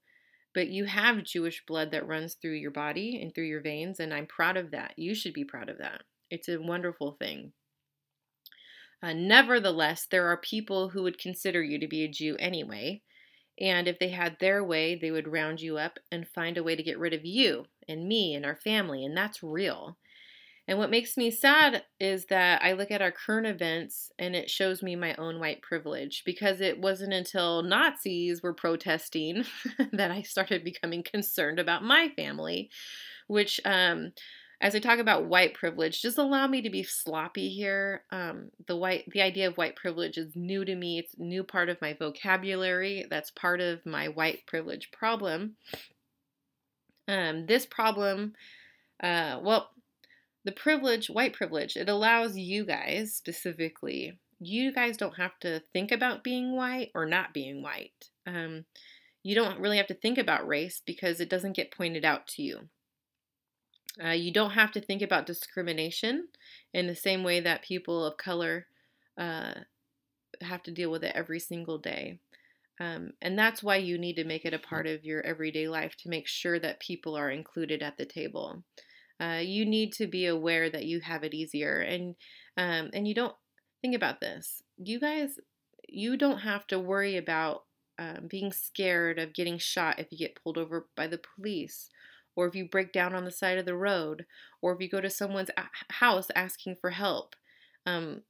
but 0.57 0.71
you 0.71 0.87
have 0.87 1.23
Jewish 1.23 1.65
blood 1.65 1.93
that 1.93 2.09
runs 2.09 2.35
through 2.35 2.55
your 2.55 2.73
body 2.73 3.23
and 3.23 3.33
through 3.33 3.45
your 3.45 3.61
veins. 3.61 4.01
And 4.01 4.13
I'm 4.13 4.27
proud 4.27 4.57
of 4.57 4.73
that. 4.73 4.95
You 4.97 5.15
should 5.15 5.35
be 5.35 5.45
proud 5.45 5.69
of 5.69 5.79
that. 5.79 6.03
It's 6.33 6.49
a 6.49 6.61
wonderful 6.61 7.13
thing. 7.13 7.53
Uh, 9.01 9.13
nevertheless, 9.13 10.05
there 10.11 10.27
are 10.27 10.39
people 10.39 10.89
who 10.89 11.05
would 11.05 11.17
consider 11.17 11.63
you 11.63 11.79
to 11.79 11.87
be 11.87 12.03
a 12.03 12.09
Jew 12.09 12.35
anyway. 12.41 13.03
And 13.61 13.87
if 13.87 14.01
they 14.01 14.09
had 14.09 14.39
their 14.41 14.65
way, 14.65 14.97
they 14.97 15.13
would 15.13 15.29
round 15.29 15.61
you 15.61 15.79
up 15.79 16.01
and 16.11 16.27
find 16.27 16.59
a 16.59 16.65
way 16.65 16.75
to 16.75 16.83
get 16.83 16.99
rid 16.99 17.15
of 17.15 17.25
you 17.25 17.67
and 17.89 18.09
me 18.09 18.35
and 18.35 18.45
our 18.45 18.57
family. 18.57 19.05
And 19.05 19.17
that's 19.17 19.45
real. 19.45 19.97
And 20.69 20.79
what 20.79 20.91
makes 20.91 21.17
me 21.17 21.31
sad 21.31 21.85
is 22.01 22.27
that 22.27 22.61
I 22.63 22.73
look 22.73 22.91
at 22.91 23.03
our 23.03 23.13
current 23.13 23.47
events 23.47 24.11
and 24.19 24.35
it 24.35 24.51
shows 24.51 24.83
me 24.83 24.97
my 24.97 25.15
own 25.15 25.39
white 25.39 25.63
privilege 25.63 26.23
because 26.27 26.61
it 26.61 26.81
wasn't 26.81 27.13
until 27.13 27.63
Nazis 27.63 28.43
were 28.43 28.55
protesting 28.55 29.45
that 29.93 30.11
I 30.11 30.23
started 30.23 30.65
becoming 30.65 31.05
concerned 31.05 31.61
about 31.61 31.85
my 31.85 32.11
family, 32.17 32.71
which 33.29 33.61
um, 33.65 34.13
as 34.61 34.75
I 34.75 34.81
talk 34.81 34.99
about 34.99 35.27
white 35.27 35.55
privilege, 35.55 36.03
just 36.03 36.19
allow 36.19 36.47
me 36.47 36.63
to 36.63 36.71
be 36.71 36.83
sloppy 36.83 37.51
here. 37.51 38.03
Um, 38.11 38.51
the 38.67 38.77
white, 38.77 39.05
the 39.13 39.21
idea 39.21 39.49
of 39.49 39.57
white 39.57 39.77
privilege 39.77 40.17
is 40.17 40.35
new 40.35 40.65
to 40.65 40.75
me. 40.75 40.99
It's 40.99 41.15
a 41.15 41.23
new 41.23 41.45
part 41.45 41.69
of 41.69 41.81
my 41.81 41.95
vocabulary. 41.95 43.07
That's 43.09 43.31
part 43.31 43.61
of 43.61 43.85
my 43.85 44.09
white 44.09 44.47
privilege 44.47 44.91
problem. 44.91 45.57
Um, 47.07 47.47
this 47.47 47.67
problem, 47.67 48.33
uh, 49.01 49.39
well, 49.43 49.71
the 50.47 50.53
privilege, 50.53 51.11
white 51.11 51.33
privilege, 51.33 51.77
it 51.77 51.89
allows 51.89 52.39
you 52.39 52.65
guys 52.65 53.13
specifically. 53.13 54.17
You 54.39 54.73
guys 54.73 54.97
don't 54.97 55.17
have 55.17 55.37
to 55.41 55.61
think 55.73 55.91
about 55.91 56.23
being 56.23 56.55
white 56.55 56.93
or 56.95 57.05
not 57.05 57.35
being 57.35 57.63
white. 57.63 58.11
Um, 58.29 58.65
you 59.25 59.35
don't 59.35 59.59
really 59.59 59.77
have 59.79 59.89
to 59.89 59.95
think 59.95 60.19
about 60.19 60.47
race 60.47 60.81
because 60.87 61.21
it 61.21 61.29
doesn't 61.29 61.57
get 61.57 61.77
pointed 61.77 62.05
out 62.05 62.29
to 62.29 62.43
you. 62.43 62.69
Uh, 64.03 64.11
you 64.11 64.33
don't 64.33 64.53
have 64.53 64.71
to 64.73 64.81
think 64.81 65.03
about 65.03 65.27
discrimination 65.27 66.29
in 66.73 66.87
the 66.87 66.95
same 66.95 67.25
way 67.25 67.41
that 67.41 67.63
people 67.63 68.05
of 68.05 68.17
color 68.17 68.67
uh, 69.19 69.53
have 70.43 70.63
to 70.63 70.71
deal 70.71 70.93
with 70.93 71.03
it 71.03 71.13
every 71.17 71.41
single 71.41 71.79
day. 71.79 72.21
Um, 72.79 73.15
and 73.21 73.37
that's 73.37 73.65
why 73.65 73.77
you 73.77 73.99
need 73.99 74.15
to 74.15 74.25
make 74.25 74.45
it 74.45 74.55
a 74.55 74.61
part 74.61 74.87
of 74.87 75.05
your 75.05 75.27
everyday 75.27 75.67
life 75.67 75.97
to 76.03 76.09
make 76.09 76.29
sure 76.29 76.61
that 76.61 76.79
people 76.79 77.17
are 77.17 77.31
included 77.31 77.83
at 77.83 77.97
the 77.97 78.07
table. 78.07 78.63
Uh, 79.21 79.41
you 79.43 79.65
need 79.65 79.93
to 79.95 80.07
be 80.07 80.27
aware 80.27 80.69
that 80.69 80.85
you 80.85 81.01
have 81.01 81.25
it 81.25 81.35
easier, 81.35 81.81
and 81.81 82.15
um, 82.57 82.91
and 82.93 83.09
you 83.09 83.15
don't 83.15 83.35
think 83.81 83.95
about 83.95 84.21
this. 84.21 84.63
You 84.77 85.01
guys, 85.01 85.39
you 85.89 86.17
don't 86.17 86.41
have 86.41 86.67
to 86.69 86.79
worry 86.79 87.17
about 87.17 87.65
um, 87.99 88.27
being 88.29 88.53
scared 88.53 89.19
of 89.19 89.35
getting 89.35 89.59
shot 89.59 89.99
if 89.99 90.09
you 90.11 90.19
get 90.19 90.39
pulled 90.43 90.59
over 90.59 90.87
by 90.97 91.07
the 91.07 91.21
police 91.37 91.89
or 92.37 92.47
if 92.47 92.55
you 92.55 92.69
break 92.69 92.93
down 92.93 93.15
on 93.15 93.25
the 93.25 93.31
side 93.31 93.59
of 93.59 93.65
the 93.65 93.75
road, 93.75 94.27
or 94.61 94.75
if 94.75 94.81
you 94.81 94.89
go 94.89 95.01
to 95.01 95.11
someone's 95.11 95.51
house 95.89 96.29
asking 96.37 96.77
for 96.77 96.91
help. 96.91 97.35
Um, 97.87 98.23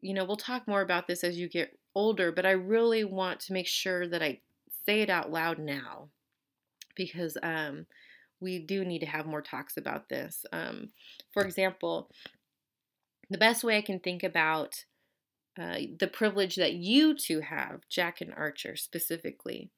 you 0.00 0.12
know, 0.12 0.24
we'll 0.24 0.36
talk 0.36 0.68
more 0.68 0.82
about 0.82 1.08
this 1.08 1.24
as 1.24 1.38
you 1.38 1.48
get 1.48 1.78
older, 1.94 2.30
but 2.30 2.46
I 2.46 2.50
really 2.50 3.04
want 3.04 3.40
to 3.40 3.52
make 3.54 3.66
sure 3.66 4.06
that 4.06 4.22
I 4.22 4.40
say 4.84 5.00
it 5.00 5.10
out 5.10 5.32
loud 5.32 5.58
now 5.58 6.08
because 6.94 7.38
um, 7.42 7.86
we 8.40 8.58
do 8.58 8.84
need 8.84 9.00
to 9.00 9.06
have 9.06 9.26
more 9.26 9.42
talks 9.42 9.76
about 9.76 10.08
this. 10.08 10.44
Um, 10.52 10.88
for 11.32 11.42
example, 11.42 12.10
the 13.30 13.38
best 13.38 13.64
way 13.64 13.76
I 13.76 13.82
can 13.82 13.98
think 13.98 14.22
about 14.22 14.84
uh, 15.60 15.78
the 15.98 16.06
privilege 16.06 16.56
that 16.56 16.74
you 16.74 17.16
two 17.16 17.40
have, 17.40 17.80
Jack 17.90 18.20
and 18.20 18.32
Archer 18.34 18.76
specifically, 18.76 19.70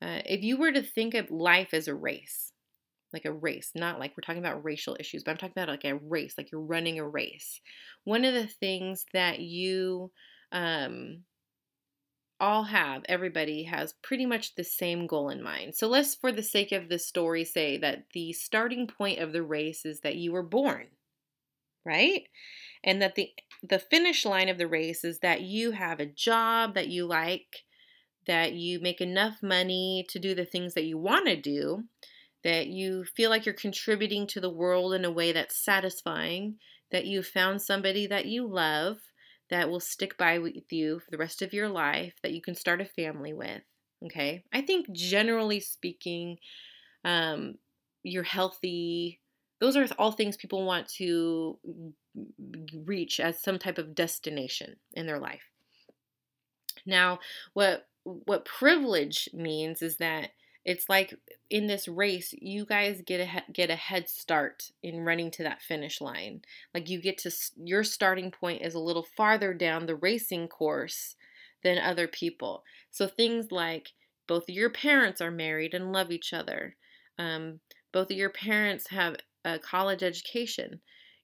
uh, 0.00 0.20
if 0.26 0.42
you 0.42 0.56
were 0.56 0.72
to 0.72 0.82
think 0.82 1.14
of 1.14 1.30
life 1.30 1.70
as 1.72 1.88
a 1.88 1.94
race, 1.94 2.52
like 3.12 3.24
a 3.24 3.32
race, 3.32 3.72
not 3.74 3.98
like 3.98 4.12
we're 4.12 4.22
talking 4.22 4.42
about 4.42 4.64
racial 4.64 4.96
issues, 5.00 5.22
but 5.24 5.32
I'm 5.32 5.36
talking 5.36 5.54
about 5.56 5.68
like 5.68 5.84
a 5.84 5.96
race, 5.96 6.34
like 6.36 6.50
you're 6.52 6.60
running 6.60 6.98
a 6.98 7.08
race. 7.08 7.60
One 8.04 8.24
of 8.24 8.34
the 8.34 8.46
things 8.46 9.04
that 9.12 9.40
you 9.40 10.10
um, 10.52 11.22
all 12.42 12.64
have, 12.64 13.02
everybody 13.08 13.62
has 13.62 13.94
pretty 14.02 14.26
much 14.26 14.56
the 14.56 14.64
same 14.64 15.06
goal 15.06 15.30
in 15.30 15.40
mind. 15.40 15.76
So 15.76 15.86
let's, 15.86 16.16
for 16.16 16.32
the 16.32 16.42
sake 16.42 16.72
of 16.72 16.88
this 16.88 17.06
story, 17.06 17.44
say 17.44 17.78
that 17.78 18.06
the 18.12 18.32
starting 18.32 18.88
point 18.88 19.20
of 19.20 19.32
the 19.32 19.44
race 19.44 19.86
is 19.86 20.00
that 20.00 20.16
you 20.16 20.32
were 20.32 20.42
born, 20.42 20.88
right? 21.86 22.24
And 22.82 23.00
that 23.00 23.14
the 23.14 23.30
the 23.62 23.78
finish 23.78 24.24
line 24.24 24.48
of 24.48 24.58
the 24.58 24.66
race 24.66 25.04
is 25.04 25.20
that 25.20 25.42
you 25.42 25.70
have 25.70 26.00
a 26.00 26.06
job 26.06 26.74
that 26.74 26.88
you 26.88 27.06
like, 27.06 27.62
that 28.26 28.54
you 28.54 28.80
make 28.80 29.00
enough 29.00 29.40
money 29.40 30.04
to 30.08 30.18
do 30.18 30.34
the 30.34 30.44
things 30.44 30.74
that 30.74 30.82
you 30.82 30.98
want 30.98 31.28
to 31.28 31.36
do, 31.36 31.84
that 32.42 32.66
you 32.66 33.04
feel 33.04 33.30
like 33.30 33.46
you're 33.46 33.54
contributing 33.54 34.26
to 34.26 34.40
the 34.40 34.50
world 34.50 34.94
in 34.94 35.04
a 35.04 35.12
way 35.12 35.30
that's 35.30 35.64
satisfying, 35.64 36.56
that 36.90 37.06
you 37.06 37.22
found 37.22 37.62
somebody 37.62 38.04
that 38.08 38.26
you 38.26 38.48
love 38.48 38.98
that 39.52 39.68
will 39.68 39.80
stick 39.80 40.16
by 40.16 40.38
with 40.38 40.72
you 40.72 40.98
for 40.98 41.10
the 41.10 41.18
rest 41.18 41.42
of 41.42 41.52
your 41.52 41.68
life, 41.68 42.14
that 42.22 42.32
you 42.32 42.40
can 42.40 42.54
start 42.54 42.80
a 42.80 42.86
family 42.86 43.34
with. 43.34 43.60
Okay. 44.06 44.42
I 44.50 44.62
think 44.62 44.90
generally 44.92 45.60
speaking, 45.60 46.38
um, 47.04 47.56
you're 48.02 48.22
healthy. 48.22 49.20
Those 49.60 49.76
are 49.76 49.86
all 49.98 50.12
things 50.12 50.38
people 50.38 50.64
want 50.64 50.88
to 50.96 51.58
reach 52.84 53.20
as 53.20 53.42
some 53.42 53.58
type 53.58 53.76
of 53.76 53.94
destination 53.94 54.76
in 54.94 55.06
their 55.06 55.20
life. 55.20 55.42
Now, 56.86 57.20
what 57.52 57.86
what 58.04 58.46
privilege 58.46 59.28
means 59.34 59.82
is 59.82 59.98
that 59.98 60.30
it's 60.64 60.88
like 60.88 61.14
in 61.50 61.66
this 61.66 61.88
race, 61.88 62.32
you 62.38 62.64
guys 62.64 63.02
get 63.04 63.20
a 63.20 63.52
get 63.52 63.70
a 63.70 63.76
head 63.76 64.08
start 64.08 64.70
in 64.82 65.04
running 65.04 65.30
to 65.32 65.42
that 65.42 65.60
finish 65.60 66.00
line. 66.00 66.42
Like 66.72 66.88
you 66.88 67.00
get 67.00 67.18
to 67.18 67.32
your 67.56 67.84
starting 67.84 68.30
point 68.30 68.62
is 68.62 68.74
a 68.74 68.80
little 68.80 69.06
farther 69.16 69.54
down 69.54 69.86
the 69.86 69.96
racing 69.96 70.48
course 70.48 71.16
than 71.64 71.78
other 71.78 72.06
people. 72.06 72.62
So 72.90 73.06
things 73.06 73.50
like 73.50 73.90
both 74.28 74.44
of 74.44 74.54
your 74.54 74.70
parents 74.70 75.20
are 75.20 75.30
married 75.30 75.74
and 75.74 75.92
love 75.92 76.10
each 76.12 76.32
other. 76.32 76.76
Um, 77.18 77.60
both 77.92 78.10
of 78.10 78.16
your 78.16 78.30
parents 78.30 78.88
have 78.88 79.16
a 79.44 79.58
college 79.58 80.02
education. 80.02 80.80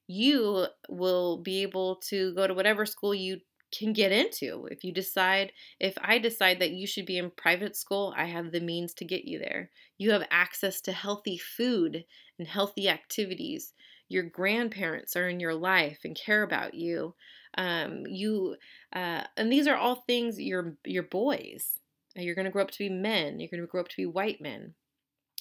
You 0.07 0.67
will 0.89 1.39
be 1.39 1.63
able 1.63 1.97
to 2.09 2.35
go 2.35 2.47
to 2.47 2.55
whatever 2.55 2.87
school 2.87 3.15
you 3.15 3.41
can 3.71 3.93
get 3.93 4.13
into. 4.13 4.67
If 4.71 4.85
you 4.85 4.93
decide, 4.93 5.53
if 5.79 5.95
I 6.01 6.19
decide 6.19 6.61
that 6.61 6.71
you 6.71 6.87
should 6.87 7.07
be 7.07 7.19
in 7.19 7.31
private 7.31 7.77
school, 7.77 8.15
I 8.17 8.27
have 8.27 8.53
the 8.53 8.61
means 8.61 8.95
to 8.95 9.05
get 9.05 9.25
you 9.25 9.39
there. 9.39 9.71
You 9.99 10.11
have 10.13 10.27
access 10.31 10.81
to 10.83 10.93
healthy 10.93 11.39
food 11.39 12.05
and 12.39 12.49
healthy 12.49 12.89
activities. 12.89 13.73
Your 14.09 14.23
grandparents 14.23 15.17
are 15.17 15.29
in 15.29 15.41
your 15.41 15.55
life 15.55 15.99
and 16.05 16.17
care 16.17 16.43
about 16.43 16.75
you. 16.75 17.15
Um, 17.57 18.05
you 18.07 18.57
uh, 18.93 19.25
and 19.37 19.53
these 19.53 19.67
are 19.67 19.77
all 19.77 20.05
things 20.07 20.41
your 20.41 20.77
your 20.85 21.03
boys. 21.03 21.79
You're 22.15 22.35
going 22.35 22.47
to 22.47 22.51
grow 22.51 22.63
up 22.63 22.71
to 22.73 22.79
be 22.79 22.89
men. 22.89 23.39
You're 23.39 23.51
going 23.51 23.61
to 23.61 23.67
grow 23.67 23.81
up 23.81 23.89
to 23.89 23.97
be 23.97 24.07
white 24.07 24.41
men. 24.41 24.75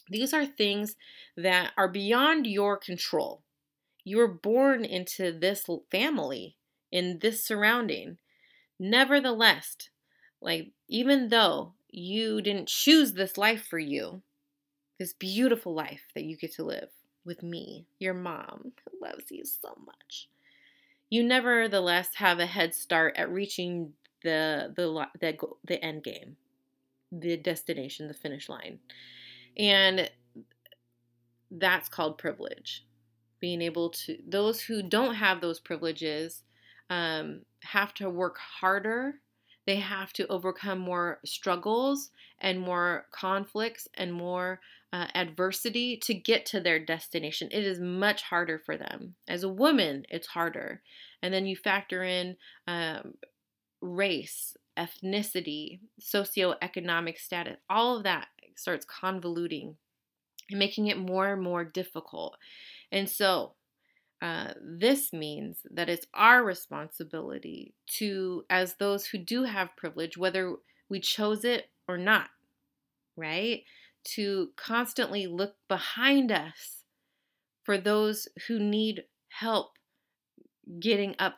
These 0.10 0.34
are 0.34 0.46
things 0.46 0.96
that 1.36 1.72
are 1.78 1.90
beyond 1.90 2.48
your 2.48 2.78
control. 2.78 3.44
You 4.04 4.18
were 4.18 4.28
born 4.28 4.86
into 4.86 5.38
this 5.38 5.66
family, 5.92 6.57
in 6.92 7.20
this 7.20 7.44
surrounding. 7.44 8.18
Nevertheless, 8.80 9.76
like, 10.42 10.72
even 10.88 11.30
though 11.30 11.74
you 11.90 12.42
didn't 12.42 12.68
choose 12.68 13.14
this 13.14 13.38
life 13.38 13.66
for 13.66 13.80
you, 13.80 14.22
this 15.00 15.14
beautiful 15.14 15.74
life 15.74 16.04
that 16.16 16.24
you 16.24 16.38
get 16.38 16.54
to 16.56 16.64
live 16.64 16.90
with 17.26 17.44
me, 17.44 17.86
your 18.00 18.14
mom, 18.14 18.72
who 18.86 19.06
loves 19.06 19.32
you 19.32 19.44
so 19.46 19.76
much, 19.86 20.30
you 21.10 21.24
nevertheless 21.24 22.10
have 22.16 22.40
a 22.40 22.46
head 22.46 22.74
start 22.74 23.16
at 23.18 23.32
reaching 23.32 23.94
the 24.24 24.74
the 24.76 25.08
the, 25.20 25.38
the 25.66 25.84
end 25.84 26.04
game, 26.04 26.36
the 27.12 27.38
destination, 27.38 28.08
the 28.08 28.14
finish 28.14 28.50
line. 28.50 28.80
And 29.58 30.10
that's 31.50 31.90
called 31.90 32.18
privilege. 32.18 32.86
Being 33.40 33.62
able 33.62 33.92
to, 33.92 34.18
those 34.28 34.62
who 34.62 34.82
don't 34.82 35.16
have 35.16 35.42
those 35.42 35.60
privileges 35.60 36.44
um, 36.90 37.42
have 37.64 37.94
to 37.96 38.10
work 38.10 38.38
harder. 38.38 39.16
They 39.66 39.78
have 39.78 40.14
to 40.14 40.28
overcome 40.28 40.80
more 40.80 41.20
struggles 41.26 42.12
and 42.40 42.60
more 42.60 43.08
conflicts 43.12 43.88
and 43.96 44.14
more 44.14 44.62
uh, 44.94 45.08
adversity 45.14 45.98
to 45.98 46.14
get 46.14 46.46
to 46.48 46.62
their 46.62 46.80
destination. 46.80 47.50
It 47.52 47.66
is 47.66 47.80
much 47.80 48.22
harder 48.24 48.58
for 48.58 48.78
them. 48.78 49.16
As 49.28 49.44
a 49.44 49.50
woman, 49.50 50.06
it's 50.10 50.28
harder. 50.28 50.82
And 51.22 51.34
then 51.34 51.46
you 51.46 51.58
factor 51.58 52.04
in 52.04 52.38
um, 52.68 53.16
race, 53.82 54.56
ethnicity, 54.78 55.80
socioeconomic 56.02 57.18
status, 57.18 57.58
all 57.70 57.98
of 57.98 58.04
that 58.04 58.28
starts 58.56 58.86
convoluting 58.86 59.76
and 60.50 60.60
making 60.60 60.88
it 60.88 60.98
more 60.98 61.34
and 61.34 61.42
more 61.42 61.66
difficult. 61.66 62.38
And 62.92 63.10
so, 63.10 63.54
uh, 64.22 64.54
this 64.62 65.14
means 65.14 65.60
that 65.70 65.90
it's 65.90 66.08
our 66.14 66.44
responsibility 66.44 67.74
to, 67.86 68.44
as 68.50 68.76
those 68.76 69.06
who 69.06 69.18
do 69.18 69.44
have 69.44 69.76
privilege, 69.78 70.18
whether 70.18 70.56
we 70.90 71.00
chose 71.00 71.44
it 71.44 71.70
or 71.88 71.98
not, 71.98 72.30
right? 73.16 73.64
To 74.16 74.50
constantly 74.56 75.28
look 75.28 75.56
behind 75.68 76.32
us 76.32 76.84
for 77.64 77.78
those 77.78 78.28
who 78.48 78.60
need 78.60 79.04
help 79.30 79.74
getting 80.80 81.16
up 81.20 81.36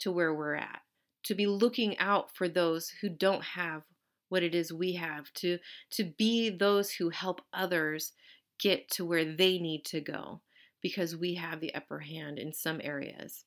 to 0.00 0.12
where 0.12 0.34
we're 0.34 0.54
at, 0.54 0.80
to 1.24 1.34
be 1.34 1.46
looking 1.46 1.98
out 1.98 2.34
for 2.36 2.48
those 2.48 2.92
who 3.00 3.08
don't 3.08 3.42
have 3.42 3.84
what 4.28 4.42
it 4.42 4.54
is 4.54 4.70
we 4.70 4.92
have, 4.92 5.32
to, 5.32 5.58
to 5.92 6.04
be 6.18 6.50
those 6.50 6.90
who 6.92 7.08
help 7.08 7.40
others 7.54 8.12
get 8.60 8.90
to 8.90 9.04
where 9.04 9.24
they 9.24 9.58
need 9.58 9.84
to 9.86 10.00
go 10.00 10.42
because 10.82 11.16
we 11.16 11.34
have 11.34 11.60
the 11.60 11.74
upper 11.74 12.00
hand 12.00 12.38
in 12.38 12.52
some 12.52 12.80
areas. 12.82 13.44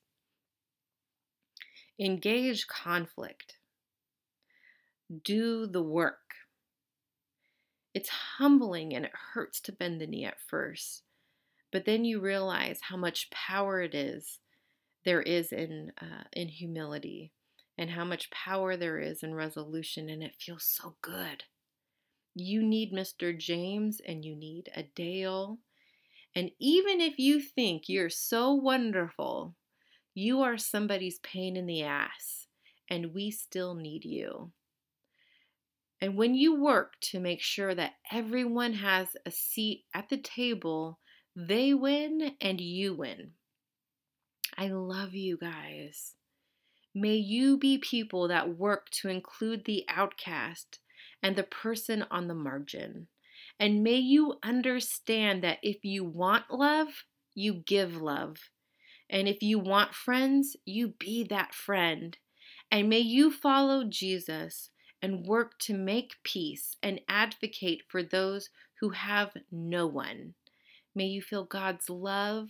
Engage 1.98 2.66
conflict. 2.66 3.58
Do 5.24 5.66
the 5.66 5.82
work. 5.82 6.18
It's 7.94 8.08
humbling 8.08 8.94
and 8.94 9.04
it 9.04 9.12
hurts 9.34 9.60
to 9.62 9.72
bend 9.72 10.00
the 10.00 10.06
knee 10.06 10.24
at 10.24 10.40
first, 10.40 11.02
but 11.70 11.84
then 11.84 12.04
you 12.04 12.20
realize 12.20 12.80
how 12.80 12.96
much 12.96 13.30
power 13.30 13.82
it 13.82 13.94
is 13.94 14.38
there 15.04 15.22
is 15.22 15.52
in 15.52 15.92
uh, 16.00 16.24
in 16.32 16.48
humility 16.48 17.32
and 17.78 17.90
how 17.90 18.04
much 18.04 18.30
power 18.30 18.76
there 18.76 18.98
is 18.98 19.22
in 19.22 19.34
resolution, 19.34 20.08
and 20.08 20.22
it 20.22 20.36
feels 20.38 20.64
so 20.64 20.94
good. 21.02 21.44
You 22.34 22.62
need 22.62 22.92
Mr. 22.92 23.36
James 23.36 24.00
and 24.06 24.24
you 24.24 24.36
need 24.36 24.70
a 24.74 24.82
Dale. 24.82 25.58
And 26.34 26.50
even 26.58 27.00
if 27.00 27.18
you 27.18 27.40
think 27.40 27.88
you're 27.88 28.10
so 28.10 28.52
wonderful, 28.52 29.54
you 30.14 30.40
are 30.40 30.56
somebody's 30.56 31.18
pain 31.18 31.56
in 31.56 31.66
the 31.66 31.82
ass, 31.82 32.46
and 32.88 33.14
we 33.14 33.30
still 33.30 33.74
need 33.74 34.04
you. 34.04 34.52
And 36.00 36.16
when 36.16 36.34
you 36.34 36.60
work 36.60 36.94
to 37.10 37.20
make 37.20 37.40
sure 37.40 37.74
that 37.74 37.92
everyone 38.10 38.72
has 38.72 39.08
a 39.24 39.30
seat 39.30 39.84
at 39.94 40.08
the 40.08 40.16
table, 40.16 40.98
they 41.36 41.74
win 41.74 42.32
and 42.40 42.60
you 42.60 42.94
win. 42.94 43.32
I 44.58 44.68
love 44.68 45.14
you 45.14 45.38
guys. 45.38 46.14
May 46.94 47.14
you 47.14 47.56
be 47.56 47.78
people 47.78 48.28
that 48.28 48.58
work 48.58 48.90
to 49.00 49.08
include 49.08 49.64
the 49.64 49.84
outcast 49.88 50.80
and 51.22 51.36
the 51.36 51.42
person 51.42 52.04
on 52.10 52.28
the 52.28 52.34
margin. 52.34 53.06
And 53.62 53.84
may 53.84 53.98
you 53.98 54.40
understand 54.42 55.44
that 55.44 55.60
if 55.62 55.84
you 55.84 56.02
want 56.02 56.50
love, 56.50 57.04
you 57.32 57.62
give 57.64 57.94
love. 57.94 58.38
And 59.08 59.28
if 59.28 59.40
you 59.40 59.60
want 59.60 59.94
friends, 59.94 60.56
you 60.64 60.94
be 60.98 61.22
that 61.30 61.54
friend. 61.54 62.18
And 62.72 62.88
may 62.88 62.98
you 62.98 63.30
follow 63.30 63.84
Jesus 63.84 64.70
and 65.00 65.26
work 65.26 65.60
to 65.60 65.74
make 65.74 66.24
peace 66.24 66.76
and 66.82 67.02
advocate 67.08 67.84
for 67.88 68.02
those 68.02 68.50
who 68.80 68.90
have 68.90 69.30
no 69.52 69.86
one. 69.86 70.34
May 70.92 71.06
you 71.06 71.22
feel 71.22 71.44
God's 71.44 71.88
love 71.88 72.48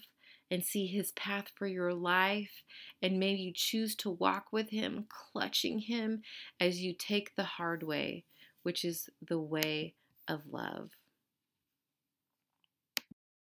and 0.51 0.65
see 0.65 0.87
his 0.87 1.13
path 1.13 1.49
for 1.55 1.67
your 1.67 1.93
life. 1.93 2.63
And 3.03 3.21
may 3.21 3.35
you 3.35 3.53
choose 3.55 3.95
to 3.97 4.09
walk 4.09 4.47
with 4.51 4.71
him, 4.71 5.05
clutching 5.11 5.81
him 5.81 6.23
as 6.59 6.81
you 6.81 6.95
take 6.99 7.37
the 7.37 7.45
hard 7.45 7.83
way 7.83 8.25
which 8.63 8.83
is 8.83 9.11
the 9.21 9.41
way 9.41 9.95
of 10.29 10.47
love. 10.51 10.91